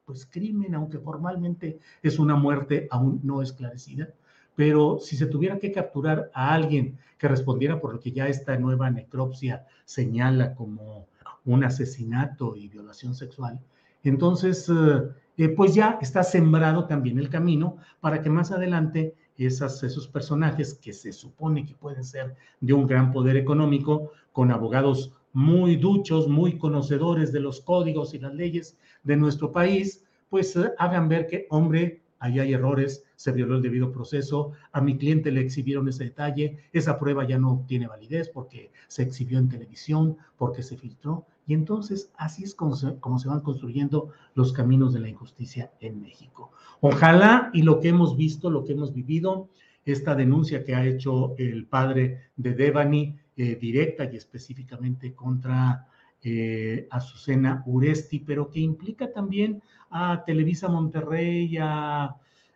pues 0.06 0.26
crimen, 0.26 0.74
aunque 0.74 1.00
formalmente 1.00 1.80
es 2.02 2.18
una 2.18 2.36
muerte 2.36 2.88
aún 2.92 3.20
no 3.24 3.42
esclarecida, 3.42 4.08
pero 4.56 5.00
si 5.00 5.18
se 5.18 5.26
tuviera 5.26 5.60
que 5.60 5.74
capturar 5.74 6.32
a 6.34 6.54
alguien 6.54 6.98
que 7.18 7.28
respondiera 7.28 7.82
por 7.82 7.94
lo 7.94 8.00
que 8.00 8.14
ya 8.14 8.28
esta 8.28 8.58
nueva 8.58 8.90
necropsia 8.90 9.66
señala 9.84 10.56
como 10.56 11.08
un 11.46 11.64
asesinato 11.66 12.56
y 12.56 12.70
violación 12.70 13.16
sexual, 13.16 13.60
entonces 14.04 14.70
eh, 14.70 15.10
eh, 15.38 15.50
pues 15.50 15.76
ya 15.76 16.00
está 16.02 16.24
sembrado 16.24 16.86
también 16.86 17.20
el 17.20 17.30
camino 17.30 17.78
para 18.00 18.22
que 18.22 18.30
más 18.30 18.52
adelante 18.52 19.14
esas, 19.46 19.84
esos 19.84 20.08
personajes 20.08 20.74
que 20.74 20.94
se 20.94 21.12
supone 21.12 21.66
que 21.66 21.76
pueden 21.76 22.04
ser 22.04 22.36
de 22.60 22.74
un 22.74 22.88
gran 22.88 23.12
poder 23.12 23.38
económico, 23.38 24.12
con 24.32 24.52
abogados 24.52 25.12
muy 25.34 25.76
duchos, 25.76 26.28
muy 26.28 26.58
conocedores 26.58 27.32
de 27.32 27.40
los 27.40 27.62
códigos 27.62 28.14
y 28.14 28.20
las 28.20 28.34
leyes 28.34 28.78
de 29.04 29.18
nuestro 29.18 29.52
país, 29.52 30.04
pues 30.30 30.56
eh, 30.56 30.72
hagan 30.80 31.08
ver 31.08 31.28
que, 31.28 31.46
hombre, 31.50 32.02
ahí 32.20 32.40
hay 32.40 32.54
errores, 32.54 33.04
se 33.16 33.32
violó 33.32 33.56
el 33.58 33.62
debido 33.62 33.92
proceso, 33.92 34.54
a 34.72 34.82
mi 34.82 34.98
cliente 34.98 35.32
le 35.32 35.42
exhibieron 35.42 35.88
ese 35.88 36.06
detalle, 36.06 36.58
esa 36.74 36.98
prueba 36.98 37.28
ya 37.28 37.38
no 37.38 37.64
tiene 37.68 37.88
validez 37.88 38.30
porque 38.30 38.72
se 38.88 39.04
exhibió 39.04 39.38
en 39.38 39.50
televisión, 39.50 40.18
porque 40.38 40.64
se 40.64 40.78
filtró, 40.78 41.26
y 41.48 41.54
entonces 41.54 42.12
así 42.18 42.44
es 42.44 42.54
como 42.54 42.76
se, 42.76 43.00
como 43.00 43.18
se, 43.18 43.30
van 43.30 43.40
construyendo 43.40 44.10
los 44.36 44.52
caminos 44.52 44.94
de 44.94 45.00
la 45.00 45.10
injusticia 45.10 45.72
en 45.80 46.02
México. 46.02 46.52
Ojalá 46.82 47.50
y 47.54 47.64
lo 47.64 47.80
que 47.80 47.88
hemos 47.88 48.18
visto, 48.18 48.52
lo 48.52 48.66
que 48.66 48.74
hemos 48.74 48.94
vivido, 48.94 49.50
esta 49.86 50.14
denuncia 50.14 50.66
que 50.66 50.76
ha 50.76 50.86
hecho 50.86 51.34
el 51.38 51.66
padre 51.66 52.30
de 52.36 52.54
Devani, 52.54 53.16
eh, 53.38 53.56
directa 53.56 54.04
y 54.12 54.18
específicamente 54.18 55.14
contra 55.14 55.88
eh, 56.22 56.88
Azucena 56.90 57.64
Uresti, 57.66 58.20
pero 58.20 58.50
que 58.50 58.60
implica 58.60 59.14
también 59.14 59.62
a 59.90 60.24
Televisa 60.26 60.68
Monterrey, 60.68 61.58
a 61.62 62.16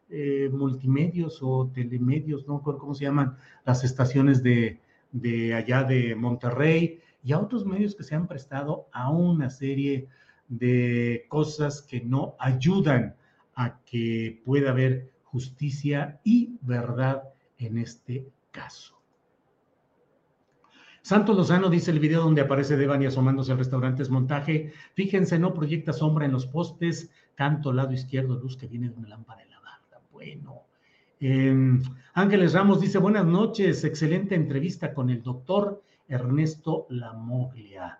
eh, 0.10 0.50
multimedios 0.52 1.40
o 1.42 1.72
telemedios, 1.74 2.46
no 2.46 2.62
cómo 2.62 2.94
se 2.94 3.06
llaman 3.06 3.38
las 3.64 3.86
estaciones 3.86 4.44
de, 4.44 4.80
de 5.14 5.54
allá 5.54 5.84
de 5.84 6.16
Monterrey, 6.16 7.00
y 7.24 7.34
a 7.34 7.40
otros 7.40 7.66
medios 7.66 7.96
que 7.96 8.04
se 8.04 8.16
han 8.16 8.28
prestado 8.28 8.88
a 8.92 9.12
una 9.12 9.50
serie 9.50 10.08
de 10.48 11.26
cosas 11.30 11.82
que 11.82 12.02
no 12.02 12.36
ayudan 12.40 13.16
a 13.56 13.80
que 13.86 14.42
pueda 14.46 14.72
haber 14.72 15.12
justicia 15.24 16.20
y 16.24 16.58
verdad 16.62 17.24
en 17.58 17.78
este 17.78 18.28
caso. 18.52 19.02
Santos 21.04 21.36
Lozano 21.36 21.70
dice 21.70 21.90
el 21.90 22.00
video 22.00 22.22
donde 22.22 22.42
aparece 22.42 22.78
Devani 22.78 23.08
asomándose 23.08 23.52
al 23.52 23.58
restaurante 23.58 24.04
es 24.04 24.10
montaje. 24.10 24.72
Fíjense, 24.94 25.40
no 25.40 25.54
proyecta 25.54 25.94
sombra 25.94 26.26
en 26.26 26.32
los 26.32 26.46
postes, 26.46 27.10
canto 27.34 27.74
lado 27.74 27.92
izquierdo, 27.92 28.36
luz 28.36 28.56
que 28.56 28.68
viene 28.68 28.90
de 28.90 28.96
una 28.96 29.10
lámpara 29.10 29.44
de 29.44 29.50
la 29.50 29.60
barda. 29.62 30.02
Bueno. 30.12 30.64
Em, 31.20 31.82
Ángeles 32.14 32.54
Ramos 32.54 32.82
dice, 32.82 32.98
buenas 32.98 33.26
noches, 33.26 33.84
excelente 33.84 34.36
entrevista 34.36 34.94
con 34.94 35.10
el 35.10 35.24
doctor 35.24 35.84
Ernesto 36.12 36.86
Lamoglia. 36.90 38.00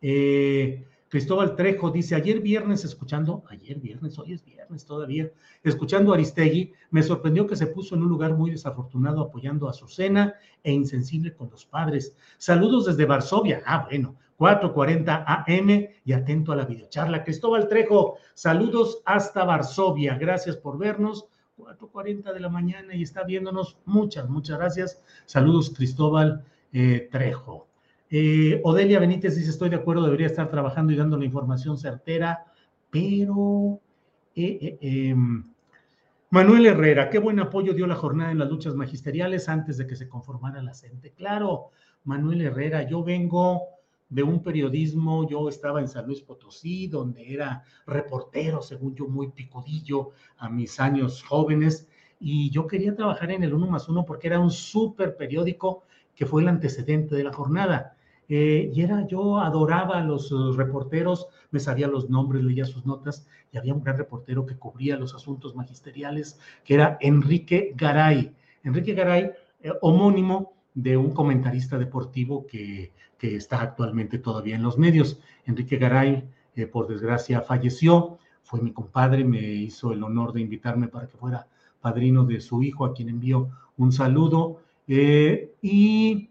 Eh, 0.00 0.84
Cristóbal 1.08 1.56
Trejo 1.56 1.90
dice, 1.90 2.14
ayer 2.14 2.40
viernes 2.40 2.84
escuchando, 2.84 3.42
ayer 3.48 3.78
viernes, 3.78 4.18
hoy 4.18 4.32
es 4.32 4.44
viernes 4.44 4.84
todavía, 4.86 5.30
escuchando 5.64 6.12
a 6.12 6.14
Aristegui, 6.14 6.72
me 6.90 7.02
sorprendió 7.02 7.46
que 7.46 7.56
se 7.56 7.66
puso 7.66 7.96
en 7.96 8.02
un 8.02 8.08
lugar 8.08 8.34
muy 8.34 8.52
desafortunado 8.52 9.20
apoyando 9.20 9.68
a 9.68 9.72
cena 9.72 10.34
e 10.62 10.72
insensible 10.72 11.34
con 11.34 11.50
los 11.50 11.66
padres. 11.66 12.16
Saludos 12.38 12.86
desde 12.86 13.06
Varsovia. 13.06 13.60
Ah, 13.66 13.86
bueno, 13.90 14.16
4:40 14.38 15.24
AM 15.26 15.88
y 16.04 16.12
atento 16.12 16.52
a 16.52 16.56
la 16.56 16.64
videocharla. 16.64 17.24
Cristóbal 17.24 17.68
Trejo, 17.68 18.16
saludos 18.34 19.02
hasta 19.04 19.44
Varsovia. 19.44 20.16
Gracias 20.16 20.56
por 20.56 20.78
vernos. 20.78 21.26
4:40 21.58 22.32
de 22.32 22.40
la 22.40 22.48
mañana 22.48 22.94
y 22.94 23.02
está 23.02 23.24
viéndonos. 23.24 23.76
Muchas, 23.84 24.28
muchas 24.28 24.58
gracias. 24.58 25.02
Saludos, 25.26 25.74
Cristóbal 25.76 26.44
eh, 26.72 27.08
Trejo. 27.10 27.68
Eh, 28.10 28.60
Odelia 28.64 28.98
Benítez 28.98 29.36
dice, 29.36 29.50
estoy 29.50 29.70
de 29.70 29.76
acuerdo, 29.76 30.04
debería 30.04 30.26
estar 30.26 30.50
trabajando 30.50 30.92
y 30.92 30.96
dando 30.96 31.16
la 31.16 31.24
información 31.24 31.78
certera, 31.78 32.44
pero... 32.90 33.80
Eh, 34.34 34.78
em, 34.80 35.44
Manuel 36.32 36.66
Herrera, 36.66 37.10
qué 37.10 37.18
buen 37.18 37.40
apoyo 37.40 37.74
dio 37.74 37.88
la 37.88 37.96
jornada 37.96 38.30
en 38.30 38.38
las 38.38 38.48
luchas 38.48 38.76
magisteriales 38.76 39.48
antes 39.48 39.76
de 39.76 39.86
que 39.88 39.96
se 39.96 40.08
conformara 40.08 40.62
la 40.62 40.74
CENTE. 40.74 41.10
Claro, 41.10 41.70
Manuel 42.04 42.42
Herrera, 42.42 42.88
yo 42.88 43.02
vengo 43.02 43.62
de 44.08 44.22
un 44.22 44.40
periodismo, 44.40 45.28
yo 45.28 45.48
estaba 45.48 45.80
en 45.80 45.88
San 45.88 46.06
Luis 46.06 46.20
Potosí, 46.20 46.86
donde 46.86 47.32
era 47.32 47.64
reportero, 47.84 48.62
según 48.62 48.94
yo, 48.94 49.08
muy 49.08 49.32
picudillo 49.32 50.10
a 50.38 50.48
mis 50.48 50.78
años 50.78 51.22
jóvenes, 51.24 51.88
y 52.20 52.50
yo 52.50 52.66
quería 52.66 52.94
trabajar 52.94 53.32
en 53.32 53.42
el 53.42 53.52
uno 53.52 53.66
más 53.66 53.88
uno 53.88 54.04
porque 54.04 54.28
era 54.28 54.38
un 54.38 54.50
súper 54.52 55.16
periódico 55.16 55.84
que 56.20 56.26
fue 56.26 56.42
el 56.42 56.48
antecedente 56.48 57.14
de 57.16 57.24
la 57.24 57.32
jornada. 57.32 57.96
Eh, 58.28 58.70
y 58.74 58.82
era, 58.82 59.06
yo 59.06 59.38
adoraba 59.38 60.00
a 60.00 60.04
los 60.04 60.30
reporteros, 60.54 61.28
me 61.50 61.60
sabía 61.60 61.88
los 61.88 62.10
nombres, 62.10 62.44
leía 62.44 62.66
sus 62.66 62.84
notas, 62.84 63.26
y 63.50 63.56
había 63.56 63.72
un 63.72 63.82
gran 63.82 63.96
reportero 63.96 64.44
que 64.44 64.54
cubría 64.54 64.98
los 64.98 65.14
asuntos 65.14 65.56
magisteriales, 65.56 66.38
que 66.62 66.74
era 66.74 66.98
Enrique 67.00 67.72
Garay. 67.74 68.34
Enrique 68.64 68.92
Garay, 68.92 69.30
eh, 69.62 69.72
homónimo 69.80 70.52
de 70.74 70.98
un 70.98 71.14
comentarista 71.14 71.78
deportivo 71.78 72.46
que, 72.46 72.92
que, 73.16 73.36
está 73.36 73.62
actualmente 73.62 74.18
todavía 74.18 74.56
en 74.56 74.62
los 74.62 74.76
medios. 74.76 75.20
Enrique 75.46 75.78
Garay, 75.78 76.28
eh, 76.54 76.66
por 76.66 76.86
desgracia, 76.86 77.40
falleció, 77.40 78.18
fue 78.42 78.60
mi 78.60 78.72
compadre, 78.72 79.24
me 79.24 79.40
hizo 79.40 79.90
el 79.90 80.02
honor 80.02 80.34
de 80.34 80.42
invitarme 80.42 80.88
para 80.88 81.06
que 81.06 81.16
fuera 81.16 81.46
padrino 81.80 82.26
de 82.26 82.42
su 82.42 82.62
hijo, 82.62 82.84
a 82.84 82.92
quien 82.92 83.08
envío 83.08 83.48
un 83.78 83.90
saludo. 83.90 84.60
Eh, 84.92 85.54
y 85.62 86.30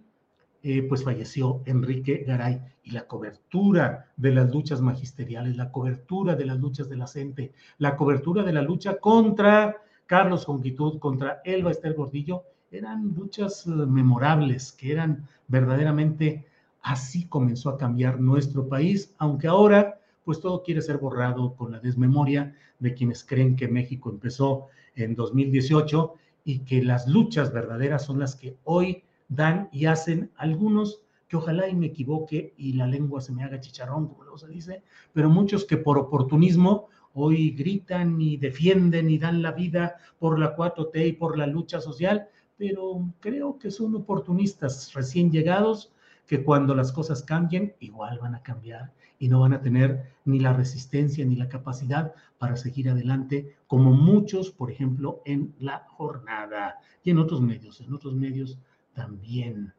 eh, 0.64 0.84
pues 0.84 1.05
falleció 1.05 1.62
Enrique 1.66 2.26
Garay 2.28 2.60
y 2.84 2.91
la 2.91 3.07
cobertura 3.07 4.12
de 4.18 4.34
las 4.34 4.51
luchas 4.51 4.82
magisteriales, 4.82 5.55
la 5.55 5.72
cobertura 5.72 6.36
de 6.36 6.45
las 6.45 6.60
luchas 6.60 6.89
de 6.89 6.97
la 6.97 7.07
CENTE, 7.07 7.53
la 7.78 7.95
cobertura 7.95 8.43
de 8.43 8.51
la 8.51 8.62
lucha 8.62 8.97
contra 8.97 9.78
Carlos 10.05 10.43
Conquitud, 10.43 10.99
contra 10.99 11.39
Elba 11.45 11.72
Esther 11.72 11.93
Gordillo, 11.93 12.43
eran 12.70 13.14
luchas 13.16 13.66
eh, 13.66 13.70
memorables, 13.70 14.74
que 14.74 14.91
eran 14.91 15.26
verdaderamente 15.47 16.45
así 16.82 17.28
comenzó 17.28 17.70
a 17.70 17.78
cambiar 17.78 18.20
nuestro 18.20 18.68
país, 18.68 19.16
aunque 19.20 19.47
ahora 19.47 20.01
pues 20.26 20.41
todo 20.41 20.64
quiere 20.64 20.82
ser 20.82 20.97
borrado 20.97 21.55
con 21.55 21.72
la 21.72 21.80
desmemoria 21.80 22.53
de 22.80 22.93
quienes 22.93 23.24
creen 23.24 23.55
que 23.55 23.70
México 23.70 24.10
empezó 24.10 24.68
en 24.95 25.16
2018 25.16 26.14
y 26.44 26.60
que 26.60 26.84
las 26.84 27.08
luchas 27.08 27.54
verdaderas 27.54 28.06
son 28.06 28.20
las 28.20 28.36
que 28.36 28.58
hoy 28.64 29.04
dan 29.28 29.70
y 29.72 29.86
hacen 29.86 30.32
algunos 30.36 31.02
que 31.28 31.38
ojalá 31.38 31.70
y 31.70 31.76
me 31.76 31.88
equivoque 31.88 32.54
y 32.58 32.74
la 32.74 32.88
lengua 32.88 33.22
se 33.22 33.32
me 33.32 33.44
haga 33.44 33.60
chicharrón, 33.60 34.08
como 34.08 34.24
luego 34.24 34.38
se 34.38 34.48
dice, 34.48 34.84
pero 35.14 35.30
muchos 35.30 35.64
que 35.66 35.78
por 35.78 35.98
oportunismo 35.98 36.88
hoy 37.14 37.52
gritan 37.52 38.20
y 38.20 38.38
defienden 38.38 39.10
y 39.10 39.20
dan 39.20 39.42
la 39.42 39.52
vida 39.52 39.98
por 40.18 40.40
la 40.40 40.56
4T 40.56 41.08
y 41.08 41.14
por 41.14 41.38
la 41.38 41.46
lucha 41.46 41.80
social, 41.80 42.28
pero 42.58 43.14
creo 43.20 43.60
que 43.60 43.70
son 43.72 43.96
oportunistas 43.96 44.92
recién 44.94 45.32
llegados 45.32 45.94
que 46.30 46.44
cuando 46.44 46.76
las 46.76 46.92
cosas 46.92 47.24
cambien, 47.24 47.74
igual 47.80 48.20
van 48.20 48.36
a 48.36 48.44
cambiar 48.44 48.94
y 49.18 49.28
no 49.28 49.40
van 49.40 49.54
a 49.54 49.62
tener 49.62 50.14
ni 50.26 50.40
la 50.40 50.54
resistencia 50.54 51.26
ni 51.26 51.36
la 51.36 51.50
capacidad 51.50 52.14
para 52.38 52.56
seguir 52.56 52.88
adelante, 52.88 53.58
como 53.66 53.94
muchos, 53.94 54.52
por 54.52 54.70
ejemplo, 54.70 55.24
en 55.26 55.56
la 55.58 55.88
jornada 55.90 56.78
y 57.04 57.10
en 57.10 57.18
otros 57.18 57.42
medios, 57.42 57.82
en 57.82 57.92
otros 57.96 58.14
medios 58.14 58.60
también. 58.94 59.74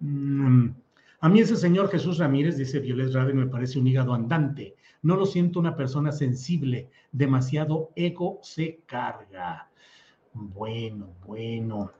Mm, 0.00 0.70
a 1.20 1.28
mí 1.28 1.40
ese 1.40 1.56
señor 1.56 1.90
Jesús 1.90 2.16
Ramírez, 2.16 2.56
dice 2.56 2.80
Violet 2.80 3.12
Raven, 3.12 3.36
me 3.36 3.46
parece 3.46 3.78
un 3.78 3.86
hígado 3.86 4.14
andante. 4.14 4.76
No 5.02 5.16
lo 5.16 5.26
siento 5.26 5.60
una 5.60 5.76
persona 5.76 6.12
sensible, 6.12 6.88
demasiado 7.12 7.90
ego 7.94 8.38
se 8.42 8.80
carga. 8.86 9.68
Bueno, 10.32 11.08
bueno. 11.26 11.92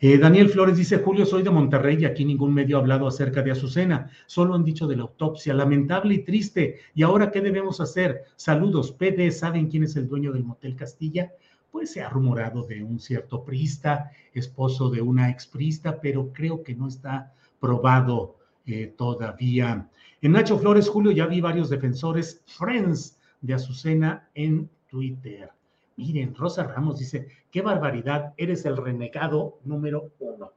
Eh, 0.00 0.18
Daniel 0.18 0.50
Flores 0.50 0.76
dice, 0.76 0.98
Julio, 0.98 1.24
soy 1.24 1.42
de 1.42 1.50
Monterrey 1.50 1.98
y 2.00 2.04
aquí 2.04 2.24
ningún 2.24 2.52
medio 2.52 2.76
ha 2.76 2.80
hablado 2.80 3.06
acerca 3.06 3.42
de 3.42 3.52
Azucena, 3.52 4.10
solo 4.26 4.54
han 4.54 4.64
dicho 4.64 4.86
de 4.86 4.96
la 4.96 5.02
autopsia, 5.02 5.54
lamentable 5.54 6.14
y 6.14 6.24
triste. 6.24 6.80
¿Y 6.94 7.02
ahora 7.02 7.30
qué 7.30 7.40
debemos 7.40 7.80
hacer? 7.80 8.24
Saludos, 8.36 8.92
PD, 8.92 9.30
¿saben 9.30 9.68
quién 9.68 9.84
es 9.84 9.96
el 9.96 10.08
dueño 10.08 10.32
del 10.32 10.44
Motel 10.44 10.76
Castilla? 10.76 11.32
Pues 11.70 11.92
se 11.92 12.02
ha 12.02 12.08
rumorado 12.08 12.64
de 12.64 12.82
un 12.82 12.98
cierto 12.98 13.44
priista, 13.44 14.10
esposo 14.32 14.90
de 14.90 15.00
una 15.00 15.30
exprista, 15.30 16.00
pero 16.00 16.32
creo 16.32 16.62
que 16.62 16.74
no 16.74 16.88
está 16.88 17.32
probado 17.60 18.36
eh, 18.66 18.92
todavía. 18.96 19.88
En 20.20 20.32
Nacho 20.32 20.58
Flores, 20.58 20.88
Julio, 20.88 21.12
ya 21.12 21.26
vi 21.26 21.40
varios 21.40 21.70
defensores, 21.70 22.42
friends 22.46 23.18
de 23.40 23.54
Azucena 23.54 24.28
en 24.34 24.68
Twitter. 24.88 25.50
Miren, 25.96 26.34
Rosa 26.34 26.64
Ramos 26.64 26.98
dice, 26.98 27.28
qué 27.50 27.62
barbaridad, 27.62 28.34
eres 28.36 28.64
el 28.64 28.76
renegado 28.76 29.58
número 29.64 30.10
uno. 30.18 30.52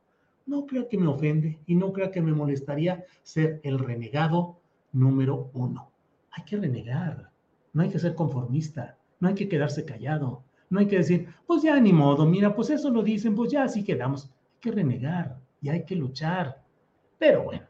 No 0.45 0.65
creo 0.65 0.87
que 0.87 0.97
me 0.97 1.07
ofende 1.07 1.59
y 1.65 1.75
no 1.75 1.91
creo 1.93 2.09
que 2.09 2.21
me 2.21 2.33
molestaría 2.33 3.05
ser 3.21 3.59
el 3.63 3.77
renegado 3.77 4.59
número 4.93 5.51
uno. 5.53 5.91
Hay 6.31 6.43
que 6.43 6.57
renegar, 6.57 7.29
no 7.73 7.83
hay 7.83 7.89
que 7.89 7.99
ser 7.99 8.15
conformista, 8.15 8.97
no 9.19 9.27
hay 9.27 9.35
que 9.35 9.47
quedarse 9.47 9.85
callado, 9.85 10.43
no 10.69 10.79
hay 10.79 10.87
que 10.87 10.97
decir, 10.97 11.27
pues 11.45 11.61
ya 11.61 11.79
ni 11.79 11.93
modo, 11.93 12.25
mira, 12.25 12.55
pues 12.55 12.69
eso 12.69 12.89
lo 12.89 13.03
dicen, 13.03 13.35
pues 13.35 13.51
ya 13.51 13.63
así 13.63 13.83
quedamos. 13.83 14.25
Hay 14.25 14.59
que 14.59 14.71
renegar 14.71 15.37
y 15.61 15.69
hay 15.69 15.85
que 15.85 15.95
luchar. 15.95 16.63
Pero 17.17 17.43
bueno, 17.43 17.63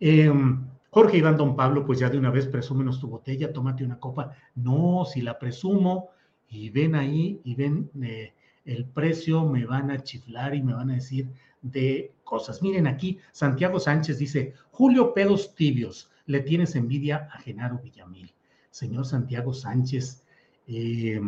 em, 0.00 0.66
Jorge 0.90 1.18
Iván 1.18 1.36
Don 1.36 1.56
Pablo, 1.56 1.84
pues 1.84 1.98
ya 1.98 2.08
de 2.08 2.18
una 2.18 2.30
vez 2.30 2.46
presúmenos 2.46 3.00
tu 3.00 3.08
botella, 3.08 3.52
tómate 3.52 3.84
una 3.84 3.98
copa. 3.98 4.32
No, 4.54 5.04
si 5.04 5.20
la 5.20 5.38
presumo, 5.38 6.10
y 6.48 6.70
ven 6.70 6.94
ahí 6.94 7.40
y 7.44 7.54
ven 7.54 7.90
eh, 8.02 8.32
el 8.64 8.84
precio, 8.86 9.44
me 9.44 9.64
van 9.64 9.90
a 9.90 10.02
chiflar 10.02 10.54
y 10.54 10.62
me 10.62 10.74
van 10.74 10.90
a 10.90 10.94
decir 10.94 11.30
de 11.62 12.12
cosas. 12.24 12.62
Miren 12.62 12.86
aquí, 12.86 13.18
Santiago 13.32 13.80
Sánchez 13.80 14.18
dice, 14.18 14.54
Julio 14.70 15.14
Pedos 15.14 15.54
Tibios, 15.54 16.10
le 16.26 16.40
tienes 16.40 16.74
envidia 16.76 17.28
a 17.32 17.40
Genaro 17.40 17.78
Villamil. 17.78 18.32
Señor 18.70 19.06
Santiago 19.06 19.52
Sánchez, 19.52 20.24
eh, 20.66 21.20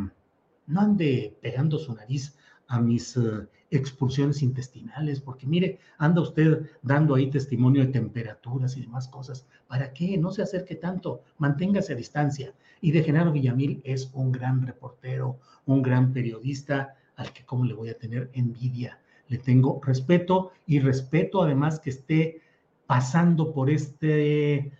no 0.67 0.81
ande 0.81 1.37
pegando 1.41 1.79
su 1.79 1.95
nariz 1.95 2.37
a 2.71 2.81
mis 2.81 3.17
eh, 3.17 3.49
expulsiones 3.71 4.43
intestinales, 4.43 5.21
porque 5.21 5.47
mire, 5.47 5.79
anda 5.99 6.23
usted 6.23 6.71
dando 6.83 7.17
ahí 7.17 7.29
testimonio 7.29 7.85
de 7.85 7.93
temperaturas 7.93 8.77
y 8.77 8.83
demás 8.83 9.09
cosas. 9.09 9.45
¿Para 9.67 9.93
qué? 9.93 10.17
No 10.17 10.31
se 10.31 10.43
acerque 10.43 10.77
tanto, 10.77 11.23
manténgase 11.39 11.93
a 11.93 11.97
distancia. 11.97 12.55
Y 12.81 12.93
de 12.93 13.03
Genaro 13.03 13.33
Villamil 13.33 13.83
es 13.85 14.11
un 14.15 14.31
gran 14.31 14.65
reportero, 14.65 15.41
un 15.67 15.83
gran 15.83 16.13
periodista 16.13 16.95
al 17.17 17.33
que 17.33 17.45
cómo 17.45 17.65
le 17.65 17.75
voy 17.75 17.91
a 17.91 17.99
tener 17.99 18.31
envidia. 18.35 19.01
Le 19.27 19.39
tengo 19.39 19.81
respeto 19.85 20.53
y 20.67 20.79
respeto 20.79 21.43
además 21.43 21.81
que 21.81 21.91
esté 21.91 22.41
pasando 22.87 23.53
por 23.53 23.69
este 23.69 24.73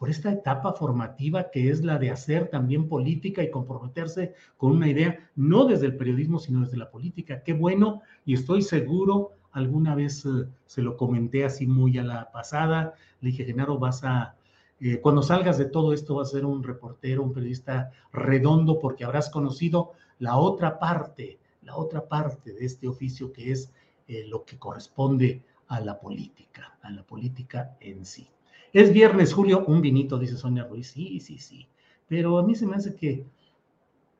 por 0.00 0.08
esta 0.08 0.32
etapa 0.32 0.72
formativa 0.72 1.50
que 1.50 1.68
es 1.68 1.84
la 1.84 1.98
de 1.98 2.10
hacer 2.10 2.48
también 2.48 2.88
política 2.88 3.42
y 3.42 3.50
comprometerse 3.50 4.34
con 4.56 4.72
una 4.72 4.88
idea, 4.88 5.30
no 5.36 5.66
desde 5.66 5.84
el 5.84 5.96
periodismo, 5.98 6.38
sino 6.38 6.60
desde 6.60 6.78
la 6.78 6.90
política. 6.90 7.42
Qué 7.42 7.52
bueno, 7.52 8.00
y 8.24 8.32
estoy 8.32 8.62
seguro, 8.62 9.32
alguna 9.52 9.94
vez 9.94 10.24
eh, 10.24 10.48
se 10.64 10.80
lo 10.80 10.96
comenté 10.96 11.44
así 11.44 11.66
muy 11.66 11.98
a 11.98 12.02
la 12.02 12.32
pasada, 12.32 12.94
le 13.20 13.28
dije, 13.28 13.44
Genaro, 13.44 13.78
vas 13.78 14.02
a, 14.02 14.36
eh, 14.80 15.02
cuando 15.02 15.22
salgas 15.22 15.58
de 15.58 15.66
todo 15.66 15.92
esto, 15.92 16.14
vas 16.14 16.28
a 16.28 16.32
ser 16.32 16.46
un 16.46 16.62
reportero, 16.62 17.22
un 17.22 17.34
periodista 17.34 17.90
redondo, 18.10 18.78
porque 18.78 19.04
habrás 19.04 19.28
conocido 19.28 19.92
la 20.18 20.38
otra 20.38 20.78
parte, 20.78 21.38
la 21.60 21.76
otra 21.76 22.08
parte 22.08 22.54
de 22.54 22.64
este 22.64 22.88
oficio 22.88 23.34
que 23.34 23.52
es 23.52 23.70
eh, 24.08 24.24
lo 24.26 24.46
que 24.46 24.56
corresponde 24.56 25.42
a 25.68 25.78
la 25.78 26.00
política, 26.00 26.78
a 26.80 26.90
la 26.90 27.02
política 27.02 27.76
en 27.80 28.06
sí. 28.06 28.30
Es 28.72 28.92
viernes, 28.92 29.32
Julio, 29.32 29.64
un 29.66 29.80
vinito, 29.80 30.18
dice 30.18 30.36
Sonia 30.36 30.64
Ruiz. 30.64 30.92
Sí, 30.92 31.20
sí, 31.20 31.38
sí. 31.38 31.66
Pero 32.08 32.38
a 32.38 32.42
mí 32.42 32.54
se 32.54 32.66
me 32.66 32.76
hace 32.76 32.94
que. 32.94 33.24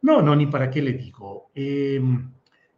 No, 0.02 0.22
no, 0.22 0.34
ni 0.34 0.46
para 0.46 0.70
qué 0.70 0.82
le 0.82 0.92
digo. 0.92 1.50
Em, 1.54 2.30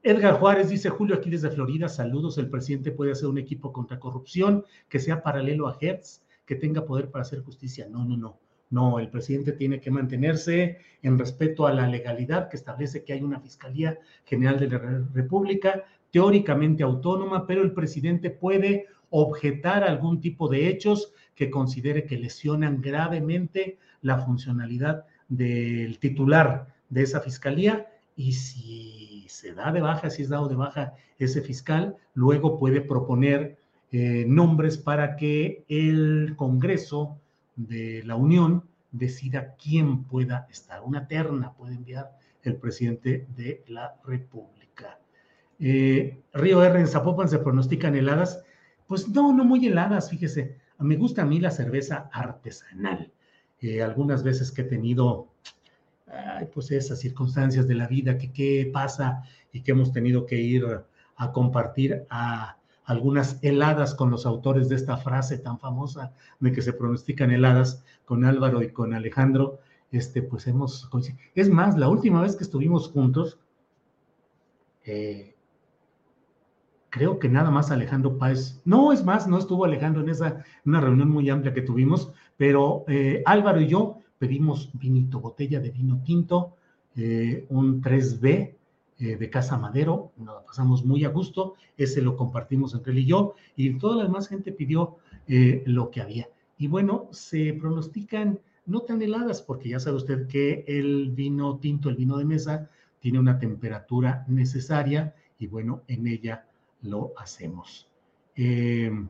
Edgar 0.02 0.38
Juárez 0.38 0.68
dice, 0.68 0.90
Julio, 0.90 1.16
aquí 1.16 1.30
desde 1.30 1.50
Florida, 1.50 1.88
saludos. 1.88 2.36
El 2.38 2.50
presidente 2.50 2.90
puede 2.90 3.12
hacer 3.12 3.28
un 3.28 3.38
equipo 3.38 3.72
contra 3.72 3.98
corrupción 3.98 4.64
que 4.88 4.98
sea 4.98 5.22
paralelo 5.22 5.68
a 5.68 5.78
Hertz, 5.80 6.22
que 6.44 6.56
tenga 6.56 6.84
poder 6.84 7.10
para 7.10 7.22
hacer 7.22 7.40
justicia. 7.40 7.88
No, 7.88 8.04
no, 8.04 8.16
no. 8.16 8.38
No, 8.70 8.98
el 8.98 9.10
presidente 9.10 9.52
tiene 9.52 9.80
que 9.80 9.90
mantenerse 9.90 10.78
en 11.02 11.18
respeto 11.18 11.66
a 11.66 11.74
la 11.74 11.86
legalidad 11.86 12.48
que 12.48 12.56
establece 12.56 13.04
que 13.04 13.12
hay 13.12 13.22
una 13.22 13.38
Fiscalía 13.38 13.98
General 14.24 14.58
de 14.58 14.68
la 14.68 14.78
República, 15.12 15.84
teóricamente 16.10 16.82
autónoma, 16.82 17.46
pero 17.46 17.62
el 17.62 17.72
presidente 17.72 18.30
puede 18.30 18.86
objetar 19.12 19.84
algún 19.84 20.20
tipo 20.20 20.48
de 20.48 20.68
hechos 20.68 21.12
que 21.36 21.50
considere 21.50 22.04
que 22.04 22.18
lesionan 22.18 22.80
gravemente 22.80 23.78
la 24.00 24.18
funcionalidad 24.18 25.04
del 25.28 25.98
titular 26.00 26.66
de 26.88 27.02
esa 27.02 27.20
fiscalía 27.20 27.86
y 28.16 28.32
si 28.32 29.26
se 29.28 29.54
da 29.54 29.72
de 29.72 29.80
baja, 29.80 30.10
si 30.10 30.22
es 30.22 30.28
dado 30.28 30.48
de 30.48 30.56
baja 30.56 30.94
ese 31.18 31.40
fiscal, 31.40 31.96
luego 32.14 32.58
puede 32.58 32.80
proponer 32.80 33.56
eh, 33.90 34.24
nombres 34.26 34.78
para 34.78 35.16
que 35.16 35.64
el 35.68 36.34
Congreso 36.36 37.18
de 37.56 38.02
la 38.04 38.16
Unión 38.16 38.64
decida 38.90 39.54
quién 39.56 40.04
pueda 40.04 40.46
estar. 40.50 40.82
Una 40.82 41.06
terna 41.06 41.52
puede 41.54 41.74
enviar 41.74 42.10
el 42.42 42.56
presidente 42.56 43.26
de 43.36 43.62
la 43.68 43.94
República. 44.04 44.98
Eh, 45.58 46.20
Río 46.32 46.62
R 46.64 46.80
en 46.80 46.88
Zapopan 46.88 47.28
se 47.28 47.38
pronostican 47.38 47.94
heladas. 47.94 48.42
Pues 48.92 49.08
no, 49.08 49.32
no 49.32 49.42
muy 49.42 49.66
heladas, 49.66 50.10
fíjese. 50.10 50.58
Me 50.78 50.96
gusta 50.96 51.22
a 51.22 51.24
mí 51.24 51.40
la 51.40 51.50
cerveza 51.50 52.10
artesanal. 52.12 53.10
Eh, 53.58 53.82
algunas 53.82 54.22
veces 54.22 54.52
que 54.52 54.60
he 54.60 54.64
tenido 54.64 55.28
pues 56.52 56.70
esas 56.72 56.98
circunstancias 56.98 57.66
de 57.66 57.74
la 57.74 57.86
vida, 57.86 58.18
que 58.18 58.30
qué 58.34 58.68
pasa 58.70 59.22
y 59.50 59.62
que 59.62 59.70
hemos 59.70 59.94
tenido 59.94 60.26
que 60.26 60.38
ir 60.42 60.66
a 61.16 61.32
compartir 61.32 62.04
a 62.10 62.58
algunas 62.84 63.38
heladas 63.40 63.94
con 63.94 64.10
los 64.10 64.26
autores 64.26 64.68
de 64.68 64.76
esta 64.76 64.98
frase 64.98 65.38
tan 65.38 65.58
famosa 65.58 66.12
de 66.40 66.52
que 66.52 66.60
se 66.60 66.74
pronostican 66.74 67.30
heladas 67.30 67.82
con 68.04 68.26
Álvaro 68.26 68.62
y 68.62 68.72
con 68.72 68.92
Alejandro, 68.92 69.60
este, 69.90 70.20
pues 70.20 70.46
hemos 70.46 70.90
Es 71.34 71.48
más, 71.48 71.78
la 71.78 71.88
última 71.88 72.20
vez 72.20 72.36
que 72.36 72.44
estuvimos 72.44 72.90
juntos, 72.90 73.38
eh, 74.84 75.31
creo 76.92 77.18
que 77.18 77.30
nada 77.30 77.50
más 77.50 77.70
Alejandro 77.70 78.18
Páez, 78.18 78.60
no 78.66 78.92
es 78.92 79.02
más, 79.02 79.26
no 79.26 79.38
estuvo 79.38 79.64
Alejandro 79.64 80.02
en 80.02 80.10
esa 80.10 80.44
una 80.66 80.78
reunión 80.78 81.08
muy 81.08 81.28
amplia 81.30 81.54
que 81.54 81.62
tuvimos, 81.62 82.12
pero 82.36 82.84
eh, 82.86 83.22
Álvaro 83.24 83.62
y 83.62 83.68
yo 83.68 83.96
pedimos 84.18 84.70
vinito, 84.74 85.18
botella 85.18 85.58
de 85.58 85.70
vino 85.70 86.02
tinto, 86.04 86.54
eh, 86.94 87.46
un 87.48 87.80
3B 87.80 88.54
eh, 88.98 89.16
de 89.16 89.30
Casa 89.30 89.56
Madero, 89.56 90.12
nos 90.18 90.44
pasamos 90.44 90.84
muy 90.84 91.06
a 91.06 91.08
gusto, 91.08 91.54
ese 91.78 92.02
lo 92.02 92.14
compartimos 92.14 92.74
entre 92.74 92.92
él 92.92 92.98
y 92.98 93.06
yo, 93.06 93.36
y 93.56 93.72
toda 93.78 93.96
la 93.96 94.04
demás 94.04 94.28
gente 94.28 94.52
pidió 94.52 94.98
lo 95.64 95.90
que 95.90 96.02
había. 96.02 96.28
Y 96.58 96.66
bueno, 96.66 97.08
se 97.10 97.54
pronostican 97.54 98.38
no 98.66 98.80
tan 98.80 99.00
heladas, 99.00 99.40
porque 99.40 99.70
ya 99.70 99.80
sabe 99.80 99.96
usted 99.96 100.26
que 100.26 100.62
el 100.68 101.10
vino 101.12 101.56
tinto, 101.56 101.88
el 101.88 101.96
vino 101.96 102.18
de 102.18 102.26
mesa, 102.26 102.68
tiene 103.00 103.18
una 103.18 103.38
temperatura 103.38 104.26
necesaria 104.28 105.14
y 105.38 105.46
bueno, 105.46 105.82
en 105.88 106.06
ella 106.06 106.44
lo 106.82 107.12
hacemos. 107.16 107.88
Em, 108.34 109.08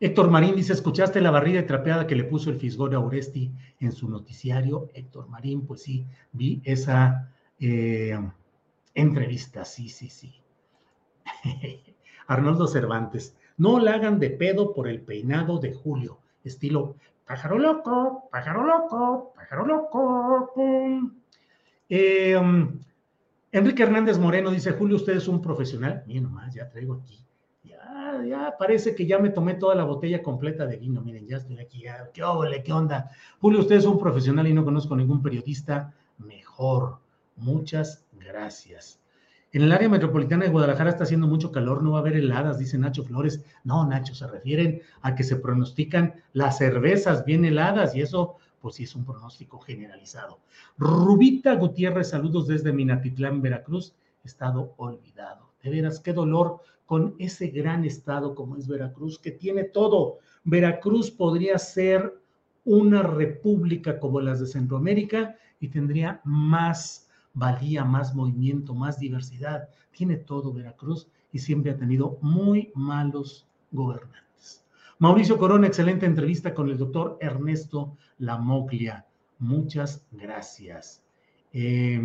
Héctor 0.00 0.30
Marín 0.30 0.56
dice, 0.56 0.72
¿escuchaste 0.72 1.20
la 1.20 1.30
barrida 1.30 1.66
trapeada 1.66 2.06
que 2.06 2.16
le 2.16 2.24
puso 2.24 2.50
el 2.50 2.56
Fisgore 2.56 2.96
a 2.96 3.00
Oresti 3.00 3.52
en 3.80 3.92
su 3.92 4.08
noticiario? 4.08 4.88
Héctor 4.94 5.28
Marín, 5.28 5.66
pues 5.66 5.82
sí, 5.82 6.06
vi 6.32 6.60
esa, 6.64 7.30
em, 7.58 8.30
Entrevista, 8.94 9.64
sí, 9.64 9.88
sí, 9.88 10.10
sí. 10.10 10.34
Arnoldo 12.26 12.66
Cervantes, 12.66 13.36
no 13.56 13.78
la 13.78 13.94
hagan 13.94 14.18
de 14.18 14.30
pedo 14.30 14.74
por 14.74 14.88
el 14.88 15.00
peinado 15.00 15.58
de 15.58 15.72
Julio, 15.72 16.18
estilo 16.44 16.96
pájaro 17.26 17.58
loco, 17.58 18.28
pájaro 18.32 18.64
loco, 18.64 19.32
pájaro 19.36 19.64
loco. 19.64 20.52
Eh, 21.88 22.36
Enrique 23.52 23.82
Hernández 23.82 24.18
Moreno 24.18 24.50
dice, 24.50 24.72
Julio, 24.72 24.96
usted 24.96 25.14
es 25.14 25.26
un 25.26 25.42
profesional. 25.42 26.04
Miren 26.06 26.24
nomás, 26.24 26.54
ya 26.54 26.68
traigo 26.68 26.94
aquí. 26.94 27.24
Ya, 27.64 28.22
ya 28.24 28.54
parece 28.56 28.94
que 28.94 29.06
ya 29.06 29.18
me 29.18 29.30
tomé 29.30 29.54
toda 29.54 29.74
la 29.74 29.84
botella 29.84 30.22
completa 30.22 30.66
de 30.66 30.76
vino. 30.76 31.00
Miren, 31.00 31.26
ya 31.26 31.38
estoy 31.38 31.58
aquí. 31.58 31.82
¿Qué 32.14 32.22
óvole, 32.22 32.62
qué 32.62 32.72
onda? 32.72 33.10
Julio, 33.40 33.60
usted 33.60 33.76
es 33.76 33.86
un 33.86 33.98
profesional 33.98 34.46
y 34.46 34.54
no 34.54 34.64
conozco 34.64 34.94
ningún 34.94 35.20
periodista 35.20 35.92
mejor. 36.18 36.98
Muchas 37.36 38.06
gracias. 38.12 39.00
En 39.52 39.62
el 39.62 39.72
área 39.72 39.88
metropolitana 39.88 40.44
de 40.44 40.50
Guadalajara 40.52 40.90
está 40.90 41.02
haciendo 41.02 41.26
mucho 41.26 41.50
calor, 41.50 41.82
no 41.82 41.92
va 41.92 41.98
a 41.98 42.00
haber 42.02 42.14
heladas, 42.14 42.60
dice 42.60 42.78
Nacho 42.78 43.02
Flores. 43.02 43.42
No, 43.64 43.84
Nacho, 43.84 44.14
se 44.14 44.28
refieren 44.28 44.80
a 45.02 45.16
que 45.16 45.24
se 45.24 45.34
pronostican 45.34 46.14
las 46.32 46.58
cervezas 46.58 47.24
bien 47.24 47.44
heladas 47.44 47.96
y 47.96 48.02
eso, 48.02 48.36
pues 48.60 48.76
sí 48.76 48.84
es 48.84 48.94
un 48.94 49.04
pronóstico 49.04 49.58
generalizado. 49.58 50.40
Rubita 50.78 51.54
Gutiérrez, 51.54 52.10
saludos 52.10 52.46
desde 52.46 52.72
Minatitlán, 52.72 53.42
Veracruz, 53.42 53.94
estado 54.24 54.74
olvidado. 54.76 55.50
De 55.62 55.70
veras, 55.70 56.00
qué 56.00 56.12
dolor 56.12 56.60
con 56.86 57.14
ese 57.18 57.48
gran 57.48 57.84
estado 57.84 58.34
como 58.34 58.56
es 58.56 58.66
Veracruz, 58.66 59.18
que 59.18 59.30
tiene 59.30 59.64
todo. 59.64 60.18
Veracruz 60.44 61.10
podría 61.10 61.58
ser 61.58 62.20
una 62.64 63.02
república 63.02 63.98
como 63.98 64.20
las 64.20 64.40
de 64.40 64.46
Centroamérica 64.46 65.36
y 65.60 65.68
tendría 65.68 66.20
más 66.24 67.08
valía, 67.32 67.84
más 67.84 68.14
movimiento, 68.14 68.74
más 68.74 68.98
diversidad. 68.98 69.68
Tiene 69.92 70.16
todo 70.16 70.52
Veracruz 70.52 71.08
y 71.32 71.38
siempre 71.38 71.70
ha 71.70 71.76
tenido 71.76 72.18
muy 72.22 72.72
malos 72.74 73.46
gobernantes. 73.70 74.64
Mauricio 74.98 75.38
Corona, 75.38 75.66
excelente 75.66 76.06
entrevista 76.06 76.52
con 76.52 76.68
el 76.68 76.76
doctor 76.76 77.16
Ernesto 77.20 77.96
Lamoglia. 78.20 79.04
Muchas 79.38 80.06
gracias. 80.12 81.02
Eh, 81.52 82.00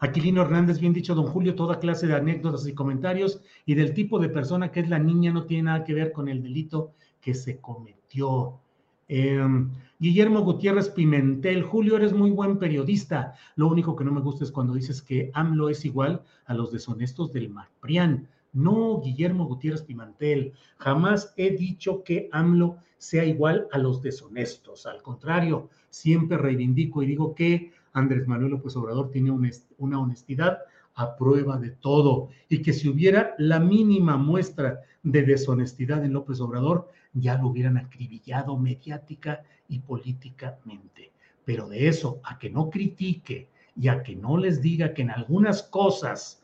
Aquilino 0.00 0.42
Hernández, 0.42 0.78
bien 0.78 0.92
dicho, 0.92 1.14
don 1.14 1.26
Julio, 1.26 1.54
toda 1.54 1.80
clase 1.80 2.06
de 2.06 2.14
anécdotas 2.14 2.66
y 2.66 2.72
comentarios 2.72 3.40
y 3.66 3.74
del 3.74 3.94
tipo 3.94 4.18
de 4.18 4.28
persona 4.28 4.70
que 4.70 4.80
es 4.80 4.88
la 4.88 4.98
niña 4.98 5.32
no 5.32 5.44
tiene 5.44 5.64
nada 5.64 5.84
que 5.84 5.94
ver 5.94 6.12
con 6.12 6.28
el 6.28 6.42
delito 6.42 6.92
que 7.20 7.34
se 7.34 7.58
cometió. 7.58 8.60
Em, 9.08 9.70
Guillermo 9.98 10.42
Gutiérrez 10.42 10.90
Pimentel, 10.90 11.62
Julio, 11.64 11.96
eres 11.96 12.12
muy 12.12 12.30
buen 12.30 12.58
periodista. 12.58 13.34
Lo 13.56 13.66
único 13.66 13.96
que 13.96 14.04
no 14.04 14.12
me 14.12 14.20
gusta 14.20 14.44
es 14.44 14.52
cuando 14.52 14.74
dices 14.74 15.02
que 15.02 15.30
AMLO 15.34 15.68
es 15.68 15.84
igual 15.84 16.22
a 16.44 16.54
los 16.54 16.70
deshonestos 16.70 17.32
del 17.32 17.48
MAPRIAN. 17.48 18.28
No, 18.52 19.00
Guillermo 19.00 19.46
Gutiérrez 19.46 19.82
Pimentel, 19.82 20.52
jamás 20.78 21.34
he 21.36 21.50
dicho 21.50 22.02
que 22.02 22.28
AMLO 22.32 22.78
sea 22.96 23.24
igual 23.24 23.68
a 23.72 23.78
los 23.78 24.02
deshonestos. 24.02 24.86
Al 24.86 25.02
contrario, 25.02 25.68
siempre 25.90 26.38
reivindico 26.38 27.02
y 27.02 27.06
digo 27.06 27.34
que 27.34 27.72
Andrés 27.92 28.26
Manuel 28.26 28.52
López 28.52 28.76
Obrador 28.76 29.10
tiene 29.10 29.30
una 29.30 30.00
honestidad 30.00 30.58
a 30.94 31.16
prueba 31.16 31.58
de 31.58 31.70
todo 31.70 32.28
y 32.48 32.60
que 32.60 32.72
si 32.72 32.88
hubiera 32.88 33.34
la 33.38 33.60
mínima 33.60 34.16
muestra 34.16 34.80
de 35.02 35.22
deshonestidad 35.22 36.04
en 36.04 36.12
López 36.12 36.40
Obrador, 36.40 36.88
ya 37.12 37.38
lo 37.38 37.48
hubieran 37.48 37.76
acribillado 37.76 38.56
mediática 38.56 39.42
y 39.68 39.78
políticamente. 39.78 41.12
Pero 41.44 41.68
de 41.68 41.88
eso 41.88 42.20
a 42.24 42.38
que 42.38 42.50
no 42.50 42.68
critique 42.68 43.48
y 43.76 43.88
a 43.88 44.02
que 44.02 44.16
no 44.16 44.36
les 44.36 44.60
diga 44.60 44.92
que 44.92 45.02
en 45.02 45.10
algunas 45.10 45.62
cosas 45.62 46.42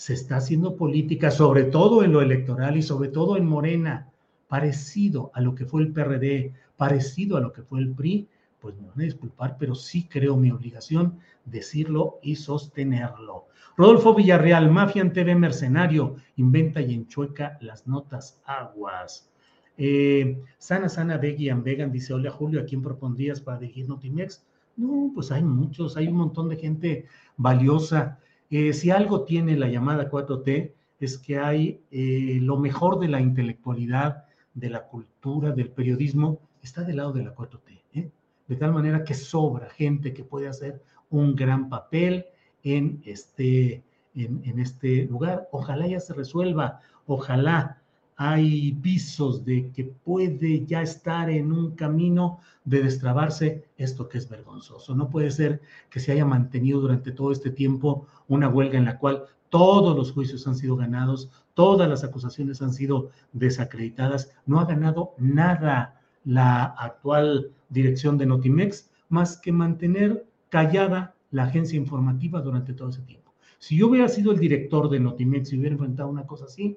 se 0.00 0.14
está 0.14 0.36
haciendo 0.36 0.76
política, 0.76 1.30
sobre 1.30 1.64
todo 1.64 2.02
en 2.02 2.12
lo 2.12 2.22
electoral 2.22 2.74
y 2.78 2.80
sobre 2.80 3.10
todo 3.10 3.36
en 3.36 3.44
Morena, 3.44 4.10
parecido 4.48 5.30
a 5.34 5.42
lo 5.42 5.54
que 5.54 5.66
fue 5.66 5.82
el 5.82 5.92
PRD, 5.92 6.54
parecido 6.78 7.36
a 7.36 7.40
lo 7.42 7.52
que 7.52 7.60
fue 7.60 7.80
el 7.80 7.90
PRI, 7.90 8.26
pues 8.60 8.74
me 8.76 8.88
van 8.88 8.98
a 8.98 9.04
disculpar, 9.04 9.58
pero 9.58 9.74
sí 9.74 10.08
creo 10.08 10.38
mi 10.38 10.50
obligación 10.50 11.18
decirlo 11.44 12.18
y 12.22 12.36
sostenerlo. 12.36 13.48
Rodolfo 13.76 14.14
Villarreal, 14.14 14.70
Mafia 14.70 15.02
en 15.02 15.12
TV 15.12 15.34
Mercenario, 15.34 16.16
inventa 16.36 16.80
y 16.80 16.94
enchueca 16.94 17.58
las 17.60 17.86
notas 17.86 18.40
aguas. 18.46 19.30
Eh, 19.76 20.40
sana, 20.56 20.88
sana, 20.88 21.18
Beggy 21.18 21.50
and 21.50 21.62
Vegan 21.62 21.92
dice, 21.92 22.14
hola 22.14 22.30
Julio, 22.30 22.62
¿a 22.62 22.64
quién 22.64 22.80
propondrías 22.80 23.42
para 23.42 23.58
dirigir 23.58 23.86
Notimex? 23.86 24.46
No, 24.78 25.12
pues 25.14 25.30
hay 25.30 25.44
muchos, 25.44 25.98
hay 25.98 26.08
un 26.08 26.16
montón 26.16 26.48
de 26.48 26.56
gente 26.56 27.04
valiosa. 27.36 28.18
Eh, 28.50 28.72
si 28.72 28.90
algo 28.90 29.24
tiene 29.24 29.56
la 29.56 29.68
llamada 29.68 30.10
4T, 30.10 30.72
es 30.98 31.18
que 31.18 31.38
hay 31.38 31.80
eh, 31.90 32.38
lo 32.40 32.58
mejor 32.58 32.98
de 32.98 33.08
la 33.08 33.20
intelectualidad, 33.20 34.24
de 34.52 34.70
la 34.70 34.86
cultura, 34.86 35.52
del 35.52 35.70
periodismo, 35.70 36.40
está 36.62 36.82
del 36.82 36.96
lado 36.96 37.12
de 37.12 37.22
la 37.22 37.34
4T. 37.34 38.10
De 38.48 38.56
tal 38.56 38.72
manera 38.72 39.04
que 39.04 39.14
sobra 39.14 39.70
gente 39.70 40.12
que 40.12 40.24
puede 40.24 40.48
hacer 40.48 40.82
un 41.08 41.36
gran 41.36 41.68
papel 41.68 42.26
en 42.64 43.00
este, 43.04 43.84
en 44.16 44.58
este 44.58 45.04
lugar. 45.04 45.48
Ojalá 45.52 45.86
ya 45.86 46.00
se 46.00 46.14
resuelva, 46.14 46.80
ojalá 47.06 47.79
hay 48.22 48.72
visos 48.72 49.46
de 49.46 49.70
que 49.70 49.82
puede 49.84 50.66
ya 50.66 50.82
estar 50.82 51.30
en 51.30 51.52
un 51.52 51.74
camino 51.74 52.40
de 52.66 52.82
destrabarse 52.82 53.64
esto 53.78 54.10
que 54.10 54.18
es 54.18 54.28
vergonzoso. 54.28 54.94
No 54.94 55.08
puede 55.08 55.30
ser 55.30 55.62
que 55.88 56.00
se 56.00 56.12
haya 56.12 56.26
mantenido 56.26 56.80
durante 56.80 57.12
todo 57.12 57.32
este 57.32 57.48
tiempo 57.48 58.06
una 58.28 58.50
huelga 58.50 58.76
en 58.76 58.84
la 58.84 58.98
cual 58.98 59.24
todos 59.48 59.96
los 59.96 60.12
juicios 60.12 60.46
han 60.46 60.54
sido 60.54 60.76
ganados, 60.76 61.30
todas 61.54 61.88
las 61.88 62.04
acusaciones 62.04 62.60
han 62.60 62.74
sido 62.74 63.08
desacreditadas, 63.32 64.30
no 64.44 64.60
ha 64.60 64.66
ganado 64.66 65.14
nada 65.16 65.98
la 66.26 66.64
actual 66.64 67.52
dirección 67.70 68.18
de 68.18 68.26
Notimex 68.26 68.90
más 69.08 69.38
que 69.38 69.50
mantener 69.50 70.26
callada 70.50 71.14
la 71.30 71.44
agencia 71.44 71.78
informativa 71.78 72.42
durante 72.42 72.74
todo 72.74 72.90
ese 72.90 73.00
tiempo. 73.00 73.32
Si 73.58 73.78
yo 73.78 73.88
hubiera 73.88 74.08
sido 74.08 74.30
el 74.30 74.38
director 74.38 74.90
de 74.90 75.00
Notimex 75.00 75.54
y 75.54 75.58
hubiera 75.58 75.72
enfrentado 75.72 76.10
una 76.10 76.26
cosa 76.26 76.44
así, 76.44 76.76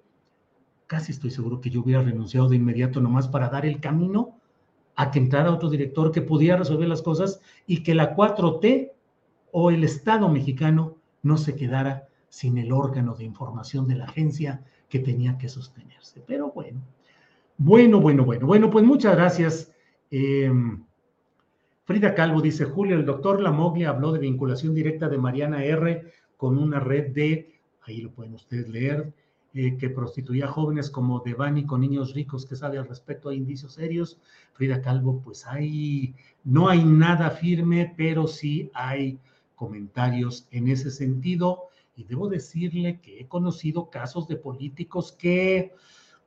casi 0.87 1.11
estoy 1.11 1.31
seguro 1.31 1.61
que 1.61 1.69
yo 1.69 1.81
hubiera 1.81 2.01
renunciado 2.01 2.49
de 2.49 2.55
inmediato 2.55 3.01
nomás 3.01 3.27
para 3.27 3.49
dar 3.49 3.65
el 3.65 3.79
camino 3.79 4.37
a 4.95 5.11
que 5.11 5.19
entrara 5.19 5.51
otro 5.51 5.69
director 5.69 6.11
que 6.11 6.21
pudiera 6.21 6.57
resolver 6.57 6.87
las 6.87 7.01
cosas 7.01 7.41
y 7.65 7.83
que 7.83 7.95
la 7.95 8.15
4T 8.15 8.91
o 9.51 9.71
el 9.71 9.83
Estado 9.83 10.29
mexicano 10.29 10.97
no 11.21 11.37
se 11.37 11.55
quedara 11.55 12.07
sin 12.29 12.57
el 12.57 12.71
órgano 12.71 13.15
de 13.15 13.23
información 13.23 13.87
de 13.87 13.95
la 13.95 14.05
agencia 14.05 14.63
que 14.89 14.99
tenía 14.99 15.37
que 15.37 15.49
sostenerse. 15.49 16.23
Pero 16.25 16.51
bueno, 16.51 16.81
bueno, 17.57 17.99
bueno, 17.99 18.25
bueno, 18.25 18.45
bueno, 18.45 18.69
pues 18.69 18.83
muchas 18.83 19.15
gracias. 19.15 19.71
Em, 20.11 20.83
Frida 21.85 22.13
Calvo 22.15 22.41
dice, 22.41 22.65
Julio, 22.65 22.95
el 22.95 23.05
doctor 23.05 23.41
Lamoglia 23.41 23.89
habló 23.89 24.11
de 24.11 24.19
vinculación 24.19 24.73
directa 24.73 25.09
de 25.09 25.17
Mariana 25.17 25.63
R 25.63 26.11
con 26.37 26.57
una 26.57 26.79
red 26.79 27.11
de, 27.11 27.59
ahí 27.81 28.01
lo 28.01 28.11
pueden 28.11 28.33
ustedes 28.33 28.69
leer, 28.69 29.13
eh, 29.55 29.77
que 29.77 29.89
prostituía 29.89 30.47
jóvenes 30.47 30.89
como 30.89 31.19
Devani 31.19 31.65
con 31.65 31.81
niños 31.81 32.13
ricos 32.13 32.45
que 32.45 32.55
sabe 32.55 32.79
al 32.79 32.87
respecto, 32.87 33.29
hay 33.29 33.37
indicios 33.37 33.73
serios. 33.73 34.17
Frida 34.53 34.81
Calvo, 34.81 35.21
pues 35.23 35.45
hay, 35.45 36.15
no 36.43 36.69
hay 36.69 36.83
nada 36.83 37.29
firme, 37.29 37.93
pero 37.95 38.25
sí 38.27 38.71
hay 38.73 39.19
comentarios 39.55 40.47
en 40.49 40.69
ese 40.69 40.89
sentido. 40.89 41.65
Y 41.95 42.03
debo 42.05 42.27
decirle 42.29 42.99
que 42.99 43.19
he 43.19 43.27
conocido 43.27 43.91
casos 43.91 44.27
de 44.27 44.37
políticos 44.37 45.11
que 45.11 45.73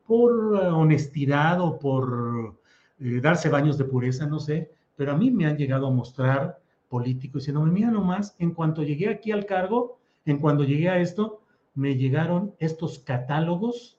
por 0.07 0.55
honestidad 0.55 1.61
o 1.61 1.79
por 1.81 2.57
eh, 3.01 3.21
darse 3.21 3.49
baños 3.49 3.77
de 3.77 3.85
pureza, 3.85 4.27
no 4.27 4.39
sé, 4.39 4.71
pero 4.95 5.13
a 5.13 5.17
mí 5.17 5.31
me 5.31 5.47
han 5.47 5.57
llegado 5.57 5.89
a 5.89 5.91
mostrar 5.91 6.61
políticos 6.89 7.43
diciendo, 7.43 7.63
mira 7.67 7.91
nomás, 7.91 8.37
en 8.39 8.53
cuanto 8.53 8.83
llegué 8.83 9.09
aquí 9.09 9.33
al 9.33 9.45
cargo, 9.47 9.99
en 10.25 10.39
cuanto 10.39 10.63
llegué 10.65 10.89
a 10.89 11.01
esto, 11.01 11.41
me 11.77 11.97
llegaron 11.97 12.55
estos 12.59 12.99
catálogos 12.99 13.97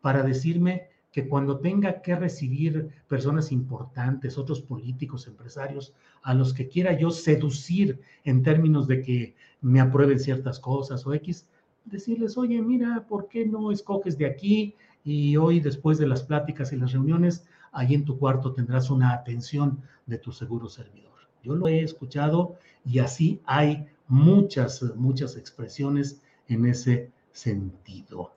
para 0.00 0.22
decirme 0.22 0.88
que 1.12 1.28
cuando 1.28 1.58
tenga 1.58 2.02
que 2.02 2.14
recibir 2.14 2.90
personas 3.08 3.50
importantes, 3.50 4.38
otros 4.38 4.60
políticos, 4.60 5.26
empresarios, 5.26 5.92
a 6.22 6.34
los 6.34 6.54
que 6.54 6.68
quiera 6.68 6.98
yo 6.98 7.10
seducir 7.10 8.00
en 8.24 8.42
términos 8.42 8.86
de 8.86 9.02
que 9.02 9.34
me 9.60 9.80
aprueben 9.80 10.20
ciertas 10.20 10.60
cosas 10.60 11.06
o 11.06 11.14
X, 11.14 11.46
decirles, 11.84 12.36
oye, 12.36 12.60
mira, 12.62 13.06
¿por 13.08 13.28
qué 13.28 13.46
no 13.46 13.72
escoges 13.72 14.16
de 14.18 14.26
aquí? 14.26 14.74
Y 15.04 15.36
hoy, 15.36 15.60
después 15.60 15.98
de 15.98 16.06
las 16.06 16.22
pláticas 16.22 16.72
y 16.72 16.76
las 16.76 16.92
reuniones, 16.92 17.46
ahí 17.72 17.94
en 17.94 18.04
tu 18.04 18.18
cuarto 18.18 18.52
tendrás 18.52 18.90
una 18.90 19.12
atención 19.12 19.80
de 20.06 20.18
tu 20.18 20.32
seguro 20.32 20.68
servidor. 20.68 21.12
Yo 21.42 21.54
lo 21.54 21.66
he 21.66 21.80
escuchado 21.80 22.56
y 22.84 22.98
así 22.98 23.40
hay 23.46 23.86
muchas, 24.06 24.82
muchas 24.96 25.36
expresiones 25.36 26.20
en 26.48 26.66
ese 26.66 27.10
sentido. 27.36 28.32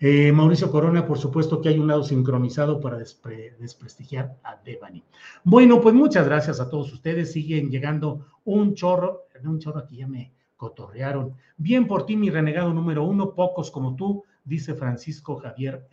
Eh, 0.00 0.32
Mauricio 0.32 0.70
Corona, 0.70 1.06
por 1.06 1.16
supuesto 1.16 1.60
que 1.60 1.68
hay 1.68 1.78
un 1.78 1.86
lado 1.86 2.02
sincronizado 2.02 2.80
para 2.80 2.98
desprestigiar 2.98 4.36
a 4.42 4.56
Devani. 4.56 5.04
Bueno, 5.44 5.80
pues 5.80 5.94
muchas 5.94 6.26
gracias 6.26 6.58
a 6.58 6.68
todos 6.68 6.92
ustedes. 6.92 7.32
Siguen 7.32 7.70
llegando 7.70 8.26
un 8.44 8.74
chorro, 8.74 9.26
un 9.44 9.60
chorro 9.60 9.78
aquí 9.78 9.98
ya 9.98 10.08
me 10.08 10.32
cotorrearon. 10.56 11.34
Bien 11.56 11.86
por 11.86 12.04
ti, 12.04 12.16
mi 12.16 12.30
renegado 12.30 12.74
número 12.74 13.04
uno, 13.04 13.32
pocos 13.32 13.70
como 13.70 13.94
tú, 13.94 14.24
dice 14.44 14.74
Francisco 14.74 15.36
Javier 15.36 15.86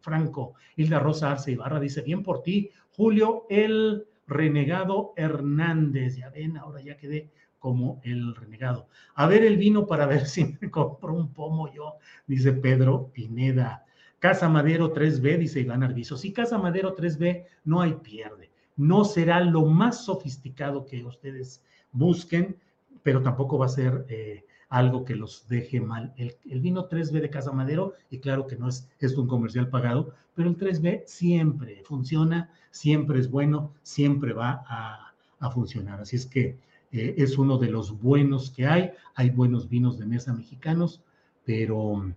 Franco. 0.00 0.54
Hilda 0.76 0.98
Rosa 0.98 1.32
Arce 1.32 1.52
Ibarra 1.52 1.78
dice, 1.78 2.00
bien 2.00 2.22
por 2.22 2.42
ti, 2.42 2.70
Julio, 2.96 3.44
el 3.50 4.06
renegado 4.26 5.12
Hernández. 5.14 6.16
Ya 6.16 6.30
ven, 6.30 6.56
ahora 6.56 6.80
ya 6.80 6.96
quedé 6.96 7.30
como 7.62 8.00
el 8.02 8.34
renegado. 8.34 8.88
A 9.14 9.28
ver 9.28 9.44
el 9.44 9.56
vino 9.56 9.86
para 9.86 10.04
ver 10.06 10.26
si 10.26 10.56
me 10.60 10.68
compro 10.68 11.14
un 11.14 11.32
pomo 11.32 11.72
yo, 11.72 11.94
dice 12.26 12.52
Pedro 12.52 13.10
Pineda. 13.14 13.86
Casa 14.18 14.48
Madero 14.48 14.92
3B, 14.92 15.38
dice 15.38 15.60
Iván 15.60 15.84
Arbizo. 15.84 16.16
Si 16.16 16.32
Casa 16.32 16.58
Madero 16.58 16.94
3B 16.94 17.44
no 17.64 17.80
hay 17.80 17.94
pierde. 17.94 18.50
No 18.76 19.04
será 19.04 19.40
lo 19.40 19.64
más 19.64 20.04
sofisticado 20.04 20.86
que 20.86 21.04
ustedes 21.04 21.62
busquen, 21.92 22.56
pero 23.04 23.22
tampoco 23.22 23.58
va 23.58 23.66
a 23.66 23.68
ser 23.80 24.06
eh, 24.08 24.44
algo 24.68 25.04
que 25.04 25.14
los 25.14 25.46
deje 25.48 25.80
mal. 25.80 26.12
El, 26.16 26.60
vino 26.60 26.88
3B 26.88 27.20
de 27.20 27.30
Casa 27.30 27.52
Madero, 27.52 27.94
y 28.10 28.18
claro 28.18 28.48
que 28.48 28.56
no 28.56 28.68
es 28.68 28.88
esto 28.98 29.22
un 29.22 29.28
comercial 29.28 29.68
pagado, 29.68 30.14
pero 30.34 30.48
el 30.48 30.56
3B 30.56 31.04
siempre 31.06 31.82
funciona, 31.84 32.50
siempre 32.72 33.20
es 33.20 33.30
bueno, 33.30 33.72
siempre 33.82 34.32
va 34.32 34.64
a, 34.66 35.12
a 35.38 35.50
funcionar. 35.50 36.00
Así 36.00 36.16
es 36.16 36.26
que 36.26 36.58
eh, 36.92 37.14
es 37.16 37.38
uno 37.38 37.58
de 37.58 37.68
los 37.68 38.00
buenos 38.00 38.50
que 38.50 38.66
hay. 38.66 38.92
Hay 39.14 39.30
buenos 39.30 39.68
vinos 39.68 39.98
de 39.98 40.06
mesa 40.06 40.32
mexicanos, 40.32 41.02
pero 41.44 42.12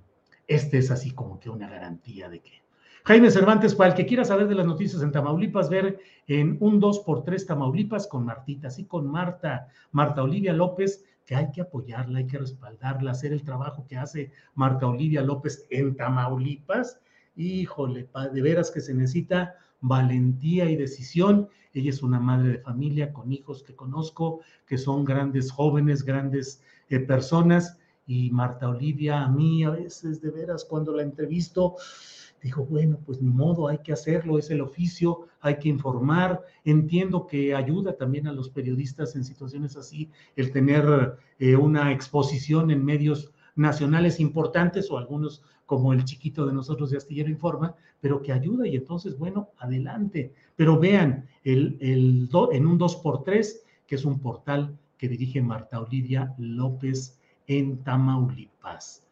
este 0.48 0.78
es 0.78 0.92
así 0.92 1.12
como 1.12 1.40
que 1.40 1.50
una 1.50 1.70
garantía 1.70 2.30
de 2.30 2.42
que. 2.42 2.66
Jaime 3.06 3.30
Cervantes, 3.30 3.76
para 3.76 3.92
el 3.92 3.96
que 3.96 4.08
quiera 4.08 4.26
saber 4.26 4.48
de 4.48 4.56
las 4.56 4.66
noticias 4.66 5.02
en 5.04 5.12
Tamaulipas, 5.12 5.70
ver 5.70 6.00
en 6.28 6.58
un 6.60 6.82
2x3 6.82 7.46
Tamaulipas 7.46 8.08
con 8.08 8.26
Martita, 8.26 8.70
así 8.70 8.86
con 8.86 9.06
Marta, 9.06 9.68
Marta 9.92 10.24
Olivia 10.24 10.54
López, 10.54 11.06
que 11.24 11.36
hay 11.36 11.52
que 11.52 11.62
apoyarla, 11.62 12.20
hay 12.20 12.28
que 12.28 12.40
respaldarla, 12.40 13.12
hacer 13.12 13.32
el 13.32 13.44
trabajo 13.44 13.86
que 13.88 13.98
hace 13.98 14.32
Marta 14.56 14.88
Olivia 14.88 15.22
López 15.22 15.68
en 15.70 15.96
Tamaulipas. 15.96 17.00
Híjole, 17.36 18.10
de 18.34 18.42
veras 18.42 18.72
que 18.72 18.82
se 18.82 18.94
necesita 18.94 19.56
valentía 19.82 20.70
y 20.70 20.76
decisión. 20.76 21.48
Ella 21.76 21.90
es 21.90 22.02
una 22.02 22.20
madre 22.20 22.54
de 22.54 22.58
familia 22.60 23.14
con 23.14 23.32
hijos 23.32 23.62
que 23.62 23.76
conozco, 23.76 24.40
que 24.66 24.78
son 24.78 25.04
grandes 25.04 25.52
jóvenes, 25.52 26.04
grandes 26.04 26.64
eh, 26.90 27.00
personas. 27.00 27.78
Y 28.08 28.32
Marta 28.32 28.70
Olivia, 28.70 29.24
a 29.24 29.30
mí 29.30 29.64
a 29.64 29.72
veces 29.72 30.22
de 30.22 30.32
veras 30.32 30.64
cuando 30.64 30.94
la 30.94 31.04
entrevisto, 31.04 31.76
dijo, 32.42 32.64
bueno, 32.64 33.00
pues 33.06 33.22
ni 33.22 33.30
modo, 33.30 33.68
hay 33.68 33.80
que 33.80 33.92
hacerlo, 33.92 34.38
es 34.38 34.50
el 34.52 34.62
oficio, 34.62 35.28
hay 35.42 35.58
que 35.58 35.68
informar. 35.68 36.44
Entiendo 36.64 37.28
que 37.28 37.54
ayuda 37.54 37.98
también 37.98 38.28
a 38.28 38.34
los 38.34 38.50
periodistas 38.50 39.16
en 39.16 39.26
situaciones 39.26 39.76
así 39.76 40.10
el 40.36 40.52
tener 40.52 41.18
eh, 41.40 41.56
una 41.56 41.92
exposición 41.92 42.72
en 42.72 42.86
medios 42.86 43.34
nacionales 43.56 44.20
importantes 44.20 44.90
o 44.92 44.98
algunos 44.98 45.42
como 45.66 45.94
el 45.94 46.06
chiquito 46.06 46.46
de 46.46 46.54
nosotros 46.54 46.92
de 46.92 46.98
Astillero 46.98 47.30
Informa, 47.30 47.76
pero 48.00 48.22
que 48.22 48.32
ayuda 48.32 48.68
y 48.68 48.76
entonces, 48.76 49.18
bueno, 49.18 49.50
adelante. 49.58 50.34
Pero 50.56 50.80
vean, 50.80 51.28
el, 51.44 51.78
el 51.82 52.30
en 52.52 52.68
un 52.68 52.80
2x3, 52.80 53.62
que 53.88 53.96
es 53.96 54.06
un 54.06 54.20
portal 54.20 54.78
que 54.98 55.10
dirige 55.10 55.42
Marta 55.42 55.80
Olivia 55.80 56.34
López 56.38 57.20
en 57.48 57.84
Tamaulipas. 57.84 59.06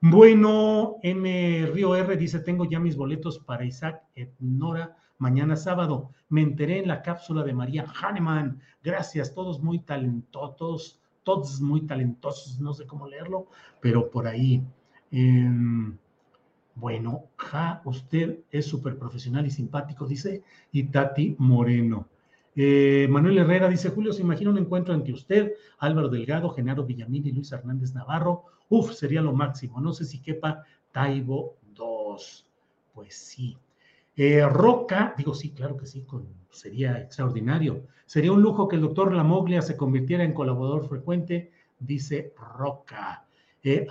Bueno, 0.00 0.96
M. 1.02 1.66
Río 1.72 1.94
R 1.94 2.16
dice, 2.16 2.40
tengo 2.40 2.64
ya 2.64 2.80
mis 2.80 2.96
boletos 2.96 3.38
para 3.38 3.64
Isaac 3.64 4.02
Nora 4.40 4.96
mañana 5.18 5.54
sábado. 5.54 6.10
Me 6.28 6.42
enteré 6.42 6.80
en 6.80 6.88
la 6.88 7.02
cápsula 7.02 7.44
de 7.44 7.54
María 7.54 7.86
Hahnemann. 7.86 8.60
Gracias, 8.82 9.32
todos 9.32 9.62
muy 9.62 9.78
talentosos, 9.78 11.00
todos 11.22 11.60
muy 11.60 11.82
talentosos, 11.82 12.58
no 12.60 12.74
sé 12.74 12.84
cómo 12.84 13.06
leerlo, 13.06 13.46
pero 13.80 14.10
por 14.10 14.26
ahí 14.26 14.64
Em, 15.12 15.98
bueno, 16.74 17.24
ja, 17.36 17.82
usted 17.84 18.38
es 18.50 18.66
súper 18.66 18.98
profesional 18.98 19.46
y 19.46 19.50
simpático, 19.50 20.06
dice 20.06 20.42
Itati 20.72 21.36
Moreno. 21.38 22.08
Eh, 22.54 23.06
Manuel 23.10 23.38
Herrera 23.38 23.68
dice, 23.68 23.90
Julio, 23.90 24.12
se 24.12 24.22
imagina 24.22 24.50
un 24.50 24.58
encuentro 24.58 24.94
entre 24.94 25.12
usted, 25.12 25.52
Álvaro 25.78 26.08
Delgado, 26.08 26.50
Genaro 26.50 26.84
Villamil 26.84 27.26
y 27.26 27.32
Luis 27.32 27.52
Hernández 27.52 27.94
Navarro. 27.94 28.44
Uf, 28.68 28.92
sería 28.92 29.22
lo 29.22 29.32
máximo. 29.32 29.80
No 29.80 29.92
sé 29.92 30.04
si 30.04 30.20
quepa 30.20 30.64
Taibo 30.92 31.56
2. 31.74 32.46
Pues 32.94 33.14
sí. 33.14 33.56
Eh, 34.16 34.46
Roca, 34.46 35.14
digo 35.16 35.34
sí, 35.34 35.52
claro 35.52 35.76
que 35.76 35.86
sí, 35.86 36.04
sería 36.50 36.98
extraordinario. 36.98 37.86
Sería 38.04 38.32
un 38.32 38.42
lujo 38.42 38.68
que 38.68 38.76
el 38.76 38.82
doctor 38.82 39.12
Lamoglia 39.12 39.62
se 39.62 39.76
convirtiera 39.76 40.22
en 40.22 40.34
colaborador 40.34 40.86
frecuente, 40.86 41.50
dice 41.78 42.34
Roca. 42.56 43.24
Eh, 43.64 43.86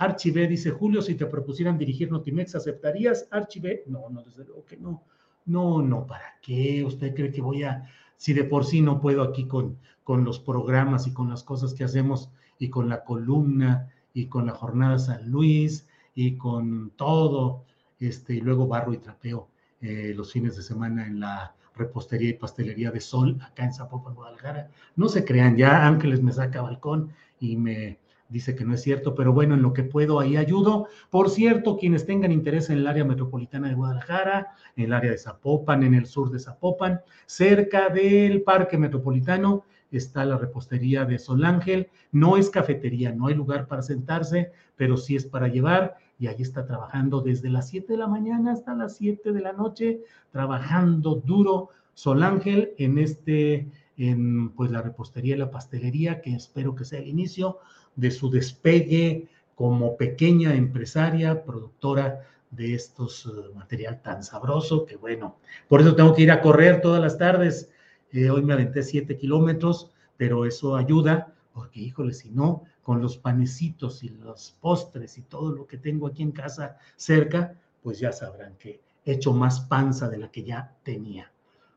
dice, 0.48 0.70
Julio, 0.70 1.00
si 1.00 1.14
te 1.14 1.26
propusieran 1.26 1.78
dirigir 1.78 2.10
Notimex, 2.10 2.54
¿aceptarías? 2.54 3.26
Archive, 3.30 3.84
no, 3.86 4.10
no, 4.10 4.22
desde 4.22 4.44
luego 4.44 4.64
que 4.66 4.76
no. 4.76 5.02
No, 5.46 5.82
no, 5.82 6.06
¿para 6.06 6.38
qué? 6.42 6.84
¿Usted 6.84 7.14
cree 7.14 7.32
que 7.32 7.40
voy 7.40 7.64
a, 7.64 7.88
si 8.16 8.32
de 8.32 8.44
por 8.44 8.64
sí 8.64 8.80
no 8.80 9.00
puedo 9.00 9.22
aquí 9.22 9.46
con, 9.46 9.78
con 10.04 10.24
los 10.24 10.38
programas 10.38 11.06
y 11.06 11.12
con 11.12 11.30
las 11.30 11.42
cosas 11.42 11.74
que 11.74 11.84
hacemos 11.84 12.30
y 12.58 12.68
con 12.68 12.88
la 12.88 13.02
columna 13.02 13.90
y 14.14 14.26
con 14.26 14.46
la 14.46 14.52
jornada 14.52 14.98
San 14.98 15.30
Luis 15.30 15.86
y 16.14 16.36
con 16.36 16.90
todo, 16.96 17.64
este, 17.98 18.34
y 18.34 18.40
luego 18.40 18.66
barro 18.66 18.92
y 18.92 18.98
trapeo 18.98 19.48
eh, 19.80 20.12
los 20.14 20.32
fines 20.32 20.56
de 20.56 20.62
semana 20.62 21.06
en 21.06 21.18
la 21.18 21.54
repostería 21.74 22.30
y 22.30 22.34
pastelería 22.34 22.90
de 22.90 23.00
Sol, 23.00 23.38
acá 23.42 23.64
en 23.64 23.72
Zapopan, 23.72 24.14
Guadalajara. 24.14 24.68
No 24.96 25.08
se 25.08 25.24
crean, 25.24 25.56
ya 25.56 25.86
Ángeles 25.86 26.22
me 26.22 26.32
saca 26.32 26.62
balcón 26.62 27.10
y 27.40 27.56
me 27.56 27.98
dice 28.32 28.56
que 28.56 28.64
no 28.64 28.74
es 28.74 28.82
cierto, 28.82 29.14
pero 29.14 29.32
bueno, 29.32 29.54
en 29.54 29.62
lo 29.62 29.72
que 29.72 29.84
puedo 29.84 30.18
ahí 30.18 30.36
ayudo. 30.36 30.88
Por 31.10 31.30
cierto, 31.30 31.76
quienes 31.76 32.06
tengan 32.06 32.32
interés 32.32 32.70
en 32.70 32.78
el 32.78 32.86
área 32.86 33.04
metropolitana 33.04 33.68
de 33.68 33.74
Guadalajara, 33.74 34.48
en 34.74 34.84
el 34.86 34.92
área 34.92 35.10
de 35.10 35.18
Zapopan, 35.18 35.82
en 35.84 35.94
el 35.94 36.06
sur 36.06 36.30
de 36.30 36.40
Zapopan, 36.40 37.00
cerca 37.26 37.88
del 37.90 38.42
parque 38.42 38.78
metropolitano 38.78 39.64
está 39.90 40.24
la 40.24 40.38
repostería 40.38 41.04
de 41.04 41.18
Sol 41.18 41.44
Ángel. 41.44 41.90
No 42.10 42.36
es 42.36 42.50
cafetería, 42.50 43.12
no 43.12 43.26
hay 43.26 43.34
lugar 43.34 43.68
para 43.68 43.82
sentarse, 43.82 44.50
pero 44.76 44.96
sí 44.96 45.16
es 45.16 45.26
para 45.26 45.48
llevar 45.48 45.96
y 46.18 46.28
ahí 46.28 46.40
está 46.40 46.64
trabajando 46.64 47.20
desde 47.20 47.50
las 47.50 47.68
7 47.68 47.92
de 47.92 47.98
la 47.98 48.06
mañana 48.06 48.52
hasta 48.52 48.74
las 48.74 48.96
7 48.96 49.32
de 49.32 49.40
la 49.40 49.52
noche, 49.52 50.00
trabajando 50.30 51.16
duro 51.16 51.70
Sol 51.94 52.22
Ángel 52.22 52.72
en 52.78 52.98
este, 52.98 53.68
en 53.96 54.50
pues 54.50 54.70
la 54.70 54.82
repostería 54.82 55.34
y 55.34 55.38
la 55.38 55.50
pastelería, 55.50 56.22
que 56.22 56.34
espero 56.34 56.74
que 56.74 56.84
sea 56.84 57.00
el 57.00 57.08
inicio 57.08 57.58
de 57.96 58.10
su 58.10 58.30
despegue 58.30 59.28
como 59.54 59.96
pequeña 59.96 60.54
empresaria, 60.54 61.44
productora 61.44 62.26
de 62.50 62.74
estos 62.74 63.26
uh, 63.26 63.54
material 63.54 64.02
tan 64.02 64.22
sabroso 64.22 64.84
que 64.84 64.96
bueno, 64.96 65.36
por 65.68 65.80
eso 65.80 65.94
tengo 65.94 66.14
que 66.14 66.22
ir 66.22 66.30
a 66.30 66.40
correr 66.40 66.80
todas 66.80 67.00
las 67.00 67.18
tardes. 67.18 67.70
Eh, 68.12 68.28
hoy 68.30 68.42
me 68.42 68.52
aventé 68.52 68.82
siete 68.82 69.16
kilómetros, 69.16 69.90
pero 70.16 70.44
eso 70.44 70.76
ayuda 70.76 71.34
porque, 71.54 71.80
híjole, 71.80 72.14
si 72.14 72.30
no, 72.30 72.64
con 72.82 73.00
los 73.00 73.16
panecitos 73.16 74.02
y 74.02 74.08
los 74.08 74.56
postres 74.60 75.18
y 75.18 75.22
todo 75.22 75.52
lo 75.52 75.66
que 75.66 75.78
tengo 75.78 76.06
aquí 76.06 76.22
en 76.22 76.32
casa 76.32 76.78
cerca, 76.96 77.54
pues 77.82 77.98
ya 77.98 78.12
sabrán 78.12 78.56
que 78.56 78.80
he 79.04 79.12
hecho 79.12 79.32
más 79.32 79.60
panza 79.60 80.08
de 80.08 80.18
la 80.18 80.30
que 80.30 80.44
ya 80.44 80.74
tenía. 80.82 81.30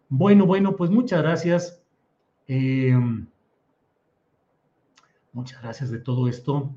Bueno, 0.09 0.45
bueno, 0.45 0.76
pues 0.76 0.91
muchas 0.91 1.22
gracias. 1.22 1.82
Eh, 2.47 2.97
Muchas 5.36 5.61
gracias 5.61 5.91
de 5.91 5.99
todo 5.99 6.29
esto. 6.29 6.73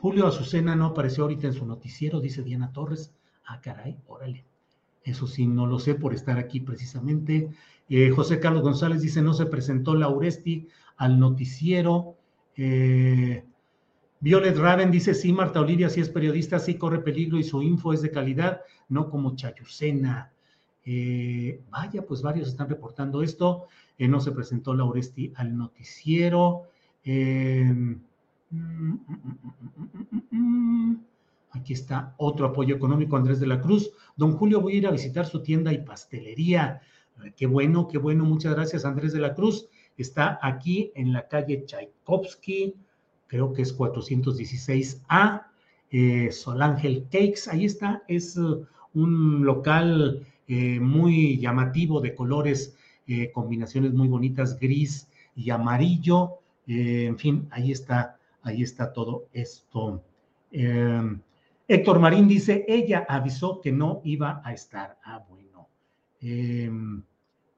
Julio 0.00 0.26
Azucena 0.26 0.74
no 0.74 0.86
apareció 0.86 1.24
ahorita 1.24 1.46
en 1.46 1.52
su 1.52 1.66
noticiero, 1.66 2.20
dice 2.20 2.42
Diana 2.42 2.72
Torres. 2.72 3.12
Ah, 3.44 3.60
caray, 3.60 3.98
órale. 4.08 4.46
Eso 5.04 5.26
sí, 5.26 5.46
no 5.46 5.66
lo 5.66 5.78
sé 5.78 5.94
por 5.94 6.14
estar 6.14 6.38
aquí 6.38 6.60
precisamente. 6.60 7.50
Eh, 7.86 8.08
José 8.08 8.40
Carlos 8.40 8.62
González 8.62 9.02
dice, 9.02 9.20
no 9.20 9.34
se 9.34 9.44
presentó 9.44 9.94
Lauresti 9.94 10.68
al 10.96 11.20
noticiero. 11.20 12.16
Eh, 12.56 13.44
Violet 14.20 14.56
Raven 14.56 14.90
dice, 14.90 15.12
sí, 15.12 15.34
Marta 15.34 15.60
Olivia 15.60 15.90
sí 15.90 16.00
es 16.00 16.08
periodista, 16.08 16.58
sí 16.58 16.78
corre 16.78 17.00
peligro 17.00 17.38
y 17.38 17.44
su 17.44 17.60
info 17.60 17.92
es 17.92 18.00
de 18.00 18.10
calidad, 18.10 18.62
no 18.88 19.10
como 19.10 19.36
Chayucena. 19.36 20.32
Eh, 20.82 21.62
vaya, 21.68 22.06
pues 22.06 22.22
varios 22.22 22.48
están 22.48 22.70
reportando 22.70 23.22
esto 23.22 23.66
no 24.08 24.20
se 24.20 24.32
presentó 24.32 24.74
Lauresti 24.74 25.32
al 25.36 25.56
noticiero. 25.56 26.64
aquí 31.50 31.72
está 31.72 32.14
otro 32.18 32.46
apoyo 32.46 32.74
económico, 32.76 33.16
Andrés 33.16 33.40
de 33.40 33.46
la 33.46 33.60
Cruz. 33.60 33.90
Don 34.16 34.36
Julio, 34.36 34.60
voy 34.60 34.74
a 34.74 34.76
ir 34.76 34.86
a 34.86 34.90
visitar 34.92 35.26
su 35.26 35.42
tienda 35.42 35.72
y 35.72 35.78
pastelería. 35.78 36.80
Qué 37.36 37.46
bueno, 37.46 37.88
qué 37.88 37.98
bueno. 37.98 38.24
Muchas 38.24 38.54
gracias, 38.54 38.84
Andrés 38.84 39.12
de 39.12 39.20
la 39.20 39.34
Cruz. 39.34 39.68
Está 39.96 40.38
aquí 40.42 40.92
en 40.94 41.12
la 41.12 41.28
calle 41.28 41.64
Tchaikovsky, 41.66 42.74
creo 43.26 43.52
que 43.52 43.62
es 43.62 43.76
416A, 43.76 45.46
eh, 45.90 46.30
Cakes. 47.10 47.50
Ahí 47.50 47.66
está, 47.66 48.02
es 48.08 48.36
uh, 48.38 48.64
un 48.94 49.44
local 49.44 50.26
eh, 50.48 50.80
muy 50.80 51.38
llamativo 51.38 52.00
de 52.00 52.14
colores 52.14 52.76
eh, 53.12 53.32
combinaciones 53.32 53.92
muy 53.92 54.06
bonitas, 54.06 54.56
gris 54.56 55.08
y 55.34 55.50
amarillo. 55.50 56.38
Eh, 56.68 57.06
en 57.06 57.18
fin, 57.18 57.48
ahí 57.50 57.72
está, 57.72 58.20
ahí 58.42 58.62
está 58.62 58.92
todo 58.92 59.26
esto. 59.32 60.04
Em, 60.52 61.20
Héctor 61.66 61.98
Marín 61.98 62.28
dice, 62.28 62.64
ella 62.68 63.04
avisó 63.08 63.60
que 63.60 63.72
no 63.72 64.00
iba 64.04 64.40
a 64.44 64.52
estar. 64.52 64.96
Ah, 65.02 65.24
bueno. 65.28 65.66
Em, 66.20 67.02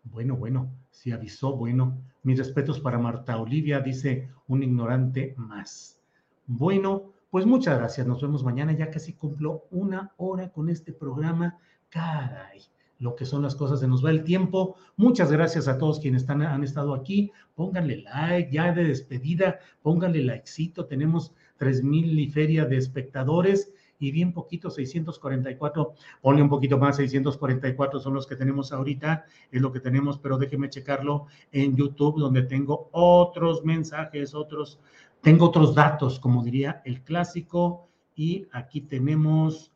bueno, 0.04 0.36
bueno, 0.36 0.70
si 0.90 1.12
avisó, 1.12 1.54
bueno. 1.54 1.98
Mis 2.22 2.38
respetos 2.38 2.80
para 2.80 2.98
Marta 2.98 3.36
Olivia, 3.36 3.80
dice 3.80 4.30
un 4.48 4.62
ignorante 4.62 5.34
más. 5.36 6.00
Bueno, 6.46 7.12
pues 7.30 7.44
muchas 7.44 7.76
gracias. 7.78 8.06
Nos 8.06 8.22
vemos 8.22 8.42
mañana. 8.42 8.72
Ya 8.72 8.90
casi 8.90 9.12
cumplo 9.12 9.66
una 9.70 10.14
hora 10.16 10.48
con 10.50 10.70
este 10.70 10.94
programa. 10.94 11.58
Caray, 11.90 12.62
lo 13.02 13.16
que 13.16 13.26
son 13.26 13.42
las 13.42 13.56
cosas. 13.56 13.80
Se 13.80 13.88
nos 13.88 14.04
va 14.04 14.10
el 14.10 14.22
tiempo. 14.22 14.76
Muchas 14.96 15.30
gracias 15.30 15.66
a 15.66 15.76
todos 15.76 15.98
quienes 15.98 16.22
están, 16.22 16.40
han 16.42 16.62
estado 16.62 16.94
aquí. 16.94 17.32
Pónganle 17.54 18.02
like, 18.02 18.52
ya 18.52 18.72
de 18.72 18.84
despedida, 18.84 19.58
pónganle 19.82 20.22
likecito. 20.22 20.86
Tenemos 20.86 21.32
tres 21.56 21.82
mil 21.82 22.18
y 22.18 22.28
feria 22.30 22.64
de 22.64 22.76
espectadores 22.76 23.72
y 23.98 24.10
bien 24.10 24.32
poquito, 24.32 24.68
644, 24.68 25.94
ponle 26.20 26.42
un 26.42 26.48
poquito 26.48 26.76
más, 26.76 26.96
644 26.96 28.00
son 28.00 28.14
los 28.14 28.26
que 28.26 28.34
tenemos 28.34 28.72
ahorita, 28.72 29.26
es 29.52 29.62
lo 29.62 29.70
que 29.70 29.78
tenemos, 29.78 30.18
pero 30.18 30.38
déjeme 30.38 30.68
checarlo 30.68 31.26
en 31.52 31.76
YouTube, 31.76 32.18
donde 32.18 32.42
tengo 32.42 32.88
otros 32.90 33.64
mensajes, 33.64 34.34
otros, 34.34 34.80
tengo 35.20 35.46
otros 35.46 35.76
datos, 35.76 36.18
como 36.18 36.42
diría 36.42 36.82
el 36.84 37.02
clásico, 37.02 37.86
y 38.16 38.48
aquí 38.50 38.80
tenemos, 38.80 39.70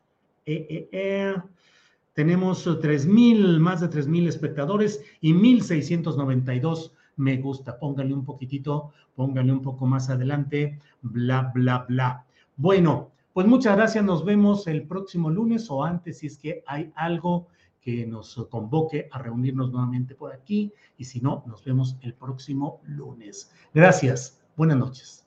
eh, 0.45 0.67
eh, 0.71 0.89
eh, 0.91 1.35
tenemos 2.17 2.67
mil, 3.07 3.61
más 3.61 3.83
de 3.83 3.91
3.000 3.91 4.27
espectadores 4.27 5.05
y 5.21 5.35
1.692 5.35 6.93
me 7.17 7.37
gusta. 7.37 7.79
Pónganle 7.79 8.15
un 8.15 8.25
poquitito, 8.25 8.93
pónganle 9.15 9.53
un 9.53 9.61
poco 9.61 9.85
más 9.85 10.09
adelante, 10.09 10.81
bla, 11.03 11.53
bla, 11.55 11.85
bla. 11.87 12.25
Bueno, 12.57 13.11
pues 13.35 13.47
muchas 13.47 13.77
gracias, 13.77 14.03
nos 14.03 14.25
vemos 14.25 14.67
el 14.67 14.85
próximo 14.87 15.29
lunes 15.29 15.71
o 15.71 15.85
antes 15.85 16.21
si 16.21 16.29
es 16.29 16.39
que 16.39 16.65
hay 16.67 16.91
algo 16.97 17.49
que 17.83 18.07
nos 18.07 18.35
convoque 18.51 19.09
a 19.13 19.19
reunirnos 19.19 19.71
nuevamente 19.71 20.15
por 20.15 20.33
aquí 20.33 20.73
y 20.97 21.05
si 21.05 21.21
no, 21.21 21.45
nos 21.47 21.63
vemos 21.65 21.99
el 22.01 22.15
próximo 22.15 22.81
lunes. 22.87 23.53
Gracias, 23.75 24.43
buenas 24.57 24.79
noches. 24.79 25.27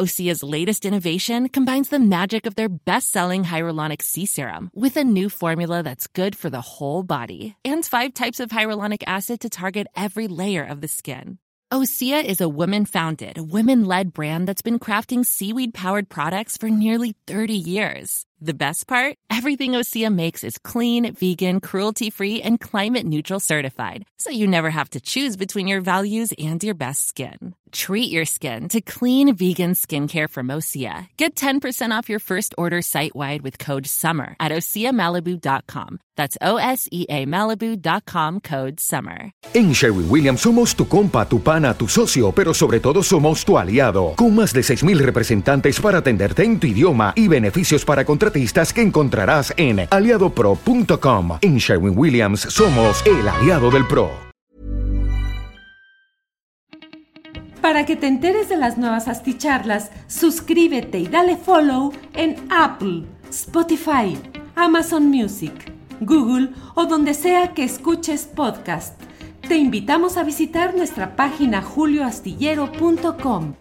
Osea's 0.00 0.42
latest 0.42 0.86
innovation 0.86 1.50
combines 1.50 1.90
the 1.90 1.98
magic 1.98 2.46
of 2.46 2.54
their 2.54 2.70
best-selling 2.70 3.44
hyaluronic 3.44 4.00
sea 4.00 4.24
serum 4.24 4.70
with 4.74 4.96
a 4.96 5.04
new 5.04 5.28
formula 5.28 5.82
that's 5.82 6.06
good 6.06 6.34
for 6.34 6.48
the 6.48 6.62
whole 6.62 7.02
body 7.02 7.54
and 7.66 7.84
five 7.84 8.14
types 8.14 8.40
of 8.40 8.48
hyaluronic 8.48 9.02
acid 9.06 9.40
to 9.40 9.50
target 9.50 9.86
every 9.94 10.26
layer 10.26 10.64
of 10.64 10.80
the 10.80 10.88
skin. 10.88 11.38
Osea 11.70 12.24
is 12.24 12.40
a 12.40 12.48
women-founded, 12.48 13.52
women-led 13.52 14.14
brand 14.14 14.48
that's 14.48 14.62
been 14.62 14.78
crafting 14.78 15.24
seaweed-powered 15.24 16.08
products 16.08 16.56
for 16.56 16.70
nearly 16.70 17.14
30 17.26 17.52
years. 17.52 18.24
The 18.42 18.54
best 18.54 18.86
part? 18.86 19.16
Everything 19.28 19.72
Osea 19.72 20.10
makes 20.10 20.44
is 20.44 20.56
clean, 20.56 21.12
vegan, 21.12 21.60
cruelty-free, 21.60 22.40
and 22.40 22.58
climate-neutral 22.58 23.38
certified, 23.38 24.04
so 24.18 24.30
you 24.30 24.46
never 24.46 24.70
have 24.70 24.88
to 24.90 25.00
choose 25.00 25.36
between 25.36 25.68
your 25.68 25.82
values 25.82 26.32
and 26.38 26.64
your 26.64 26.74
best 26.74 27.06
skin. 27.06 27.54
Treat 27.70 28.10
your 28.10 28.24
skin 28.24 28.68
to 28.70 28.80
clean 28.80 29.36
vegan 29.36 29.72
skincare 29.74 30.28
from 30.28 30.48
Osea. 30.48 31.06
Get 31.16 31.34
10% 31.36 31.92
off 31.92 32.08
your 32.08 32.18
first 32.18 32.54
order 32.58 32.82
site-wide 32.82 33.42
with 33.42 33.58
code 33.58 33.86
SUMMER 33.86 34.36
at 34.40 34.52
OseaMalibu.com. 34.52 35.98
That's 36.16 36.36
O-S-E-A 36.42 37.24
Malibu.com 37.26 38.40
code 38.40 38.78
SUMMER. 38.78 39.32
En 39.54 39.72
Sherwin 39.72 40.10
Williams 40.10 40.40
somos 40.40 40.74
tu 40.74 40.86
compa, 40.86 41.26
tu 41.26 41.40
pana, 41.42 41.72
tu 41.72 41.88
socio, 41.88 42.32
pero 42.32 42.52
sobre 42.52 42.80
todo 42.80 43.02
somos 43.02 43.44
tu 43.44 43.56
aliado, 43.56 44.14
con 44.16 44.34
más 44.34 44.52
de 44.52 44.62
6,000 44.62 44.98
representantes 44.98 45.80
para 45.80 45.98
atenderte 45.98 46.44
en 46.44 46.60
tu 46.60 46.66
idioma 46.66 47.12
y 47.16 47.28
beneficios 47.28 47.84
para 47.84 48.04
contratistas 48.30 48.72
que 48.72 48.82
encontrarás 48.82 49.52
en 49.56 49.88
aliadopro.com. 49.90 51.38
En 51.40 51.56
Sherwin 51.56 51.98
Williams 51.98 52.40
somos 52.40 53.04
el 53.04 53.28
aliado 53.28 53.70
del 53.70 53.84
PRO. 53.86 54.10
Para 57.60 57.84
que 57.84 57.96
te 57.96 58.06
enteres 58.06 58.48
de 58.48 58.56
las 58.56 58.78
nuevas 58.78 59.08
asticharlas, 59.08 59.90
suscríbete 60.06 60.98
y 60.98 61.08
dale 61.08 61.36
follow 61.36 61.92
en 62.14 62.36
Apple, 62.50 63.02
Spotify, 63.28 64.16
Amazon 64.54 65.08
Music, 65.08 65.52
Google 66.00 66.50
o 66.74 66.86
donde 66.86 67.14
sea 67.14 67.52
que 67.52 67.64
escuches 67.64 68.24
podcast. 68.24 68.98
Te 69.46 69.56
invitamos 69.56 70.16
a 70.16 70.22
visitar 70.22 70.74
nuestra 70.76 71.16
página 71.16 71.62
julioastillero.com. 71.62 73.54